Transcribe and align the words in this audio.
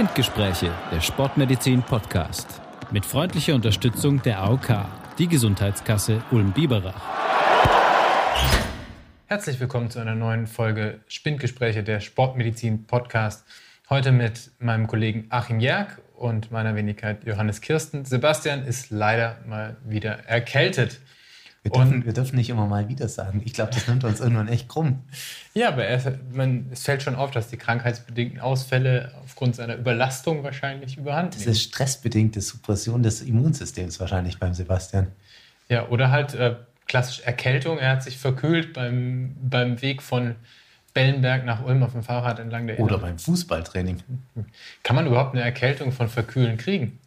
Spindgespräche, 0.00 0.72
der 0.90 1.02
Sportmedizin 1.02 1.82
Podcast. 1.82 2.62
Mit 2.90 3.04
freundlicher 3.04 3.54
Unterstützung 3.54 4.22
der 4.22 4.40
AOK, 4.40 4.86
die 5.18 5.28
Gesundheitskasse 5.28 6.22
Ulm-Biberach. 6.30 7.02
Herzlich 9.26 9.60
willkommen 9.60 9.90
zu 9.90 9.98
einer 9.98 10.14
neuen 10.14 10.46
Folge 10.46 11.00
Spindgespräche, 11.06 11.82
der 11.82 12.00
Sportmedizin 12.00 12.86
Podcast. 12.86 13.46
Heute 13.90 14.10
mit 14.10 14.52
meinem 14.58 14.86
Kollegen 14.86 15.26
Achim 15.28 15.60
Jerk 15.60 16.00
und 16.16 16.50
meiner 16.50 16.74
Wenigkeit 16.74 17.26
Johannes 17.26 17.60
Kirsten. 17.60 18.06
Sebastian 18.06 18.64
ist 18.64 18.90
leider 18.90 19.36
mal 19.46 19.76
wieder 19.84 20.20
erkältet. 20.20 20.98
Wir 21.62 21.72
dürfen, 21.72 22.06
wir 22.06 22.12
dürfen 22.14 22.36
nicht 22.36 22.48
immer 22.48 22.66
mal 22.66 22.88
wieder 22.88 23.06
sagen. 23.06 23.42
Ich 23.44 23.52
glaube, 23.52 23.70
das 23.74 23.86
nimmt 23.86 24.02
uns 24.04 24.18
irgendwann 24.20 24.48
echt 24.48 24.66
krumm. 24.66 25.00
Ja, 25.52 25.68
aber 25.68 25.84
er, 25.84 26.18
man, 26.32 26.66
es 26.72 26.84
fällt 26.84 27.02
schon 27.02 27.14
auf, 27.14 27.32
dass 27.32 27.48
die 27.48 27.58
krankheitsbedingten 27.58 28.40
Ausfälle 28.40 29.12
aufgrund 29.22 29.56
seiner 29.56 29.76
Überlastung 29.76 30.42
wahrscheinlich 30.42 30.96
überhand 30.96 31.34
nehmen. 31.34 31.44
Das 31.44 31.56
ist 31.56 31.62
stressbedingte 31.64 32.40
Suppression 32.40 33.02
des 33.02 33.20
Immunsystems 33.20 34.00
wahrscheinlich 34.00 34.38
beim 34.38 34.54
Sebastian. 34.54 35.08
Ja, 35.68 35.86
oder 35.88 36.10
halt 36.10 36.32
äh, 36.34 36.56
klassisch 36.86 37.20
Erkältung. 37.20 37.78
Er 37.78 37.90
hat 37.90 38.02
sich 38.04 38.16
verkühlt 38.16 38.72
beim, 38.72 39.36
beim 39.42 39.82
Weg 39.82 40.00
von 40.00 40.36
Bellenberg 40.94 41.44
nach 41.44 41.62
Ulm 41.64 41.82
auf 41.82 41.92
dem 41.92 42.02
Fahrrad 42.02 42.38
entlang 42.38 42.66
der 42.66 42.80
Oder 42.80 42.98
beim 42.98 43.18
Fußballtraining. 43.18 44.02
Kann 44.82 44.96
man 44.96 45.06
überhaupt 45.06 45.34
eine 45.34 45.44
Erkältung 45.44 45.92
von 45.92 46.08
Verkühlen 46.08 46.56
kriegen? 46.56 46.98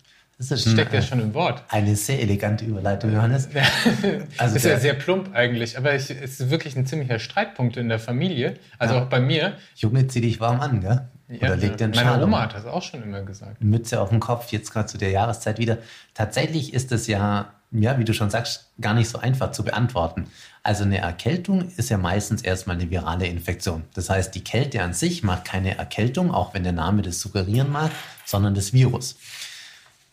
Das 0.49 0.61
steckt 0.61 0.93
ja 0.93 1.01
schon 1.01 1.19
im 1.19 1.33
Wort. 1.33 1.63
Eine 1.69 1.95
sehr 1.95 2.21
elegante 2.21 2.65
Überleitung, 2.65 3.13
Johannes. 3.13 3.49
also 4.37 4.55
ist 4.55 4.65
ja 4.65 4.79
sehr 4.79 4.93
plump 4.93 5.33
eigentlich, 5.33 5.77
aber 5.77 5.93
es 5.93 6.09
ist 6.09 6.49
wirklich 6.49 6.75
ein 6.75 6.85
ziemlicher 6.85 7.19
Streitpunkt 7.19 7.77
in 7.77 7.89
der 7.89 7.99
Familie. 7.99 8.55
Also 8.77 8.95
ja. 8.95 9.03
auch 9.03 9.09
bei 9.09 9.19
mir. 9.19 9.53
Junge, 9.75 10.07
zieh 10.07 10.21
dich 10.21 10.39
warm 10.39 10.59
an, 10.61 10.81
gell? 10.81 11.07
Oder 11.29 11.49
ja, 11.49 11.53
leg 11.55 11.77
den 11.77 11.91
Meine 11.91 12.01
Schal 12.01 12.23
Oma 12.23 12.41
hat 12.41 12.53
das 12.53 12.65
auch 12.65 12.81
schon 12.81 13.01
immer 13.01 13.21
gesagt. 13.21 13.63
Mütze 13.63 14.01
auf 14.01 14.09
dem 14.09 14.19
Kopf, 14.19 14.51
jetzt 14.51 14.71
gerade 14.71 14.87
zu 14.87 14.97
der 14.97 15.09
Jahreszeit 15.09 15.57
wieder. 15.57 15.77
Tatsächlich 16.13 16.73
ist 16.73 16.91
es 16.91 17.07
ja, 17.07 17.53
ja, 17.71 17.97
wie 17.97 18.03
du 18.03 18.13
schon 18.13 18.29
sagst, 18.29 18.71
gar 18.79 18.93
nicht 18.93 19.09
so 19.09 19.19
einfach 19.19 19.51
zu 19.51 19.63
beantworten. 19.63 20.27
Also 20.63 20.83
eine 20.83 20.99
Erkältung 20.99 21.69
ist 21.75 21.89
ja 21.89 21.97
meistens 21.97 22.41
erstmal 22.41 22.75
eine 22.75 22.89
virale 22.89 23.25
Infektion. 23.25 23.83
Das 23.93 24.09
heißt, 24.09 24.35
die 24.35 24.43
Kälte 24.43 24.81
an 24.83 24.93
sich 24.93 25.23
macht 25.23 25.45
keine 25.45 25.77
Erkältung, 25.77 26.31
auch 26.31 26.53
wenn 26.53 26.63
der 26.63 26.73
Name 26.73 27.01
das 27.01 27.19
suggerieren 27.19 27.71
mag, 27.71 27.91
sondern 28.25 28.53
das 28.53 28.73
Virus. 28.73 29.17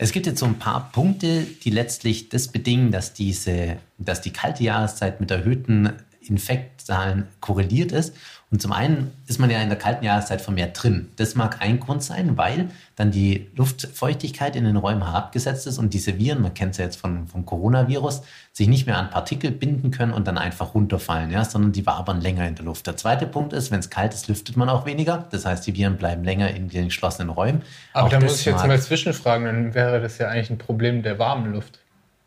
Es 0.03 0.13
gibt 0.13 0.25
jetzt 0.25 0.39
so 0.39 0.47
ein 0.47 0.59
paar 0.59 0.91
Punkte, 0.93 1.43
die 1.43 1.69
letztlich 1.69 2.31
das 2.31 2.49
bedingen, 2.49 2.91
dass 2.91 3.13
diese, 3.13 3.77
dass 3.99 4.23
die 4.23 4.33
kalte 4.33 4.65
Jahreszeit 4.65 5.21
mit 5.21 5.31
erhöhten 5.31 5.93
Infektzahlen 6.23 7.29
korreliert 7.41 7.93
ist. 7.93 8.15
Und 8.53 8.61
zum 8.61 8.73
einen 8.73 9.13
ist 9.29 9.39
man 9.39 9.49
ja 9.49 9.63
in 9.63 9.69
der 9.69 9.79
kalten 9.79 10.05
Jahreszeit 10.05 10.41
vermehrt 10.41 10.83
drin. 10.83 11.09
Das 11.17 11.37
mag 11.37 11.59
ein 11.61 11.79
Grund 11.79 12.03
sein, 12.03 12.37
weil 12.37 12.69
dann 12.97 13.13
die 13.13 13.47
Luftfeuchtigkeit 13.55 14.57
in 14.57 14.65
den 14.65 14.77
Räumen 14.77 15.05
herabgesetzt 15.05 15.69
ist 15.69 15.79
und 15.79 15.95
diese 15.95 16.19
Viren, 16.19 16.43
man 16.43 16.53
kennt 16.53 16.73
es 16.73 16.79
ja 16.79 16.85
jetzt 16.85 16.97
von, 16.97 17.29
vom 17.29 17.47
Coronavirus, 17.47 18.23
sich 18.53 18.67
nicht 18.67 18.87
mehr 18.87 18.99
an 18.99 19.09
Partikel 19.09 19.53
binden 19.53 19.93
können 19.93 20.13
und 20.13 20.27
dann 20.27 20.37
einfach 20.37 20.75
runterfallen, 20.75 21.31
ja, 21.31 21.45
sondern 21.45 21.71
die 21.71 21.87
wabern 21.87 22.21
länger 22.21 22.49
in 22.49 22.57
der 22.57 22.65
Luft. 22.65 22.89
Der 22.89 22.97
zweite 22.97 23.27
Punkt 23.27 23.53
ist, 23.53 23.71
wenn 23.71 23.79
es 23.79 23.89
kalt 23.89 24.15
ist, 24.15 24.27
lüftet 24.27 24.57
man 24.57 24.69
auch 24.69 24.85
weniger. 24.85 25.29
Das 25.31 25.47
heißt, 25.47 25.65
die 25.69 25.77
Viren 25.77 25.97
bleiben 25.97 26.25
länger 26.25 26.51
in 26.51 26.69
den 26.69 26.87
geschlossenen 26.87 27.31
Räumen. 27.31 27.63
Aber 27.93 28.07
auch 28.07 28.11
da 28.11 28.19
muss 28.19 28.41
ich 28.41 28.47
jetzt 28.47 28.67
mal 28.67 28.81
zwischenfragen, 28.81 29.45
dann 29.45 29.75
wäre 29.75 30.01
das 30.01 30.19
ja 30.19 30.27
eigentlich 30.27 30.51
ein 30.51 30.59
Problem 30.59 31.05
der 31.05 31.21
warmen 31.21 31.53
Luft. 31.53 31.79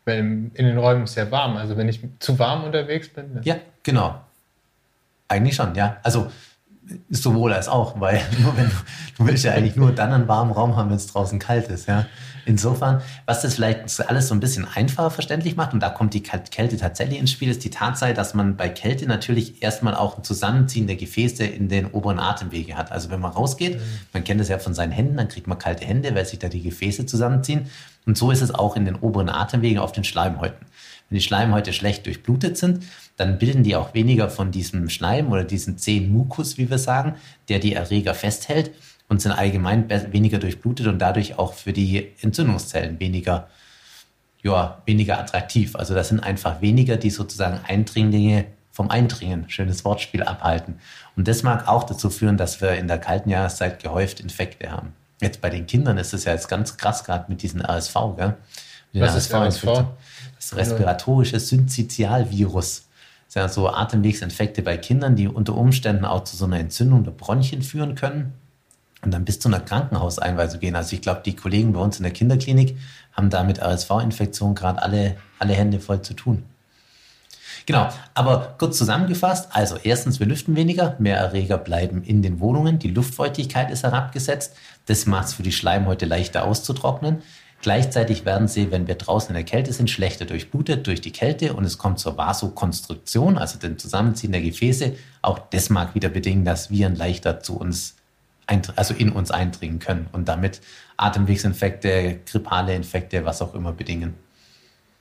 Weil 0.06 0.18
in 0.18 0.52
den 0.54 0.78
Räumen 0.78 1.04
ist 1.04 1.16
ja 1.16 1.30
warm. 1.30 1.56
Also 1.58 1.76
wenn 1.76 1.88
ich 1.88 2.00
zu 2.18 2.38
warm 2.38 2.64
unterwegs 2.64 3.10
bin. 3.10 3.40
Ja, 3.42 3.56
genau. 3.82 4.20
Eigentlich 5.28 5.56
schon, 5.56 5.74
ja. 5.74 5.96
Also 6.02 6.30
sowohl 7.08 7.52
als 7.52 7.68
auch, 7.68 8.00
weil 8.00 8.20
nur 8.40 8.56
wenn 8.56 8.68
du, 8.68 8.76
du 9.18 9.26
willst 9.26 9.44
ja 9.44 9.52
eigentlich 9.52 9.76
nur 9.76 9.92
dann 9.92 10.12
einen 10.12 10.28
warmen 10.28 10.52
Raum 10.52 10.76
haben, 10.76 10.90
wenn 10.90 10.96
es 10.96 11.06
draußen 11.06 11.38
kalt 11.38 11.68
ist, 11.68 11.88
ja. 11.88 12.06
Insofern, 12.46 13.00
was 13.24 13.40
das 13.40 13.54
vielleicht 13.54 14.06
alles 14.08 14.28
so 14.28 14.34
ein 14.34 14.40
bisschen 14.40 14.66
einfacher 14.74 15.10
verständlich 15.10 15.56
macht, 15.56 15.72
und 15.72 15.80
da 15.80 15.88
kommt 15.88 16.12
die 16.12 16.22
Kälte 16.22 16.76
tatsächlich 16.76 17.18
ins 17.18 17.30
Spiel, 17.30 17.48
ist 17.48 17.64
die 17.64 17.70
Tatsache, 17.70 18.12
dass 18.12 18.34
man 18.34 18.56
bei 18.56 18.68
Kälte 18.68 19.06
natürlich 19.06 19.62
erstmal 19.62 19.94
auch 19.94 20.18
ein 20.18 20.24
Zusammenziehen 20.24 20.86
der 20.86 20.96
Gefäße 20.96 21.44
in 21.44 21.68
den 21.68 21.86
oberen 21.86 22.18
Atemwege 22.18 22.76
hat. 22.76 22.92
Also 22.92 23.10
wenn 23.10 23.20
man 23.20 23.32
rausgeht, 23.32 23.76
mhm. 23.76 23.82
man 24.12 24.24
kennt 24.24 24.40
das 24.40 24.48
ja 24.48 24.58
von 24.58 24.74
seinen 24.74 24.92
Händen, 24.92 25.16
dann 25.16 25.28
kriegt 25.28 25.46
man 25.46 25.58
kalte 25.58 25.86
Hände, 25.86 26.14
weil 26.14 26.26
sich 26.26 26.38
da 26.38 26.48
die 26.48 26.62
Gefäße 26.62 27.06
zusammenziehen. 27.06 27.70
Und 28.04 28.18
so 28.18 28.30
ist 28.30 28.42
es 28.42 28.54
auch 28.54 28.76
in 28.76 28.84
den 28.84 28.96
oberen 28.96 29.30
Atemwegen 29.30 29.78
auf 29.78 29.92
den 29.92 30.04
Schleimhäuten. 30.04 30.66
Wenn 31.08 31.16
die 31.16 31.24
Schleimhäute 31.24 31.72
schlecht 31.72 32.04
durchblutet 32.04 32.58
sind, 32.58 32.84
dann 33.16 33.38
bilden 33.38 33.62
die 33.62 33.76
auch 33.76 33.94
weniger 33.94 34.28
von 34.28 34.50
diesem 34.50 34.88
Schleim 34.88 35.30
oder 35.30 35.44
diesem 35.44 35.78
zähen 35.78 36.12
Mukus, 36.12 36.58
wie 36.58 36.68
wir 36.70 36.78
sagen, 36.78 37.14
der 37.48 37.58
die 37.58 37.74
Erreger 37.74 38.14
festhält 38.14 38.72
und 39.08 39.20
sind 39.22 39.32
allgemein 39.32 39.88
weniger 40.12 40.38
durchblutet 40.38 40.86
und 40.86 40.98
dadurch 40.98 41.38
auch 41.38 41.54
für 41.54 41.72
die 41.72 42.12
Entzündungszellen 42.20 42.98
weniger, 42.98 43.48
ja, 44.42 44.82
weniger 44.86 45.18
attraktiv. 45.18 45.76
Also 45.76 45.94
das 45.94 46.08
sind 46.08 46.20
einfach 46.20 46.60
weniger, 46.60 46.96
die 46.96 47.10
sozusagen 47.10 47.60
Eindringlinge 47.64 48.46
vom 48.72 48.90
Eindringen, 48.90 49.48
schönes 49.48 49.84
Wortspiel, 49.84 50.24
abhalten. 50.24 50.80
Und 51.14 51.28
das 51.28 51.44
mag 51.44 51.68
auch 51.68 51.84
dazu 51.84 52.10
führen, 52.10 52.36
dass 52.36 52.60
wir 52.60 52.72
in 52.72 52.88
der 52.88 52.98
kalten 52.98 53.30
Jahreszeit 53.30 53.80
gehäuft 53.80 54.18
Infekte 54.18 54.72
haben. 54.72 54.92
Jetzt 55.20 55.40
bei 55.40 55.48
den 55.48 55.66
Kindern 55.66 55.96
ist 55.96 56.12
es 56.12 56.24
ja 56.24 56.32
jetzt 56.32 56.48
ganz 56.48 56.76
krass 56.76 57.04
gerade 57.04 57.26
mit 57.28 57.42
diesem 57.42 57.60
RSV. 57.60 57.94
Gell? 58.16 58.34
Mit 58.92 59.02
Was 59.02 59.14
ist 59.14 59.32
RSV? 59.32 59.84
Das 60.36 60.56
respiratorische 60.56 61.38
Synzytialvirus 61.38 62.88
ja 63.34 63.48
so 63.48 63.68
Atemwegsinfekte 63.68 64.62
bei 64.62 64.76
Kindern, 64.76 65.16
die 65.16 65.28
unter 65.28 65.54
Umständen 65.56 66.04
auch 66.04 66.24
zu 66.24 66.36
so 66.36 66.44
einer 66.44 66.58
Entzündung 66.58 67.04
der 67.04 67.12
Bronchien 67.12 67.62
führen 67.62 67.94
können 67.94 68.34
und 69.02 69.12
dann 69.12 69.24
bis 69.24 69.40
zu 69.40 69.48
einer 69.48 69.60
Krankenhauseinweisung 69.60 70.60
gehen. 70.60 70.76
Also 70.76 70.94
ich 70.94 71.02
glaube, 71.02 71.22
die 71.24 71.36
Kollegen 71.36 71.72
bei 71.72 71.80
uns 71.80 71.98
in 71.98 72.04
der 72.04 72.12
Kinderklinik 72.12 72.76
haben 73.12 73.30
da 73.30 73.44
mit 73.44 73.60
RSV-Infektionen 73.60 74.54
gerade 74.54 74.82
alle, 74.82 75.16
alle 75.38 75.54
Hände 75.54 75.80
voll 75.80 76.02
zu 76.02 76.14
tun. 76.14 76.44
Genau, 77.66 77.88
aber 78.12 78.56
kurz 78.58 78.76
zusammengefasst, 78.76 79.48
also 79.52 79.76
erstens, 79.82 80.20
wir 80.20 80.26
lüften 80.26 80.54
weniger, 80.54 80.96
mehr 80.98 81.16
Erreger 81.16 81.56
bleiben 81.56 82.02
in 82.02 82.20
den 82.20 82.40
Wohnungen, 82.40 82.78
die 82.78 82.90
Luftfeuchtigkeit 82.90 83.70
ist 83.70 83.84
herabgesetzt, 83.84 84.54
das 84.86 85.06
macht 85.06 85.28
es 85.28 85.34
für 85.34 85.42
die 85.42 85.52
Schleimhäute 85.52 86.04
leichter 86.04 86.44
auszutrocknen. 86.44 87.22
Gleichzeitig 87.64 88.26
werden 88.26 88.46
sie, 88.46 88.70
wenn 88.70 88.88
wir 88.88 88.96
draußen 88.96 89.30
in 89.30 89.36
der 89.36 89.44
Kälte 89.44 89.72
sind, 89.72 89.88
schlechter 89.88 90.26
durchblutet 90.26 90.86
durch 90.86 91.00
die 91.00 91.12
Kälte 91.12 91.54
und 91.54 91.64
es 91.64 91.78
kommt 91.78 91.98
zur 91.98 92.18
Vasokonstruktion, 92.18 93.38
also 93.38 93.58
dem 93.58 93.78
Zusammenziehen 93.78 94.32
der 94.32 94.42
Gefäße. 94.42 94.92
Auch 95.22 95.38
das 95.38 95.70
mag 95.70 95.94
wieder 95.94 96.10
bedingen, 96.10 96.44
dass 96.44 96.70
Viren 96.70 96.94
leichter 96.94 97.40
zu 97.40 97.56
uns, 97.56 97.96
also 98.76 98.92
in 98.92 99.08
uns 99.08 99.30
eindringen 99.30 99.78
können 99.78 100.08
und 100.12 100.28
damit 100.28 100.60
Atemwegsinfekte, 100.98 102.20
grippale 102.30 102.74
Infekte, 102.74 103.24
was 103.24 103.40
auch 103.40 103.54
immer 103.54 103.72
bedingen. 103.72 104.12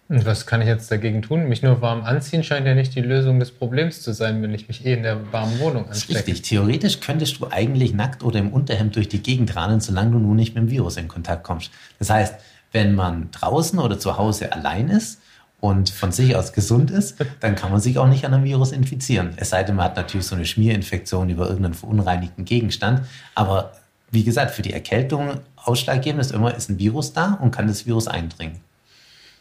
Und 0.08 0.26
was 0.26 0.46
kann 0.46 0.62
ich 0.62 0.68
jetzt 0.68 0.90
dagegen 0.90 1.22
tun? 1.22 1.50
Mich 1.50 1.64
nur 1.64 1.82
warm 1.82 2.06
anziehen 2.06 2.46
scheint 2.46 2.66
ja 2.66 2.76
nicht 2.76 2.96
die 2.96 3.02
Lösung 3.02 3.42
des 3.42 3.52
Problems 3.52 4.02
zu 4.02 4.14
sein, 4.14 4.42
wenn 4.42 4.54
ich 4.54 4.70
mich 4.70 4.86
eh 4.86 4.94
in 4.94 5.04
der 5.04 5.34
warmen 5.34 5.60
Wohnung 5.60 5.90
anstecke. 5.90 6.20
Richtig. 6.20 6.44
Theoretisch 6.44 7.02
könntest 7.02 7.42
du 7.42 7.48
eigentlich 7.52 7.94
nackt 7.94 8.24
oder 8.24 8.40
im 8.40 8.54
Unterhemd 8.54 8.96
durch 8.96 9.10
die 9.10 9.22
Gegend 9.22 9.54
rannen, 9.58 9.82
solange 9.82 10.12
du 10.12 10.20
nun 10.20 10.38
nicht 10.38 10.56
mit 10.56 10.64
dem 10.64 10.70
Virus 10.70 10.96
in 10.96 11.10
Kontakt 11.10 11.44
kommst. 11.44 11.70
Das 12.00 12.10
heißt, 12.10 12.36
wenn 12.74 12.94
man 12.96 13.32
draußen 13.32 13.80
oder 13.80 13.98
zu 13.98 14.18
Hause 14.18 14.52
allein 14.52 14.90
ist 14.90 15.22
und 15.62 15.90
von 15.90 16.12
sich 16.12 16.36
aus 16.36 16.52
gesund 16.52 16.92
ist, 16.92 17.16
dann 17.40 17.56
kann 17.56 17.72
man 17.72 17.80
sich 17.80 17.98
auch 17.98 18.08
nicht 18.08 18.26
an 18.26 18.34
einem 18.34 18.44
Virus 18.44 18.74
infizieren. 18.74 19.34
Es 19.38 19.52
sei 19.52 19.64
denn, 19.64 19.76
man 19.76 19.86
hat 19.86 19.96
natürlich 19.96 20.28
so 20.28 20.36
eine 20.36 20.46
Schmierinfektion 20.46 21.30
über 21.30 21.46
irgendeinen 21.48 21.76
verunreinigten 21.76 22.44
Gegenstand. 22.44 23.06
Aber 23.36 23.72
wie 24.12 24.26
gesagt, 24.26 24.52
für 24.52 24.62
die 24.62 24.74
Erkältung 24.74 25.40
ausschlaggebend 25.56 26.20
ist 26.20 26.32
immer, 26.32 26.54
ist 26.54 26.70
ein 26.70 26.80
Virus 26.80 27.14
da 27.14 27.38
und 27.42 27.52
kann 27.52 27.68
das 27.68 27.86
Virus 27.86 28.08
eindringen. 28.08 28.60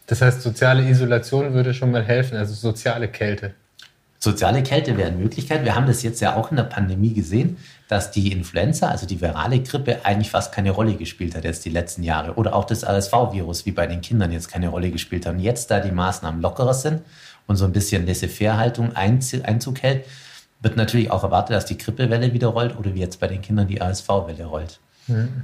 Das 0.07 0.23
heißt, 0.23 0.43
soziale 0.43 0.89
Isolation 0.89 1.55
würde 1.55 1.75
schon 1.75 1.91
mal 1.91 2.05
helfen, 2.05 2.37
also 2.37 2.55
soziale 2.55 3.09
Kälte. 3.09 3.55
Soziale 4.23 4.63
Kälte 4.63 4.97
wäre 4.97 5.09
eine 5.09 5.17
Möglichkeit. 5.17 5.65
Wir 5.65 5.75
haben 5.75 5.89
das 5.89 6.05
jetzt 6.05 6.21
ja 6.21 6.37
auch 6.37 6.53
in 6.53 6.57
der 6.57 6.63
Pandemie 6.63 7.13
gesehen, 7.13 7.57
dass 7.89 8.13
die 8.13 8.31
Influenza, 8.31 8.87
also 8.87 9.05
die 9.05 9.21
virale 9.21 9.59
Grippe, 9.59 10.05
eigentlich 10.05 10.31
fast 10.31 10.55
keine 10.55 10.71
Rolle 10.71 10.95
gespielt 10.95 11.35
hat 11.35 11.43
jetzt 11.43 11.65
die 11.65 11.71
letzten 11.71 12.05
Jahre. 12.05 12.35
Oder 12.35 12.55
auch 12.55 12.65
das 12.65 12.85
RSV-Virus, 12.85 13.67
wie 13.67 13.73
bei 13.73 13.89
den 13.89 14.01
Kindern 14.01 14.31
jetzt 14.31 14.49
keine 14.49 14.69
Rolle 14.69 14.93
gespielt 14.93 15.27
hat. 15.27 15.35
Und 15.35 15.41
jetzt, 15.41 15.73
da 15.73 15.81
die 15.81 15.91
Maßnahmen 15.91 16.41
lockerer 16.41 16.73
sind 16.73 17.03
und 17.49 17.57
so 17.57 17.65
ein 17.65 17.73
bisschen 17.73 18.07
Laissez-faire-Haltung 18.07 18.95
Einzug 18.95 19.83
hält, 19.83 20.05
wird 20.61 20.77
natürlich 20.77 21.11
auch 21.11 21.25
erwartet, 21.25 21.57
dass 21.57 21.67
die 21.67 21.77
Grippewelle 21.77 22.33
wieder 22.33 22.47
rollt 22.47 22.79
oder 22.79 22.95
wie 22.95 23.01
jetzt 23.01 23.19
bei 23.19 23.27
den 23.27 23.43
Kindern 23.43 23.67
die 23.67 23.83
RSV-Welle 23.83 24.45
rollt. 24.45 24.79
Mhm. 25.09 25.43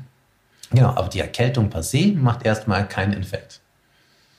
Genau, 0.70 0.90
aber 0.90 1.08
die 1.08 1.18
Erkältung 1.18 1.68
per 1.68 1.82
se 1.82 2.12
macht 2.14 2.46
erstmal 2.46 2.86
keinen 2.86 3.14
Infekt. 3.14 3.60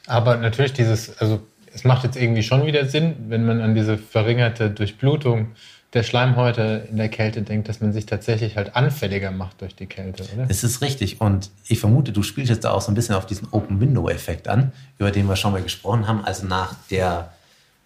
Aber 0.08 0.38
natürlich 0.38 0.72
dieses, 0.72 1.18
also 1.18 1.42
es 1.74 1.84
macht 1.84 2.04
jetzt 2.04 2.18
irgendwie 2.18 2.44
schon 2.44 2.66
wieder 2.66 2.86
Sinn, 2.86 3.16
wenn 3.28 3.46
man 3.46 3.62
an 3.62 3.76
diese 3.76 3.98
verringerte 3.98 4.70
Durchblutung 4.70 5.50
der 5.94 6.04
Schleimhäute 6.04 6.88
in 6.90 6.98
der 6.98 7.10
Kälte 7.10 7.42
denkt, 7.42 7.68
dass 7.68 7.82
man 7.82 7.94
sich 7.94 8.06
tatsächlich 8.06 8.58
halt 8.58 8.76
anfälliger 8.76 9.32
macht 9.32 9.62
durch 9.62 9.76
die 9.76 9.88
Kälte, 9.88 10.24
oder? 10.36 10.46
Es 10.48 10.64
ist 10.64 10.82
richtig. 10.82 11.20
Und 11.20 11.50
ich 11.68 11.80
vermute, 11.80 12.12
du 12.12 12.22
spielst 12.22 12.52
jetzt 12.52 12.64
da 12.64 12.72
auch 12.72 12.82
so 12.82 12.92
ein 12.92 12.96
bisschen 12.96 13.16
auf 13.16 13.26
diesen 13.26 13.48
Open-Window-Effekt 13.52 14.48
an, 14.48 14.72
über 15.00 15.10
den 15.10 15.26
wir 15.28 15.36
schon 15.36 15.52
mal 15.52 15.64
gesprochen 15.64 16.08
haben. 16.08 16.24
Also 16.24 16.46
nach 16.46 16.76
der, 16.92 17.34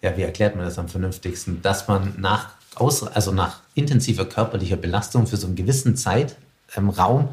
ja, 0.02 0.16
wie 0.16 0.22
erklärt 0.22 0.54
man 0.54 0.66
das 0.66 0.78
am 0.78 0.88
vernünftigsten, 0.88 1.62
dass 1.62 1.88
man 1.88 2.14
nach, 2.18 2.50
also 2.76 3.32
nach 3.32 3.60
intensiver 3.74 4.26
körperlicher 4.26 4.76
Belastung 4.76 5.26
für 5.26 5.38
so 5.38 5.46
einen 5.46 5.56
gewissen 5.56 5.96
Zeitraum 5.96 7.30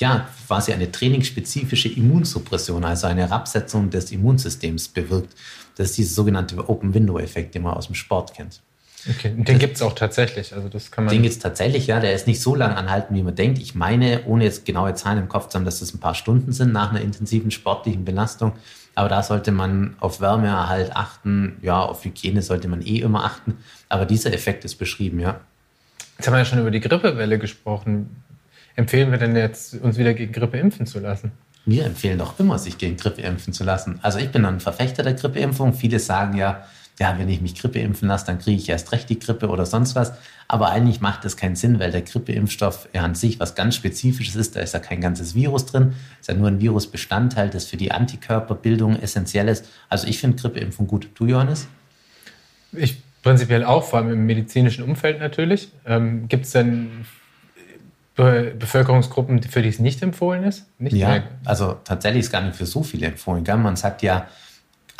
ja 0.00 0.28
quasi 0.46 0.72
eine 0.72 0.90
trainingsspezifische 0.90 1.88
Immunsuppression, 1.88 2.84
also 2.84 3.06
eine 3.06 3.22
Herabsetzung 3.22 3.90
des 3.90 4.10
Immunsystems 4.10 4.88
bewirkt. 4.88 5.34
Das 5.76 5.90
ist 5.90 5.98
dieser 5.98 6.14
sogenannte 6.14 6.68
Open-Window-Effekt, 6.68 7.54
den 7.54 7.62
man 7.62 7.74
aus 7.74 7.86
dem 7.86 7.94
Sport 7.94 8.34
kennt. 8.34 8.60
Okay, 9.08 9.32
und 9.34 9.48
den 9.48 9.58
gibt 9.58 9.76
es 9.76 9.82
auch 9.82 9.94
tatsächlich. 9.94 10.54
Also 10.54 10.68
das 10.68 10.90
kann 10.90 11.04
man 11.04 11.14
den 11.14 11.22
gibt 11.22 11.32
es 11.32 11.38
tatsächlich, 11.38 11.86
ja. 11.86 12.00
Der 12.00 12.12
ist 12.12 12.26
nicht 12.26 12.40
so 12.40 12.54
lang 12.54 12.74
anhalten, 12.74 13.14
wie 13.14 13.22
man 13.22 13.34
denkt. 13.34 13.58
Ich 13.58 13.74
meine, 13.74 14.24
ohne 14.26 14.44
jetzt 14.44 14.66
genaue 14.66 14.94
Zahlen 14.94 15.18
im 15.18 15.28
Kopf 15.28 15.48
zu 15.48 15.56
haben, 15.56 15.64
dass 15.64 15.80
das 15.80 15.94
ein 15.94 16.00
paar 16.00 16.14
Stunden 16.14 16.52
sind 16.52 16.72
nach 16.72 16.90
einer 16.90 17.00
intensiven 17.00 17.50
sportlichen 17.50 18.04
Belastung. 18.04 18.52
Aber 18.94 19.08
da 19.08 19.22
sollte 19.22 19.52
man 19.52 19.96
auf 20.00 20.20
Wärmeerhalt 20.20 20.94
achten. 20.94 21.56
Ja, 21.62 21.80
auf 21.80 22.04
Hygiene 22.04 22.42
sollte 22.42 22.68
man 22.68 22.82
eh 22.82 22.98
immer 22.98 23.24
achten. 23.24 23.56
Aber 23.88 24.04
dieser 24.04 24.34
Effekt 24.34 24.64
ist 24.64 24.74
beschrieben, 24.74 25.20
ja. 25.20 25.40
Jetzt 26.18 26.26
haben 26.26 26.34
wir 26.34 26.38
ja 26.38 26.44
schon 26.44 26.58
über 26.58 26.70
die 26.70 26.80
Grippewelle 26.80 27.38
gesprochen. 27.38 28.22
Empfehlen 28.76 29.10
wir 29.10 29.18
denn 29.18 29.36
jetzt, 29.36 29.74
uns 29.74 29.98
wieder 29.98 30.14
gegen 30.14 30.32
Grippe 30.32 30.58
impfen 30.58 30.86
zu 30.86 31.00
lassen? 31.00 31.32
Wir 31.66 31.84
empfehlen 31.84 32.18
doch 32.18 32.38
immer, 32.38 32.58
sich 32.58 32.78
gegen 32.78 32.96
Grippe 32.96 33.22
impfen 33.22 33.52
zu 33.52 33.64
lassen. 33.64 33.98
Also 34.02 34.18
ich 34.18 34.30
bin 34.30 34.44
ein 34.44 34.60
Verfechter 34.60 35.02
der 35.02 35.14
Grippeimpfung. 35.14 35.74
Viele 35.74 35.98
sagen 35.98 36.36
ja, 36.36 36.64
ja, 36.98 37.18
wenn 37.18 37.28
ich 37.28 37.40
mich 37.40 37.54
Grippe 37.54 37.80
impfen 37.80 38.08
lasse, 38.08 38.26
dann 38.26 38.38
kriege 38.38 38.60
ich 38.60 38.68
erst 38.68 38.92
recht 38.92 39.08
die 39.08 39.18
Grippe 39.18 39.48
oder 39.48 39.64
sonst 39.64 39.94
was. 39.94 40.12
Aber 40.48 40.68
eigentlich 40.70 41.00
macht 41.00 41.24
das 41.24 41.36
keinen 41.36 41.56
Sinn, 41.56 41.78
weil 41.78 41.90
der 41.92 42.02
Grippeimpfstoff 42.02 42.88
ja 42.92 43.02
an 43.02 43.14
sich 43.14 43.40
was 43.40 43.54
ganz 43.54 43.76
Spezifisches 43.76 44.36
ist. 44.36 44.56
Da 44.56 44.60
ist 44.60 44.74
ja 44.74 44.80
kein 44.80 45.00
ganzes 45.00 45.34
Virus 45.34 45.66
drin. 45.66 45.94
Ist 46.20 46.28
ja 46.28 46.34
nur 46.34 46.48
ein 46.48 46.60
Virusbestandteil, 46.60 47.48
das 47.50 47.66
für 47.66 47.76
die 47.76 47.92
Antikörperbildung 47.92 48.96
essentiell 49.00 49.48
ist. 49.48 49.66
Also 49.88 50.06
ich 50.06 50.18
finde 50.18 50.36
Grippeimpfung 50.38 50.86
gut. 50.86 51.08
Du, 51.14 51.26
Johannes? 51.26 51.68
Ich 52.72 53.02
prinzipiell 53.22 53.64
auch, 53.64 53.84
vor 53.84 54.00
allem 54.00 54.12
im 54.12 54.26
medizinischen 54.26 54.84
Umfeld 54.84 55.20
natürlich. 55.20 55.72
Ähm, 55.86 56.28
Gibt 56.28 56.46
es 56.46 56.52
denn 56.52 57.06
Bevölkerungsgruppen, 58.14 59.42
für 59.42 59.62
die 59.62 59.68
es 59.68 59.78
nicht 59.78 60.02
empfohlen 60.02 60.44
ist? 60.44 60.66
Nicht 60.78 60.94
ja, 60.94 61.08
mehr? 61.08 61.22
also 61.44 61.76
tatsächlich 61.84 62.24
ist 62.24 62.32
gar 62.32 62.42
nicht 62.42 62.56
für 62.56 62.66
so 62.66 62.82
viele 62.82 63.06
empfohlen. 63.06 63.44
Gell? 63.44 63.56
Man 63.56 63.76
sagt 63.76 64.02
ja, 64.02 64.26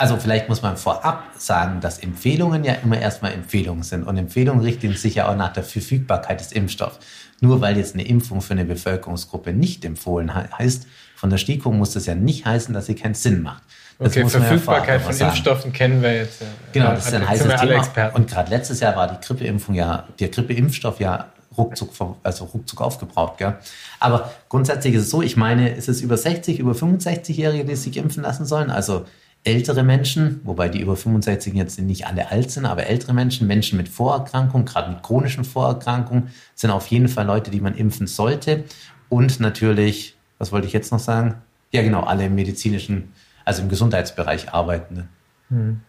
also 0.01 0.17
vielleicht 0.17 0.49
muss 0.49 0.63
man 0.63 0.79
vorab 0.79 1.25
sagen, 1.37 1.81
dass 1.81 1.99
Empfehlungen 1.99 2.65
ja 2.65 2.75
immer 2.83 2.99
erstmal 2.99 3.35
Empfehlungen 3.35 3.83
sind. 3.83 4.05
Und 4.05 4.17
Empfehlungen 4.17 4.63
richten 4.65 4.95
sich 4.95 5.17
ja 5.17 5.29
auch 5.29 5.37
nach 5.37 5.53
der 5.53 5.63
Verfügbarkeit 5.63 6.41
des 6.41 6.53
Impfstoffs. 6.53 6.99
Nur 7.41 7.61
weil 7.61 7.77
jetzt 7.77 7.95
eine 7.95 8.07
Impfung 8.07 8.41
für 8.41 8.53
eine 8.53 8.65
Bevölkerungsgruppe 8.65 9.53
nicht 9.53 9.85
empfohlen 9.85 10.33
heißt, 10.35 10.87
von 11.17 11.29
der 11.29 11.37
STIKO 11.37 11.71
muss 11.71 11.93
das 11.93 12.07
ja 12.07 12.15
nicht 12.15 12.47
heißen, 12.47 12.73
dass 12.73 12.87
sie 12.87 12.95
keinen 12.95 13.13
Sinn 13.13 13.43
macht. 13.43 13.63
Das 13.99 14.17
okay, 14.17 14.27
Verfügbarkeit 14.27 15.03
von 15.03 15.15
Impfstoffen 15.15 15.75
kennen 15.75 16.01
wir 16.01 16.15
jetzt. 16.15 16.43
Genau, 16.73 16.93
das 16.93 17.09
ist 17.09 17.15
ein 17.15 17.29
heißes 17.29 17.61
Thema. 17.61 18.09
Und 18.15 18.31
gerade 18.31 18.49
letztes 18.49 18.81
Jahr 18.81 18.97
war 18.97 19.07
die 19.07 19.27
Grippeimpfung 19.27 19.75
ja, 19.75 20.09
der 20.19 20.29
Grippeimpfstoff 20.29 20.99
ja 21.01 21.27
ruckzuck, 21.57 21.91
also 22.23 22.45
ruckzuck 22.45 22.81
aufgebraucht. 22.81 23.39
Gell? 23.39 23.57
Aber 23.99 24.31
grundsätzlich 24.49 24.95
ist 24.95 25.03
es 25.03 25.11
so, 25.11 25.23
ich 25.23 25.37
meine, 25.37 25.71
ist 25.71 25.89
es 25.89 26.01
über 26.01 26.17
60, 26.17 26.59
über 26.59 26.73
65-Jährige, 26.73 27.65
die 27.65 27.77
sich 27.77 27.97
impfen 27.97 28.23
lassen 28.23 28.45
sollen? 28.45 28.71
Also 28.71 29.05
ältere 29.43 29.83
Menschen, 29.83 30.41
wobei 30.45 30.69
die 30.69 30.81
über 30.81 30.97
65 30.97 31.55
jetzt 31.55 31.81
nicht 31.81 32.07
alle 32.07 32.31
alt 32.31 32.51
sind, 32.51 32.67
aber 32.67 32.87
ältere 32.87 33.15
Menschen, 33.15 33.47
Menschen 33.47 33.79
mit 33.79 33.89
Vorerkrankungen, 33.89 34.67
gerade 34.67 34.91
mit 34.91 35.03
chronischen 35.03 35.45
Vorerkrankungen, 35.45 36.31
sind 36.55 36.71
auf 36.71 36.87
jeden 36.89 37.09
Fall 37.09 37.27
Leute, 37.27 37.51
die 37.51 37.61
man 37.61 37.75
impfen 37.75 38.07
sollte. 38.07 38.65
Und 39.09 39.41
natürlich, 39.41 40.17
was 40.39 40.53
wollte 40.53 40.67
ich 40.67 40.73
jetzt 40.73 40.93
noch 40.93 40.99
sagen? 40.99 41.37
Ja, 41.73 41.83
genau, 41.83 42.03
alle 42.03 42.27
im 42.27 42.35
medizinischen, 42.35 43.13
also 43.45 43.63
im 43.63 43.69
Gesundheitsbereich 43.69 44.53
arbeitende. 44.53 45.09
Hm. 45.49 45.81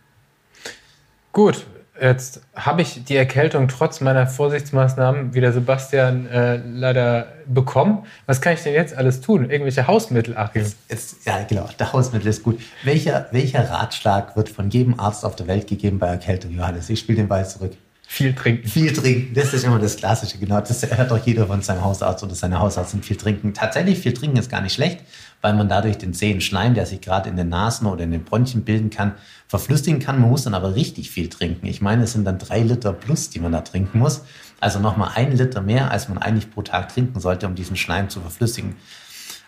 Gut, 1.33 1.65
Jetzt 2.01 2.41
habe 2.55 2.81
ich 2.81 3.03
die 3.03 3.15
Erkältung 3.15 3.67
trotz 3.67 4.01
meiner 4.01 4.25
Vorsichtsmaßnahmen, 4.25 5.35
wie 5.35 5.39
der 5.39 5.53
Sebastian, 5.53 6.25
äh, 6.25 6.55
leider 6.55 7.27
bekommen. 7.45 8.05
Was 8.25 8.41
kann 8.41 8.53
ich 8.53 8.63
denn 8.63 8.73
jetzt 8.73 8.97
alles 8.97 9.21
tun? 9.21 9.51
Irgendwelche 9.51 9.85
Hausmittel, 9.85 10.35
Achim? 10.35 10.63
Jetzt, 10.63 10.77
jetzt, 10.89 11.27
ja, 11.27 11.43
genau, 11.47 11.69
der 11.77 11.93
Hausmittel 11.93 12.27
ist 12.27 12.41
gut. 12.41 12.59
Welcher, 12.83 13.27
welcher 13.31 13.69
Ratschlag 13.69 14.35
wird 14.35 14.49
von 14.49 14.71
jedem 14.71 14.99
Arzt 14.99 15.23
auf 15.23 15.35
der 15.35 15.45
Welt 15.45 15.67
gegeben 15.67 15.99
bei 15.99 16.07
Erkältung, 16.07 16.49
Johannes? 16.49 16.89
Ich 16.89 16.99
spiele 16.99 17.17
den 17.17 17.27
Ball 17.27 17.47
zurück. 17.47 17.73
Viel 18.07 18.33
trinken. 18.33 18.67
Viel 18.67 18.91
trinken, 18.91 19.33
das 19.35 19.53
ist 19.53 19.63
immer 19.63 19.79
das 19.79 19.95
Klassische, 19.95 20.37
genau. 20.37 20.59
Das 20.59 20.81
hört 20.81 21.11
doch 21.11 21.25
jeder 21.25 21.47
von 21.47 21.61
seinem 21.61 21.81
Hausarzt 21.81 22.21
oder 22.21 22.35
seiner 22.35 22.59
Hausärztin. 22.59 23.03
Viel 23.03 23.15
trinken. 23.15 23.53
Tatsächlich, 23.53 23.99
viel 23.99 24.13
trinken 24.13 24.35
ist 24.35 24.51
gar 24.51 24.59
nicht 24.59 24.73
schlecht, 24.73 24.99
weil 25.39 25.53
man 25.53 25.69
dadurch 25.69 25.97
den 25.97 26.13
zähen 26.13 26.41
Schleim, 26.41 26.73
der 26.73 26.85
sich 26.85 26.99
gerade 26.99 27.29
in 27.29 27.37
den 27.37 27.47
Nasen 27.47 27.87
oder 27.87 28.03
in 28.03 28.11
den 28.11 28.25
Bronchien 28.25 28.65
bilden 28.65 28.89
kann, 28.89 29.13
verflüssigen 29.51 29.99
kann. 29.99 30.21
Man 30.21 30.29
muss 30.29 30.45
dann 30.45 30.53
aber 30.53 30.75
richtig 30.75 31.11
viel 31.11 31.27
trinken. 31.27 31.65
Ich 31.65 31.81
meine, 31.81 32.03
es 32.03 32.13
sind 32.13 32.23
dann 32.23 32.39
drei 32.39 32.61
Liter 32.61 32.93
plus, 32.93 33.29
die 33.29 33.39
man 33.41 33.51
da 33.51 33.59
trinken 33.59 33.99
muss. 33.99 34.21
Also 34.61 34.79
nochmal 34.79 35.11
ein 35.15 35.35
Liter 35.35 35.59
mehr, 35.59 35.91
als 35.91 36.07
man 36.07 36.19
eigentlich 36.19 36.49
pro 36.49 36.61
Tag 36.61 36.87
trinken 36.87 37.19
sollte, 37.19 37.47
um 37.47 37.55
diesen 37.55 37.75
Schleim 37.75 38.07
zu 38.07 38.21
verflüssigen. 38.21 38.77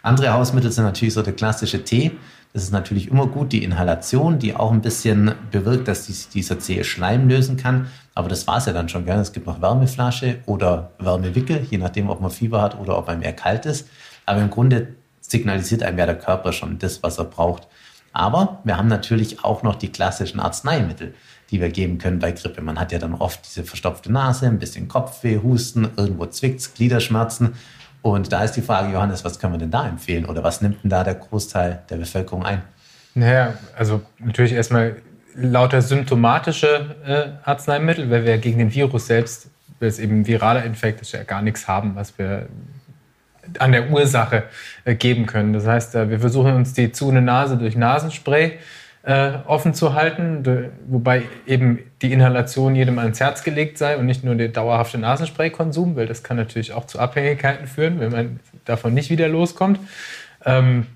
Andere 0.02 0.34
Hausmittel 0.34 0.74
sind 0.74 0.84
natürlich 0.84 1.14
so 1.14 1.22
der 1.22 1.32
klassische 1.32 1.86
Tee. 1.86 2.12
Das 2.52 2.64
ist 2.64 2.74
natürlich 2.74 3.08
immer 3.08 3.28
gut, 3.28 3.54
die 3.54 3.64
Inhalation, 3.64 4.40
die 4.40 4.54
auch 4.54 4.74
ein 4.74 4.82
bisschen 4.82 5.36
bewirkt, 5.52 5.88
dass 5.88 6.08
sich 6.08 6.28
dieser 6.28 6.60
zähe 6.60 6.84
Schleim 6.84 7.30
lösen 7.30 7.56
kann. 7.56 7.88
Aber 8.14 8.28
das 8.28 8.46
war 8.46 8.58
es 8.58 8.66
ja 8.66 8.74
dann 8.74 8.90
schon 8.90 9.06
gerne. 9.06 9.22
Es 9.22 9.32
gibt 9.32 9.48
noch 9.48 9.62
Wärmeflasche 9.62 10.40
oder 10.46 10.92
Wärmewickel, 11.00 11.66
je 11.72 11.78
nachdem, 11.78 12.10
ob 12.10 12.20
man 12.20 12.30
Fieber 12.30 12.62
hat 12.62 12.78
oder 12.78 12.98
ob 12.98 13.08
einem 13.08 13.22
eher 13.22 13.32
kalt 13.32 13.66
ist. 13.66 13.88
Aber 14.26 14.42
im 14.42 14.50
Grunde 14.50 14.96
signalisiert 15.22 15.82
einem 15.82 15.98
ja 15.98 16.06
der 16.06 16.20
Körper 16.20 16.52
schon 16.52 16.78
das, 16.78 17.02
was 17.02 17.18
er 17.20 17.24
braucht. 17.24 17.70
Aber 18.14 18.62
wir 18.64 18.78
haben 18.78 18.88
natürlich 18.88 19.44
auch 19.44 19.64
noch 19.64 19.76
die 19.76 19.92
klassischen 19.92 20.40
Arzneimittel, 20.40 21.16
die 21.50 21.60
wir 21.60 21.70
geben 21.70 21.98
können 21.98 22.20
bei 22.20 22.32
Grippe. 22.32 22.62
Man 22.62 22.80
hat 22.80 22.92
ja 22.92 23.00
dann 23.00 23.16
oft 23.16 23.46
diese 23.46 23.64
verstopfte 23.64 24.12
Nase, 24.12 24.46
ein 24.46 24.60
bisschen 24.60 24.88
Kopfweh, 24.88 25.40
Husten, 25.42 25.90
irgendwo 25.98 26.28
zwickt's, 26.28 26.74
Gliederschmerzen. 26.76 27.56
Und 28.04 28.32
da 28.32 28.44
ist 28.44 28.54
die 28.54 28.62
Frage, 28.62 28.94
Johannes, 28.94 29.26
was 29.26 29.40
können 29.40 29.54
wir 29.54 29.58
denn 29.58 29.72
da 29.72 29.88
empfehlen? 29.88 30.26
Oder 30.26 30.44
was 30.44 30.62
nimmt 30.62 30.84
denn 30.84 30.90
da 30.90 31.04
der 31.04 31.16
Großteil 31.16 31.84
der 31.90 31.98
Bevölkerung 31.98 32.46
ein? 32.46 32.62
Naja, 33.16 33.54
also 33.78 34.02
natürlich 34.20 34.54
erstmal 34.54 34.98
lauter 35.36 35.82
symptomatische 35.82 36.96
äh, 37.06 37.48
Arzneimittel, 37.50 38.10
weil 38.10 38.26
wir 38.26 38.38
gegen 38.38 38.60
den 38.60 38.74
Virus 38.74 39.08
selbst, 39.08 39.50
weil 39.80 39.90
es 39.90 40.00
eben 40.00 40.28
viraler 40.28 40.64
Infekt 40.64 41.02
ist, 41.02 41.14
ja 41.14 41.24
gar 41.24 41.42
nichts 41.42 41.68
haben, 41.68 41.96
was 41.96 42.18
wir 42.18 42.48
an 43.60 43.72
der 43.72 43.90
Ursache 43.90 44.44
äh, 44.86 44.96
geben 44.96 45.26
können. 45.26 45.54
Das 45.54 45.68
heißt, 45.68 45.96
äh, 45.96 46.10
wir 46.10 46.20
versuchen 46.20 46.54
uns 46.54 46.74
die 46.74 46.92
zu 46.92 47.12
Nase 47.12 47.58
durch 47.58 47.76
Nasenspray 47.76 48.54
äh, 49.04 49.32
offen 49.46 49.74
zu 49.74 49.94
halten, 49.94 50.72
wobei 50.88 51.24
eben 51.46 51.80
die 52.02 52.14
Inhalation 52.14 52.76
jedem 52.76 53.00
ans 53.00 53.20
Herz 53.20 53.44
gelegt 53.44 53.78
sei 53.78 53.98
und 53.98 54.06
nicht 54.06 54.24
nur 54.24 54.36
der 54.36 54.48
dauerhafte 54.48 54.98
Nasenspraykonsum, 54.98 55.96
weil 55.96 56.08
das 56.08 56.24
kann 56.24 56.38
natürlich 56.38 56.72
auch 56.74 56.86
zu 56.86 57.00
Abhängigkeiten 57.00 57.68
führen, 57.68 58.00
wenn 58.00 58.12
man 58.12 58.40
davon 58.64 58.94
nicht 58.94 59.10
wieder 59.10 59.28
loskommt. 59.28 59.80
Ähm, 60.46 60.88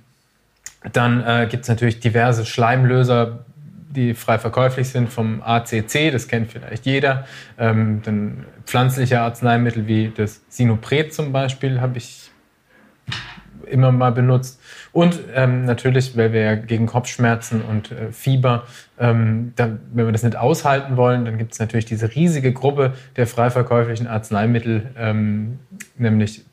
dann 0.93 1.49
gibt 1.49 1.63
es 1.63 1.69
natürlich 1.69 1.99
diverse 1.99 2.45
Schleimlöser, 2.45 3.39
die 3.89 4.13
frei 4.13 4.37
verkäuflich 4.37 4.87
sind 4.89 5.11
vom 5.11 5.41
ACC, 5.41 6.11
das 6.11 6.27
kennt 6.27 6.51
vielleicht 6.51 6.85
jeder. 6.85 7.25
Ähm, 7.57 8.01
dann 8.05 8.45
pflanzliche 8.65 9.19
Arzneimittel 9.19 9.87
wie 9.87 10.13
das 10.15 10.41
Sinopret 10.49 11.13
zum 11.13 11.31
Beispiel 11.31 11.81
habe 11.81 11.97
ich 11.97 12.26
immer 13.65 13.91
mal 13.91 14.11
benutzt. 14.11 14.61
Und 14.91 15.19
ähm, 15.35 15.65
natürlich, 15.65 16.15
weil 16.17 16.33
wir 16.33 16.41
ja 16.41 16.55
gegen 16.55 16.85
Kopfschmerzen 16.85 17.61
und 17.61 17.91
äh, 17.91 18.11
Fieber, 18.11 18.63
ähm, 18.99 19.53
dann, 19.55 19.79
wenn 19.93 20.05
wir 20.05 20.11
das 20.11 20.23
nicht 20.23 20.35
aushalten 20.35 20.97
wollen, 20.97 21.25
dann 21.25 21.37
gibt 21.37 21.53
es 21.53 21.59
natürlich 21.59 21.85
diese 21.85 22.15
riesige 22.15 22.53
Gruppe 22.53 22.93
der 23.15 23.27
frei 23.27 23.49
verkäuflichen 23.49 24.07
Arzneimittel, 24.07 24.91
ähm, 24.97 25.59
nämlich 25.97 26.43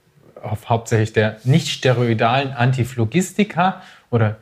hauptsächlich 0.68 1.12
der 1.12 1.36
nicht 1.44 1.68
steroidalen 1.68 2.52
Antiphlogistika 2.52 3.80
oder 4.10 4.36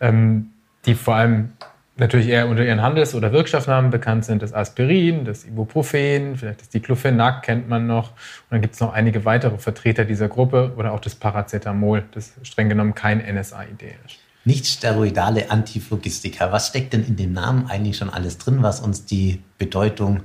ähm, 0.00 0.50
die 0.86 0.94
vor 0.94 1.16
allem 1.16 1.52
natürlich 1.98 2.28
eher 2.28 2.48
unter 2.48 2.64
ihren 2.64 2.82
Handels- 2.82 3.14
oder 3.14 3.32
Wirkstoffnamen 3.32 3.90
bekannt 3.90 4.24
sind. 4.24 4.42
Das 4.42 4.54
Aspirin, 4.54 5.24
das 5.24 5.44
Ibuprofen, 5.44 6.36
vielleicht 6.36 6.60
das 6.60 6.68
Diclofenac 6.68 7.42
kennt 7.42 7.68
man 7.68 7.86
noch. 7.86 8.10
Und 8.10 8.50
dann 8.50 8.60
gibt 8.60 8.74
es 8.74 8.80
noch 8.80 8.92
einige 8.92 9.24
weitere 9.24 9.58
Vertreter 9.58 10.04
dieser 10.04 10.28
Gruppe 10.28 10.72
oder 10.76 10.92
auch 10.92 11.00
das 11.00 11.14
Paracetamol, 11.14 12.04
das 12.12 12.34
streng 12.42 12.68
genommen 12.68 12.94
kein 12.94 13.18
NSAID 13.18 13.82
ist. 14.04 14.18
Nicht 14.44 14.66
steroidale 14.66 15.50
Antiphlogistika. 15.50 16.52
Was 16.52 16.68
steckt 16.68 16.92
denn 16.92 17.04
in 17.04 17.16
dem 17.16 17.32
Namen 17.32 17.66
eigentlich 17.68 17.96
schon 17.96 18.08
alles 18.08 18.38
drin, 18.38 18.62
was 18.62 18.80
uns 18.80 19.04
die 19.04 19.42
Bedeutung 19.58 20.20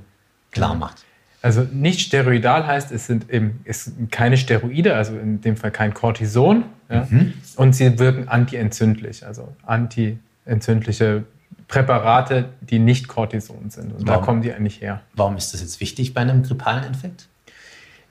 klar 0.52 0.76
macht? 0.76 1.04
Also 1.42 1.68
nicht 1.74 2.00
steroidal 2.00 2.66
heißt, 2.66 2.94
es 2.94 3.06
sind 3.06 3.30
eben 3.30 3.60
es 3.66 3.84
sind 3.86 4.12
keine 4.12 4.38
Steroide, 4.38 4.96
also 4.96 5.18
in 5.18 5.42
dem 5.42 5.58
Fall 5.58 5.72
kein 5.72 5.94
Cortison. 5.94 6.64
Ja? 6.90 7.06
Mhm. 7.10 7.34
Und 7.58 7.76
sie 7.76 8.00
wirken 8.00 8.30
antientzündlich, 8.30 9.26
also 9.26 9.54
antientzündliche 9.66 11.26
Präparate, 11.74 12.50
die 12.62 12.78
nicht 12.78 13.08
Cortison 13.08 13.70
sind. 13.70 13.94
Und 13.94 14.06
warum, 14.08 14.22
da 14.22 14.26
kommen 14.26 14.42
die 14.42 14.54
eigentlich 14.54 14.80
her. 14.82 15.02
Warum 15.16 15.36
ist 15.38 15.54
das 15.54 15.62
jetzt 15.62 15.80
wichtig 15.80 16.14
bei 16.14 16.22
einem 16.22 16.44
grippalen 16.44 16.84
Infekt? 16.84 17.28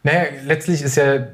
Naja, 0.03 0.25
letztlich 0.45 0.83
ist 0.83 0.97
ja 0.97 1.29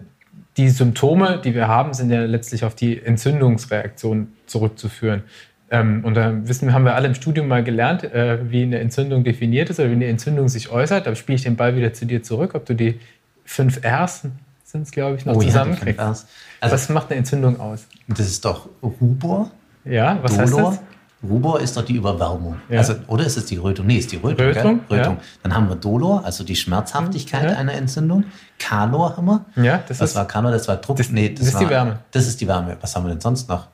die 0.59 0.69
Symptome, 0.69 1.41
die 1.43 1.55
wir 1.55 1.69
haben, 1.69 1.95
sind 1.95 2.11
ja 2.11 2.21
letztlich 2.25 2.65
auf 2.65 2.75
die 2.75 3.01
Entzündungsreaktion 3.03 4.29
zurückzuführen. 4.47 5.23
Ähm, 5.71 6.05
und 6.05 6.15
da 6.15 6.47
wissen, 6.47 6.73
haben 6.75 6.85
wir 6.85 6.95
alle 6.95 7.09
im 7.09 7.15
Studium 7.15 7.49
mal 7.49 7.65
gelernt, 7.65 8.05
äh, 8.05 8.51
wie 8.51 8.63
eine 8.63 8.79
Entzündung 8.79 9.25
definiert 9.25 9.71
ist 9.71 9.81
oder 9.81 9.89
wie 9.89 9.95
eine 9.95 10.07
Entzündung 10.07 10.49
sich 10.49 10.71
äußert. 10.71 11.07
Da 11.07 11.15
spiele 11.15 11.37
ich 11.37 11.43
den 11.45 11.57
Ball 11.57 11.77
wieder 11.77 11.95
zu 11.95 12.05
dir 12.05 12.23
zurück, 12.23 12.55
ob 12.55 12.67
du 12.67 12.75
die 12.75 13.01
fünf 13.45 13.81
Rs 13.85 14.27
sind 14.65 14.83
es, 14.83 14.91
glaube 14.91 15.17
ich, 15.17 15.25
noch 15.25 15.35
Oh 15.37 15.41
ja, 15.41 15.47
zusammenkriegst. 15.49 15.99
5Rs. 15.99 16.27
Also- 16.61 16.75
was 16.75 16.89
macht 16.91 17.11
eine 17.11 17.19
Entzündung 17.21 17.59
aus? 17.59 17.87
Das 18.07 18.21
ist 18.27 18.45
doch 18.45 18.69
Rubor. 18.83 19.51
Ja, 19.87 20.19
was 20.23 20.39
heißt 20.39 20.53
Dolor. 20.53 20.71
das? 20.73 20.81
Rubor 21.23 21.59
ist 21.61 21.77
doch 21.77 21.85
die 21.85 21.97
Überwärmung. 21.97 22.61
Ja. 22.69 22.79
Also, 22.79 22.95
oder 23.09 23.27
ist 23.27 23.37
es 23.37 23.47
die 23.47 23.57
Rötung? 23.57 23.87
Nee, 23.87 23.97
ist 23.99 24.13
die 24.13 24.17
Rötung. 24.19 24.47
Rötung? 24.47 24.81
Rötung. 24.89 25.17
ja. 25.17 25.23
Dann 25.43 25.55
haben 25.55 25.69
wir 25.69 25.75
Dolor, 25.75 26.25
also 26.25 26.45
die 26.45 26.55
Schmerzhaftigkeit 26.55 27.43
Ja. 27.51 27.57
einer 27.57 27.73
Entzündung. 27.73 28.25
Kalor 28.61 29.17
haben 29.17 29.27
wir. 29.27 29.45
Ja, 29.57 29.79
das 29.89 29.99
Was 30.01 30.11
ist 30.11 30.17
war 30.17 30.27
Kalor? 30.29 30.53
Das 30.53 30.69
war 30.69 30.77
Druck. 30.77 30.97
Das- 30.99 31.11
nee, 31.11 31.31
das 31.31 31.49
ist 31.49 31.55
war, 31.55 31.61
die 31.65 31.69
Wärme. 31.71 31.99
Das 32.13 32.27
ist 32.29 32.41
die 32.41 32.47
Wärme. 32.47 32.77
Was 32.81 32.95
haben 32.95 33.05
wir 33.05 33.11
denn 33.11 33.21
sonst 33.21 33.49
noch? 33.49 33.67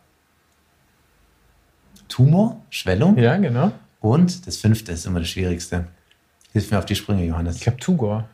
Tumor, 2.09 2.61
Schwellung. 2.71 3.17
Ja, 3.19 3.37
genau. 3.37 3.73
Und 4.01 4.47
das 4.47 4.57
fünfte 4.59 4.93
ist 4.93 5.07
immer 5.07 5.21
das 5.21 5.29
Schwierigste. 5.29 5.87
Hilf 6.53 6.71
mir 6.71 6.79
auf 6.79 6.85
die 6.87 6.95
Sprünge, 6.95 7.25
Johannes. 7.25 7.57
Ich 7.57 7.67
habe 7.67 7.77
Tugor. 7.79 8.25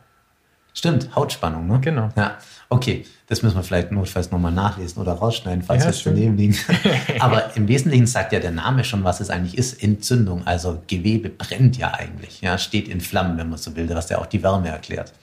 Stimmt, 0.73 1.15
Hautspannung, 1.15 1.67
ne? 1.67 1.79
Genau. 1.81 2.09
Ja, 2.15 2.37
okay. 2.69 3.05
Das 3.27 3.43
müssen 3.43 3.55
wir 3.55 3.63
vielleicht 3.63 3.91
notfalls 3.91 4.29
nochmal 4.31 4.51
nachlesen 4.51 5.01
oder 5.01 5.13
rausschneiden, 5.13 5.63
falls 5.63 5.85
Ja, 5.85 5.91
wir 5.91 6.11
daneben 6.11 6.37
liegen. 6.37 6.57
Aber 7.19 7.55
im 7.55 7.67
Wesentlichen 7.67 8.05
sagt 8.05 8.33
ja 8.33 8.39
der 8.39 8.51
Name 8.51 8.83
schon, 8.83 9.05
was 9.05 9.21
es 9.21 9.29
eigentlich 9.29 9.57
ist. 9.57 9.81
Entzündung, 9.81 10.45
also 10.45 10.81
Gewebe 10.87 11.29
brennt 11.29 11.77
ja 11.77 11.93
eigentlich. 11.93 12.41
Ja, 12.41 12.57
steht 12.57 12.89
in 12.89 12.99
Flammen, 12.99 13.37
wenn 13.37 13.49
man 13.49 13.57
so 13.57 13.75
will, 13.75 13.89
was 13.89 14.09
ja 14.09 14.17
auch 14.17 14.25
die 14.25 14.43
Wärme 14.43 14.67
erklärt. 14.67 15.13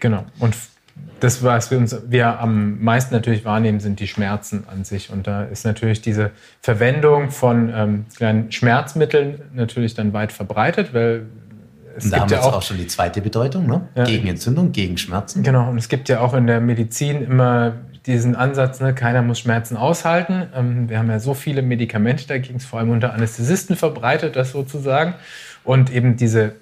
Genau. 0.00 0.26
Und 0.40 0.56
das, 1.20 1.42
was 1.42 1.70
wir 1.70 1.78
uns 1.78 1.96
wir 2.08 2.40
am 2.40 2.82
meisten 2.82 3.14
natürlich 3.14 3.44
wahrnehmen, 3.44 3.80
sind 3.80 4.00
die 4.00 4.08
Schmerzen 4.08 4.64
an 4.68 4.84
sich. 4.84 5.10
Und 5.10 5.26
da 5.26 5.44
ist 5.44 5.64
natürlich 5.64 6.02
diese 6.02 6.30
Verwendung 6.60 7.30
von 7.30 7.72
ähm, 7.74 8.06
kleinen 8.16 8.52
Schmerzmitteln 8.52 9.42
natürlich 9.54 9.94
dann 9.94 10.12
weit 10.12 10.32
verbreitet, 10.32 10.92
weil 10.92 11.26
es 11.96 12.04
Und 12.04 12.12
da 12.12 12.16
haben 12.18 12.22
gibt 12.22 12.30
wir 12.32 12.36
ja 12.38 12.44
jetzt 12.44 12.52
auch 12.52 12.58
auch 12.58 12.62
schon 12.62 12.76
die 12.76 12.86
zweite 12.86 13.20
Bedeutung, 13.20 13.66
ne? 13.66 13.88
Ja. 13.94 14.04
Gegen 14.04 14.26
Entzündung, 14.28 14.72
gegen 14.72 14.98
Schmerzen. 14.98 15.42
Genau, 15.42 15.70
und 15.70 15.78
es 15.78 15.88
gibt 15.88 16.08
ja 16.08 16.20
auch 16.20 16.34
in 16.34 16.46
der 16.46 16.60
Medizin 16.60 17.22
immer 17.22 17.72
diesen 18.06 18.36
Ansatz, 18.36 18.80
ne, 18.80 18.94
keiner 18.94 19.22
muss 19.22 19.40
Schmerzen 19.40 19.76
aushalten. 19.76 20.46
Ähm, 20.54 20.88
wir 20.88 20.98
haben 20.98 21.10
ja 21.10 21.18
so 21.18 21.34
viele 21.34 21.62
Medikamente 21.62 22.26
dagegen, 22.26 22.60
vor 22.60 22.78
allem 22.78 22.90
unter 22.90 23.12
Anästhesisten 23.12 23.74
verbreitet, 23.76 24.36
das 24.36 24.52
sozusagen. 24.52 25.14
Und 25.64 25.92
eben 25.92 26.16
diese 26.16 26.52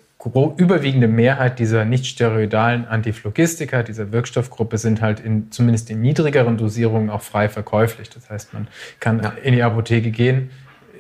überwiegende 0.57 1.07
Mehrheit 1.07 1.59
dieser 1.59 1.85
nicht 1.85 2.07
steroidalen 2.07 2.87
Antiphlogistika, 2.87 3.83
dieser 3.83 4.11
Wirkstoffgruppe, 4.11 4.79
sind 4.79 5.03
halt 5.03 5.21
in, 5.21 5.51
zumindest 5.53 5.91
in 5.91 6.01
niedrigeren 6.01 6.57
Dosierungen 6.57 7.11
auch 7.11 7.21
frei 7.21 7.51
verkäuflich. 7.51 8.09
Das 8.09 8.31
heißt, 8.31 8.55
man 8.55 8.69
kann 9.01 9.23
Ja. 9.23 9.35
in 9.43 9.53
die 9.53 9.63
Apotheke 9.63 10.11
gehen, 10.11 10.51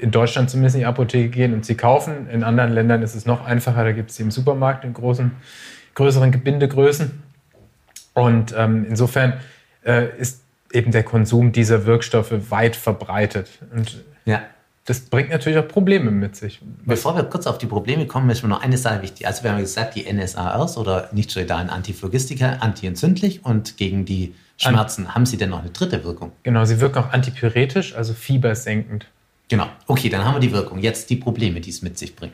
in 0.01 0.11
Deutschland 0.11 0.51
zumindest 0.51 0.77
in 0.77 0.81
die 0.81 0.87
Apotheke 0.87 1.29
gehen 1.29 1.55
und 1.55 1.65
sie 1.65 1.77
kaufen. 1.77 2.29
In 2.31 2.43
anderen 2.45 2.73
Ländern 2.73 3.03
ist 3.03 3.15
es 3.15 3.27
noch 3.27 3.45
einfacher, 3.45 3.85
da 3.85 3.93
gibt 3.93 4.11
es 4.11 4.17
sie 4.17 4.23
im 4.23 4.31
Supermarkt 4.31 4.85
in 4.85 4.93
großen, 4.95 5.31
größeren 5.95 6.31
Gebindegrößen. 6.33 7.23
Und 8.15 8.55
ähm, 8.57 8.87
insofern 8.89 9.35
äh, 9.85 10.09
ist 10.19 10.43
eben 10.73 10.91
der 10.93 11.03
Konsum 11.03 11.53
dieser 11.53 11.87
Wirkstoffe 11.87 12.33
weit 12.51 12.77
verbreitet. 12.77 13.49
Und 13.75 14.05
Ja. 14.25 14.43
das 14.87 15.01
bringt 15.01 15.31
natürlich 15.31 15.59
auch 15.59 15.69
Probleme 15.69 16.11
mit 16.11 16.37
sich. 16.37 16.61
Bevor 16.85 17.17
wir 17.17 17.25
kurz 17.25 17.47
auf 17.47 17.59
die 17.59 17.67
Probleme 17.67 18.07
kommen, 18.07 18.29
ist 18.31 18.43
mir 18.43 18.49
noch 18.49 18.63
eine 18.63 18.77
Sache 18.79 19.03
wichtig. 19.03 19.27
Also 19.27 19.43
wir 19.45 19.53
haben 19.53 19.61
gesagt, 19.61 19.95
die 19.97 20.13
NSARs 20.13 20.77
oder 20.77 21.09
nicht-steroidalen 21.13 21.71
Antiphlogistika, 21.71 22.57
antientzündlich 22.61 23.45
und 23.45 23.77
gegen 23.77 24.05
die 24.05 24.35
Schmerzen. 24.57 25.15
haben 25.15 25.27
sie 25.27 25.37
denn 25.37 25.51
noch 25.51 25.61
eine 25.61 25.71
dritte 25.71 26.05
Wirkung? 26.05 26.31
Genau, 26.45 26.65
sie 26.65 26.81
wirken 26.81 26.99
auch 26.99 27.13
antipyretisch, 27.13 27.95
also 27.97 28.13
fiebersenkend. 28.15 29.07
Genau. 29.49 29.67
Okay, 29.87 30.09
dann 30.09 30.25
haben 30.25 30.35
wir 30.35 30.41
die 30.41 30.53
Wirkung. 30.53 30.79
Jetzt 30.79 31.11
die 31.11 31.17
Probleme, 31.17 31.61
die 31.61 31.71
es 31.71 31.83
mit 31.83 31.99
sich 31.99 32.17
bringt. 32.17 32.33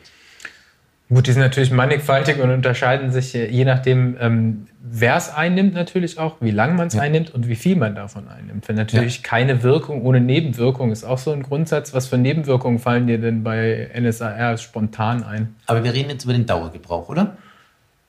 Gut, 1.13 1.27
die 1.27 1.33
sind 1.33 1.43
natürlich 1.43 1.73
mannigfaltig 1.73 2.39
und 2.41 2.51
unterscheiden 2.53 3.11
sich 3.11 3.35
äh, 3.35 3.49
je 3.51 3.65
nachdem, 3.65 4.17
ähm, 4.21 4.69
wer 4.81 5.17
es 5.17 5.29
einnimmt 5.29 5.75
natürlich 5.75 6.21
auch, 6.21 6.37
wie 6.41 6.53
lange 6.53 6.75
man 6.75 6.87
es 6.87 6.95
Ja. 6.95 7.03
einnimmt 7.03 7.35
und 7.35 7.49
wie 7.49 7.57
viel 7.57 7.75
man 7.75 7.97
davon 7.97 8.29
einnimmt. 8.29 8.69
Wenn 8.69 8.77
natürlich 8.77 9.25
keine 9.25 9.65
Wirkung 9.65 10.03
ohne 10.03 10.21
Nebenwirkung 10.21 10.93
ist 10.93 11.03
auch 11.03 11.19
so 11.19 11.33
ein 11.33 11.43
Grundsatz. 11.43 11.93
Was 11.95 12.07
für 12.07 12.17
Nebenwirkungen 12.17 12.79
fallen 12.79 13.09
dir 13.09 13.19
denn 13.19 13.43
bei 13.43 13.91
NSAR 13.93 14.57
spontan 14.57 15.25
ein? 15.25 15.57
Aber 15.67 15.83
wir 15.83 15.93
reden 15.93 16.11
jetzt 16.11 16.23
über 16.25 16.33
den 16.33 16.47
Dauergebrauch, 16.47 17.09
oder? 17.09 17.37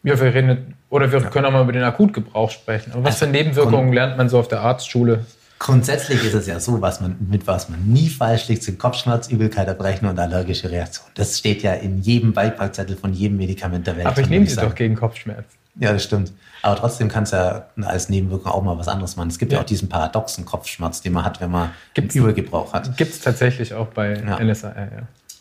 Ja, 0.03 0.20
wir 0.20 0.34
reden, 0.34 0.75
oder 0.91 1.12
wir 1.12 1.22
können 1.22 1.46
auch 1.48 1.51
mal 1.51 1.63
über 1.63 1.72
den 1.74 1.84
Akutgebrauch 1.84 2.51
sprechen. 2.51 2.91
Aber 2.93 3.03
was 3.05 3.15
Also, 3.15 3.25
für 3.25 3.31
Nebenwirkungen 3.31 3.93
lernt 3.93 4.17
man 4.17 4.29
so 4.29 4.38
auf 4.38 4.48
der 4.48 4.62
Arztschule? 4.62 5.25
Grundsätzlich 5.63 6.24
ist 6.24 6.34
es 6.34 6.48
ja 6.48 6.60
so, 6.60 6.82
was 6.82 7.01
man, 7.01 7.15
mit 7.30 7.46
was 7.46 7.70
man 7.70 7.84
nie 7.86 8.10
falsch 8.10 8.48
liegt, 8.48 8.63
sind 8.63 8.80
Kopfschmerz, 8.80 9.27
Übelkeit, 9.30 9.68
Erbrechen 9.68 10.08
und 10.08 10.18
allergische 10.18 10.72
Reaktionen. 10.72 11.12
Das 11.13 11.38
steht 11.38 11.62
ja 11.62 11.74
in 11.74 12.01
jedem 12.01 12.34
Beipackzettel 12.34 12.98
von 12.98 13.13
jedem 13.13 13.38
Medikament 13.38 13.86
der 13.86 13.96
Welt. 13.96 14.08
Aber 14.08 14.20
ich 14.22 14.27
nehme 14.30 14.48
sie 14.48 14.56
doch 14.56 14.74
gegen 14.74 14.96
Kopfschmerzen. 14.96 15.46
Ja, 15.80 15.94
das 15.94 16.03
stimmt. 16.03 16.34
Aber 16.63 16.75
trotzdem 16.77 17.10
kann 17.10 17.24
es 17.24 17.32
ja 17.32 17.68
als 17.84 18.10
Nebenwirkung 18.10 18.51
auch 18.51 18.63
mal 18.63 18.75
was 18.77 18.88
anderes 18.88 19.15
machen. 19.15 19.30
Es 19.30 19.38
gibt 19.38 19.51
ja, 19.51 19.60
Ja. 19.60 19.62
auch 19.63 19.68
diesen 19.68 19.88
paradoxen 19.88 20.46
Kopfschmerz, 20.46 21.01
den 21.01 21.13
man 21.13 21.24
hat, 21.25 21.39
wenn 21.41 21.51
man 21.51 21.70
Gibt's- 21.94 22.15
Übergebrauch 22.15 22.74
hat. 22.74 22.98
Gibt 22.98 23.13
es 23.13 23.20
tatsächlich 23.20 23.74
auch 23.75 23.88
bei 23.88 24.15
Ja. 24.15 24.39
NSAR, 24.39 24.75
ja. 24.75 24.88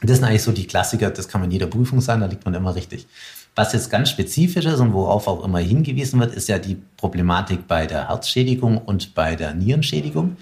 Das 0.03 0.17
sind 0.19 0.25
eigentlich 0.27 0.43
so 0.43 0.53
die 0.53 0.67
Klassiker, 0.67 1.11
das 1.11 1.29
kann 1.29 1.41
man 1.41 1.49
in 1.51 1.53
jeder 1.53 1.67
Prüfung 1.67 2.01
sein, 2.01 2.21
da 2.21 2.27
liegt 2.27 2.45
man 2.45 2.55
immer 2.55 2.75
richtig. 2.75 3.07
Was 3.55 3.73
jetzt 3.73 3.91
ganz 3.91 4.11
spezifisch 4.11 4.65
ist 4.65 4.81
und 4.81 4.93
worauf 4.93 5.27
auch 5.27 5.45
immer 5.45 5.59
hingewiesen 5.59 6.21
wird, 6.21 6.35
ist 6.35 6.49
ja 6.49 6.59
die 6.59 6.77
Problematik 6.97 7.67
bei 7.67 7.87
der 7.87 8.09
Herzschädigung 8.09 8.79
und 8.79 9.15
bei 9.15 9.37
der 9.37 9.55
Nierenschädigung. 9.55 10.37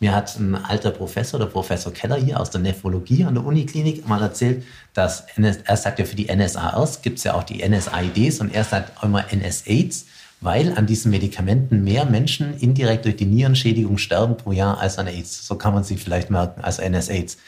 Mir 0.00 0.14
hat 0.14 0.38
ein 0.38 0.54
alter 0.54 0.90
Professor, 0.90 1.38
der 1.38 1.46
Professor 1.46 1.92
Keller 1.92 2.16
hier 2.16 2.40
aus 2.40 2.50
der 2.50 2.60
Nephrologie 2.60 3.24
an 3.24 3.34
der 3.34 3.44
Uniklinik, 3.44 4.08
mal 4.08 4.20
erzählt, 4.20 4.64
dass 4.92 5.24
er 5.36 5.76
sagt 5.76 5.98
ja 5.98 6.04
für 6.04 6.16
die 6.16 6.34
NSARs 6.34 7.00
gibt 7.02 7.18
es 7.18 7.24
ja 7.24 7.34
auch 7.34 7.44
die 7.44 7.66
NSAIDs 7.66 8.40
und 8.40 8.54
er 8.54 8.64
sagt 8.64 9.02
immer 9.02 9.24
NSAIDs, 9.32 10.06
weil 10.40 10.76
an 10.76 10.86
diesen 10.86 11.10
Medikamenten 11.10 11.84
mehr 11.84 12.04
Menschen 12.04 12.58
indirekt 12.58 13.04
durch 13.04 13.16
die 13.16 13.24
Nierenschädigung 13.24 13.96
sterben 13.98 14.36
pro 14.36 14.52
Jahr 14.52 14.78
als 14.78 14.98
an 14.98 15.06
AIDS. 15.06 15.46
So 15.46 15.54
kann 15.54 15.74
man 15.74 15.84
sie 15.84 15.96
vielleicht 15.96 16.28
merken, 16.28 16.62
als 16.62 16.78
NSAIDs. 16.78 17.38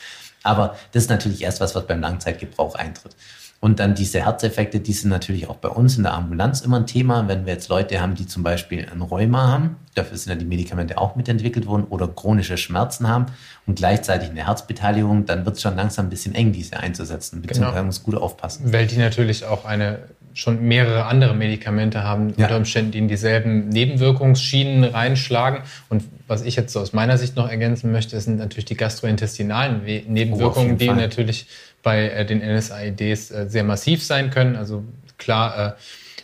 Aber 0.42 0.76
das 0.92 1.04
ist 1.04 1.11
natürlich 1.11 1.42
erst 1.42 1.61
was, 1.61 1.75
was 1.75 1.87
beim 1.87 2.00
Langzeitgebrauch 2.00 2.76
eintritt. 2.76 3.16
Und 3.60 3.80
dann 3.80 3.94
diese 3.94 4.20
Herzeffekte, 4.20 4.80
die 4.80 4.92
sind 4.92 5.10
natürlich 5.10 5.48
auch 5.48 5.56
bei 5.56 5.68
uns 5.68 5.96
in 5.96 6.02
der 6.02 6.12
Ambulanz 6.12 6.60
immer 6.60 6.76
ein 6.76 6.86
Thema. 6.86 7.26
Wenn 7.26 7.46
wir 7.46 7.54
jetzt 7.54 7.68
Leute 7.68 8.00
haben, 8.00 8.14
die 8.14 8.26
zum 8.26 8.42
Beispiel 8.42 8.86
ein 8.92 9.00
Rheuma 9.00 9.48
haben, 9.48 9.76
dafür 9.94 10.18
sind 10.18 10.30
ja 10.30 10.38
die 10.38 10.44
Medikamente 10.44 10.98
auch 10.98 11.16
mitentwickelt 11.16 11.66
worden, 11.66 11.84
oder 11.88 12.06
chronische 12.06 12.58
Schmerzen 12.58 13.08
haben 13.08 13.26
und 13.66 13.76
gleichzeitig 13.76 14.30
eine 14.30 14.46
Herzbeteiligung, 14.46 15.25
dann 15.25 15.46
wird 15.46 15.56
es 15.56 15.62
schon 15.62 15.75
langsam 15.75 16.06
ein 16.06 16.10
bisschen 16.10 16.34
eng, 16.34 16.52
diese 16.52 16.78
einzusetzen. 16.78 17.40
Beziehungsweise 17.42 17.76
Genau. 17.76 17.86
muss 17.86 18.02
gut 18.02 18.14
aufpassen. 18.14 18.72
Weil 18.72 18.86
die 18.86 18.98
natürlich 18.98 19.44
auch 19.44 19.64
eine 19.64 20.00
schon 20.37 20.62
mehrere 20.69 21.07
andere 21.07 21.35
Medikamente 21.35 22.05
haben, 22.05 22.35
Ja. 22.37 22.45
unter 22.45 22.57
Umständen, 22.59 22.93
die 22.93 22.99
in 22.99 23.09
dieselben 23.09 23.71
Nebenwirkungsschienen 23.71 24.85
reinschlagen. 24.85 25.62
Und 25.88 26.05
was 26.28 26.43
ich 26.43 26.57
jetzt 26.57 26.75
so 26.75 26.81
aus 26.81 26.93
meiner 26.93 27.16
Sicht 27.16 27.37
noch 27.37 27.49
ergänzen 27.49 27.90
möchte, 27.90 28.21
sind 28.21 28.37
natürlich 28.38 28.66
die 28.66 28.76
gastrointestinalen 28.76 29.87
We 29.87 30.02
Nebenwirkungen, 30.07 30.66
jeden 30.69 30.78
die 30.78 30.87
Fall. 30.88 30.97
natürlich 30.97 31.47
bei 31.83 32.11
äh, 32.11 32.26
den 32.26 32.40
NSAIDs 32.40 33.31
äh, 33.31 33.47
sehr 33.49 33.64
massiv 33.64 34.05
sein 34.05 34.31
können. 34.31 34.57
Also 34.57 34.85
klar, 35.16 35.76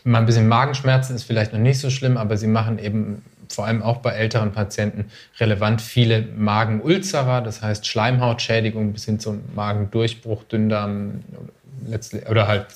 äh, 0.05 0.09
mal 0.09 0.19
ein 0.19 0.27
bisschen 0.27 0.47
Magenschmerzen 0.47 1.17
ist 1.17 1.25
vielleicht 1.25 1.55
noch 1.55 1.61
nicht 1.61 1.79
so 1.79 1.89
schlimm, 1.89 2.19
aber 2.19 2.37
sie 2.37 2.49
machen 2.49 2.79
eben 2.79 3.23
vor 3.49 3.67
allem 3.67 3.83
auch 3.83 3.99
bei 3.99 4.11
älteren 4.11 4.53
Patienten 4.53 5.07
relevant 5.41 5.81
viele 5.81 6.23
Magenulzera, 6.37 7.41
das 7.41 7.63
heißt 7.63 7.87
Schleimhautschädigung 7.87 8.93
bis 8.93 9.07
hin 9.07 9.21
zum 9.21 9.41
Magendurchbruch, 9.55 10.45
Dünndarm 10.45 11.23
letztlich, 11.87 12.29
oder 12.29 12.47
halt 12.47 12.67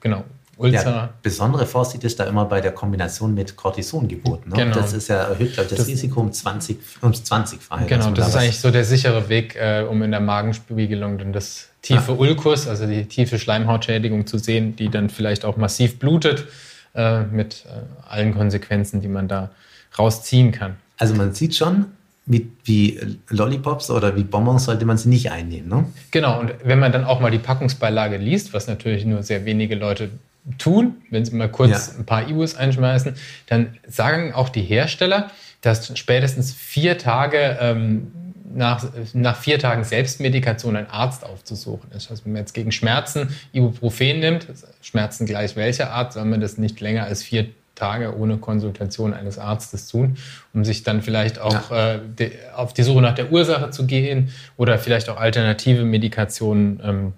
genau 0.00 0.22
Ulzera. 0.58 0.90
Ja, 0.90 1.08
besondere 1.22 1.66
Vorsicht 1.66 2.02
ist 2.04 2.18
da 2.18 2.24
immer 2.24 2.44
bei 2.44 2.60
der 2.60 2.72
Kombination 2.72 3.32
mit 3.32 3.56
Cortison 3.56 4.08
geboten. 4.08 4.50
Ne? 4.50 4.56
Genau. 4.56 4.74
Das 4.74 4.92
ist 4.92 5.08
ja 5.08 5.16
erhöht, 5.22 5.54
glaube 5.54 5.62
ich, 5.62 5.68
das, 5.70 5.78
Das- 5.78 5.86
Risiko 5.86 6.20
um 6.20 6.32
20, 6.32 6.76
um 7.00 7.14
20 7.14 7.62
Fall. 7.62 7.86
Genau, 7.86 8.10
das 8.10 8.14
da 8.14 8.26
ist 8.26 8.36
eigentlich 8.44 8.60
so 8.60 8.70
der 8.70 8.84
sichere 8.84 9.28
Weg, 9.28 9.54
äh, 9.56 9.84
um 9.88 10.02
in 10.02 10.10
der 10.10 10.20
Magenspiegelung 10.20 11.18
dann 11.18 11.32
das 11.32 11.68
tiefe 11.82 12.12
Ulkus, 12.12 12.66
also 12.66 12.86
die 12.86 13.04
tiefe 13.06 13.38
Schleimhautschädigung 13.38 14.26
zu 14.26 14.38
sehen, 14.38 14.74
die 14.76 14.88
dann 14.88 15.10
vielleicht 15.10 15.44
auch 15.44 15.56
massiv 15.56 15.98
blutet, 16.00 16.46
äh, 16.94 17.22
mit 17.22 17.64
äh, 17.66 18.08
allen 18.10 18.34
Konsequenzen, 18.34 19.00
die 19.00 19.08
man 19.08 19.28
da 19.28 19.50
rausziehen 19.96 20.50
kann. 20.52 20.76
Also 20.98 21.14
man 21.14 21.32
sieht 21.34 21.54
schon, 21.54 21.86
wie, 22.26 22.50
wie 22.64 23.00
Lollipops 23.30 23.90
oder 23.90 24.16
wie 24.16 24.24
Bonbons 24.24 24.64
sollte 24.64 24.84
man 24.84 24.98
sie 24.98 25.08
nicht 25.08 25.30
einnehmen. 25.30 25.68
Ne? 25.68 25.84
Genau, 26.10 26.40
und 26.40 26.52
wenn 26.64 26.78
man 26.78 26.92
dann 26.92 27.04
auch 27.04 27.20
mal 27.20 27.30
die 27.30 27.38
Packungsbeilage 27.38 28.16
liest, 28.16 28.52
was 28.52 28.66
natürlich 28.66 29.04
nur 29.06 29.22
sehr 29.22 29.44
wenige 29.44 29.76
Leute 29.76 30.10
tun, 30.56 30.96
wenn 31.10 31.24
sie 31.24 31.34
mal 31.34 31.50
kurz 31.50 31.88
Ja. 31.88 31.98
ein 31.98 32.06
paar 32.06 32.28
Ibus 32.28 32.56
einschmeißen, 32.56 33.14
dann 33.46 33.76
sagen 33.86 34.32
auch 34.32 34.48
die 34.48 34.62
Hersteller, 34.62 35.30
dass 35.60 35.96
spätestens 35.98 36.52
vier 36.52 36.98
Tage 36.98 37.58
ähm, 37.60 38.12
nach, 38.54 38.84
nach 39.12 39.36
vier 39.36 39.58
Tagen 39.58 39.84
Selbstmedikation 39.84 40.76
ein 40.76 40.88
Arzt 40.88 41.24
aufzusuchen 41.24 41.90
ist. 41.92 42.10
Also 42.10 42.24
wenn 42.24 42.32
man 42.32 42.40
jetzt 42.42 42.54
gegen 42.54 42.72
Schmerzen 42.72 43.28
Ibuprofen 43.52 44.20
nimmt, 44.20 44.46
Schmerzen 44.80 45.26
gleich 45.26 45.56
welcher 45.56 45.90
Art, 45.92 46.12
soll 46.12 46.24
man 46.24 46.40
das 46.40 46.58
nicht 46.58 46.80
länger 46.80 47.04
als 47.04 47.22
vier 47.22 47.46
Tage 47.74 48.16
ohne 48.16 48.38
Konsultation 48.38 49.14
eines 49.14 49.38
Arztes 49.38 49.86
tun, 49.86 50.16
um 50.52 50.64
sich 50.64 50.82
dann 50.82 51.00
vielleicht 51.02 51.38
auch 51.38 51.70
äh, 51.70 52.00
de, 52.18 52.32
auf 52.56 52.72
die 52.72 52.82
Suche 52.82 53.00
nach 53.00 53.14
der 53.14 53.30
Ursache 53.30 53.70
zu 53.70 53.86
gehen 53.86 54.30
oder 54.56 54.78
vielleicht 54.78 55.08
auch 55.08 55.16
alternative 55.16 55.84
Medikationen 55.84 56.80
ähm, 56.82 57.12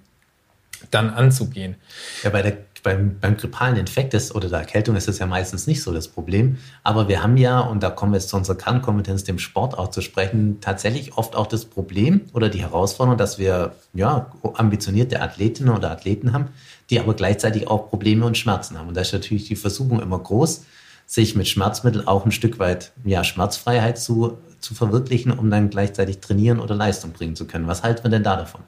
dann 0.90 1.10
anzugehen. 1.10 1.76
Ja, 2.22 2.30
bei 2.30 2.42
der 2.42 2.58
beim, 2.82 3.18
beim 3.20 3.36
grippalen 3.36 3.76
Infekt 3.76 4.14
ist 4.14 4.34
oder 4.34 4.48
der 4.48 4.60
Erkältung 4.60 4.96
ist 4.96 5.08
das 5.08 5.18
ja 5.18 5.26
meistens 5.26 5.66
nicht 5.66 5.82
so 5.82 5.92
das 5.92 6.08
Problem. 6.08 6.58
Aber 6.82 7.08
wir 7.08 7.22
haben 7.22 7.36
ja, 7.36 7.60
und 7.60 7.82
da 7.82 7.90
kommen 7.90 8.12
wir 8.12 8.18
jetzt 8.18 8.28
zu 8.28 8.36
unserer 8.36 8.56
Kernkompetenz, 8.56 9.24
dem 9.24 9.38
Sport 9.38 9.78
auch 9.78 9.90
zu 9.90 10.00
sprechen, 10.00 10.58
tatsächlich 10.60 11.16
oft 11.16 11.36
auch 11.36 11.46
das 11.46 11.64
Problem 11.64 12.22
oder 12.32 12.48
die 12.48 12.60
Herausforderung, 12.62 13.18
dass 13.18 13.38
wir 13.38 13.72
ja 13.92 14.30
ambitionierte 14.54 15.20
Athletinnen 15.20 15.74
oder 15.74 15.90
Athleten 15.90 16.32
haben, 16.32 16.48
die 16.90 17.00
aber 17.00 17.14
gleichzeitig 17.14 17.68
auch 17.68 17.88
Probleme 17.88 18.24
und 18.24 18.38
Schmerzen 18.38 18.78
haben. 18.78 18.88
Und 18.88 18.96
da 18.96 19.02
ist 19.02 19.12
natürlich 19.12 19.46
die 19.46 19.56
Versuchung 19.56 20.00
immer 20.00 20.18
groß, 20.18 20.64
sich 21.10 21.34
mit 21.34 21.48
Schmerzmitteln 21.48 22.06
auch 22.06 22.24
ein 22.24 22.30
Stück 22.30 22.60
weit 22.60 22.92
ja, 23.04 23.24
Schmerzfreiheit 23.24 23.98
zu, 23.98 24.38
zu 24.60 24.74
verwirklichen, 24.74 25.32
um 25.32 25.50
dann 25.50 25.68
gleichzeitig 25.68 26.20
trainieren 26.20 26.60
oder 26.60 26.76
Leistung 26.76 27.10
bringen 27.10 27.34
zu 27.34 27.46
können. 27.46 27.66
Was 27.66 27.82
halten 27.82 28.04
wir 28.04 28.10
denn 28.12 28.22
da 28.22 28.36
davon? 28.36 28.60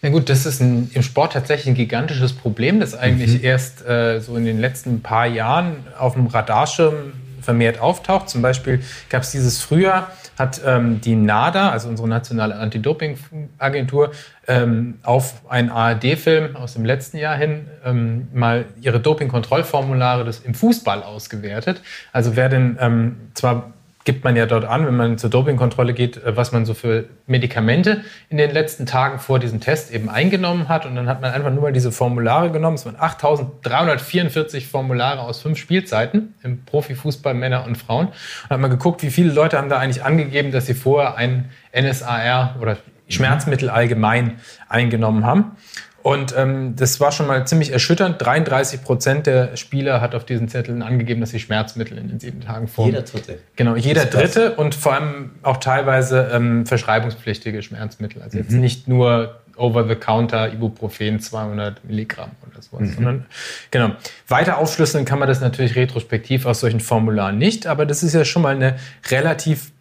Na 0.00 0.08
gut, 0.08 0.30
das 0.30 0.46
ist 0.46 0.62
ein, 0.62 0.90
im 0.94 1.02
Sport 1.02 1.34
tatsächlich 1.34 1.66
ein 1.66 1.74
gigantisches 1.74 2.32
Problem, 2.32 2.80
das 2.80 2.94
eigentlich 2.94 3.34
mhm. 3.34 3.44
erst 3.44 3.84
äh, 3.86 4.20
so 4.20 4.34
in 4.36 4.46
den 4.46 4.58
letzten 4.60 5.02
paar 5.02 5.26
Jahren 5.26 5.76
auf 5.98 6.14
dem 6.14 6.26
Radarschirm 6.26 7.12
vermehrt 7.50 7.80
auftaucht. 7.80 8.28
Zum 8.28 8.42
Beispiel 8.42 8.80
gab 9.08 9.22
es 9.22 9.32
dieses 9.32 9.60
Frühjahr, 9.60 10.12
hat 10.38 10.60
ähm, 10.64 11.00
die 11.00 11.16
NADA, 11.16 11.70
also 11.70 11.88
unsere 11.88 12.06
nationale 12.06 12.54
Anti-Doping-Agentur, 12.54 14.12
ähm, 14.46 14.98
auf 15.02 15.50
einen 15.50 15.68
ARD-Film 15.68 16.54
aus 16.54 16.74
dem 16.74 16.84
letzten 16.84 17.16
Jahr 17.16 17.36
hin 17.36 17.66
ähm, 17.84 18.28
mal 18.32 18.66
ihre 18.80 19.00
Doping-Kontrollformulare 19.00 20.30
im 20.44 20.54
Fußball 20.54 21.02
ausgewertet. 21.02 21.82
Also 22.12 22.36
wer 22.36 22.48
denn 22.48 22.78
ähm, 22.80 23.16
zwar 23.34 23.72
gibt 24.04 24.24
man 24.24 24.34
ja 24.34 24.46
dort 24.46 24.64
an, 24.64 24.86
wenn 24.86 24.96
man 24.96 25.18
zur 25.18 25.30
Dopingkontrolle 25.30 25.92
geht, 25.92 26.16
äh, 26.16 26.36
was 26.36 26.52
man 26.52 26.64
so 26.64 26.74
für 26.74 27.04
Medikamente 27.26 28.02
in 28.28 28.38
den 28.38 28.50
letzten 28.50 28.86
Tagen 28.86 29.18
vor 29.18 29.38
diesem 29.38 29.60
Test 29.60 29.92
eben 29.92 30.08
eingenommen 30.08 30.68
hat. 30.68 30.86
Und 30.86 30.96
dann 30.96 31.08
hat 31.08 31.20
man 31.20 31.32
einfach 31.32 31.50
nur 31.50 31.62
mal 31.62 31.72
diese 31.72 31.92
Formulare 31.92 32.50
genommen. 32.50 32.76
Es 32.76 32.86
waren 32.86 32.96
8344 32.98 34.66
Formulare 34.66 35.20
aus 35.20 35.42
fünf 35.42 35.58
Spielzeiten 35.58 36.34
im 36.42 36.64
Profifußball 36.64 37.34
Männer 37.34 37.64
und 37.66 37.76
Frauen. 37.76 38.08
Und 38.08 38.50
hat 38.50 38.60
man 38.60 38.70
geguckt, 38.70 39.02
wie 39.02 39.10
viele 39.10 39.32
Leute 39.32 39.58
haben 39.58 39.68
da 39.68 39.78
eigentlich 39.78 40.04
angegeben, 40.04 40.50
dass 40.50 40.66
sie 40.66 40.74
vorher 40.74 41.16
ein 41.16 41.50
NSAR 41.72 42.56
oder 42.60 42.78
Schmerzmittel 43.08 43.68
allgemein 43.70 44.38
eingenommen 44.68 45.26
haben. 45.26 45.56
Und 46.02 46.34
ähm, 46.36 46.76
das 46.76 46.98
war 46.98 47.12
schon 47.12 47.26
mal 47.26 47.46
ziemlich 47.46 47.72
erschütternd. 47.72 48.16
33 48.20 48.82
Prozent 48.82 49.26
der 49.26 49.56
Spieler 49.56 50.00
hat 50.00 50.14
auf 50.14 50.24
diesen 50.24 50.48
Zetteln 50.48 50.82
angegeben, 50.82 51.20
dass 51.20 51.30
sie 51.30 51.40
Schmerzmittel 51.40 51.98
in 51.98 52.08
den 52.08 52.20
sieben 52.20 52.40
Tagen 52.40 52.68
formen. 52.68 52.92
Jeder 52.92 53.02
Dritte. 53.02 53.38
Genau, 53.56 53.76
jeder 53.76 54.06
Dritte 54.06 54.54
und 54.54 54.74
vor 54.74 54.94
allem 54.94 55.32
auch 55.42 55.58
teilweise 55.58 56.30
ähm, 56.32 56.64
verschreibungspflichtige 56.64 57.62
Schmerzmittel. 57.62 58.22
Also 58.22 58.38
mhm. 58.38 58.44
jetzt 58.44 58.52
nicht 58.52 58.88
nur 58.88 59.40
Over-the-Counter 59.56 60.52
Ibuprofen 60.52 61.20
200 61.20 61.84
Milligramm 61.84 62.30
oder 62.50 62.62
sowas, 62.62 62.88
mhm. 62.88 62.94
sondern 62.94 63.26
genau. 63.70 63.90
Weiter 64.26 64.56
aufschlüsseln 64.58 65.04
kann 65.04 65.18
man 65.18 65.28
das 65.28 65.40
natürlich 65.40 65.76
retrospektiv 65.76 66.46
aus 66.46 66.60
solchen 66.60 66.80
Formularen 66.80 67.36
nicht, 67.36 67.66
aber 67.66 67.84
das 67.84 68.02
ist 68.02 68.14
ja 68.14 68.24
schon 68.24 68.42
mal 68.42 68.54
eine 68.54 68.76
relativ 69.10 69.72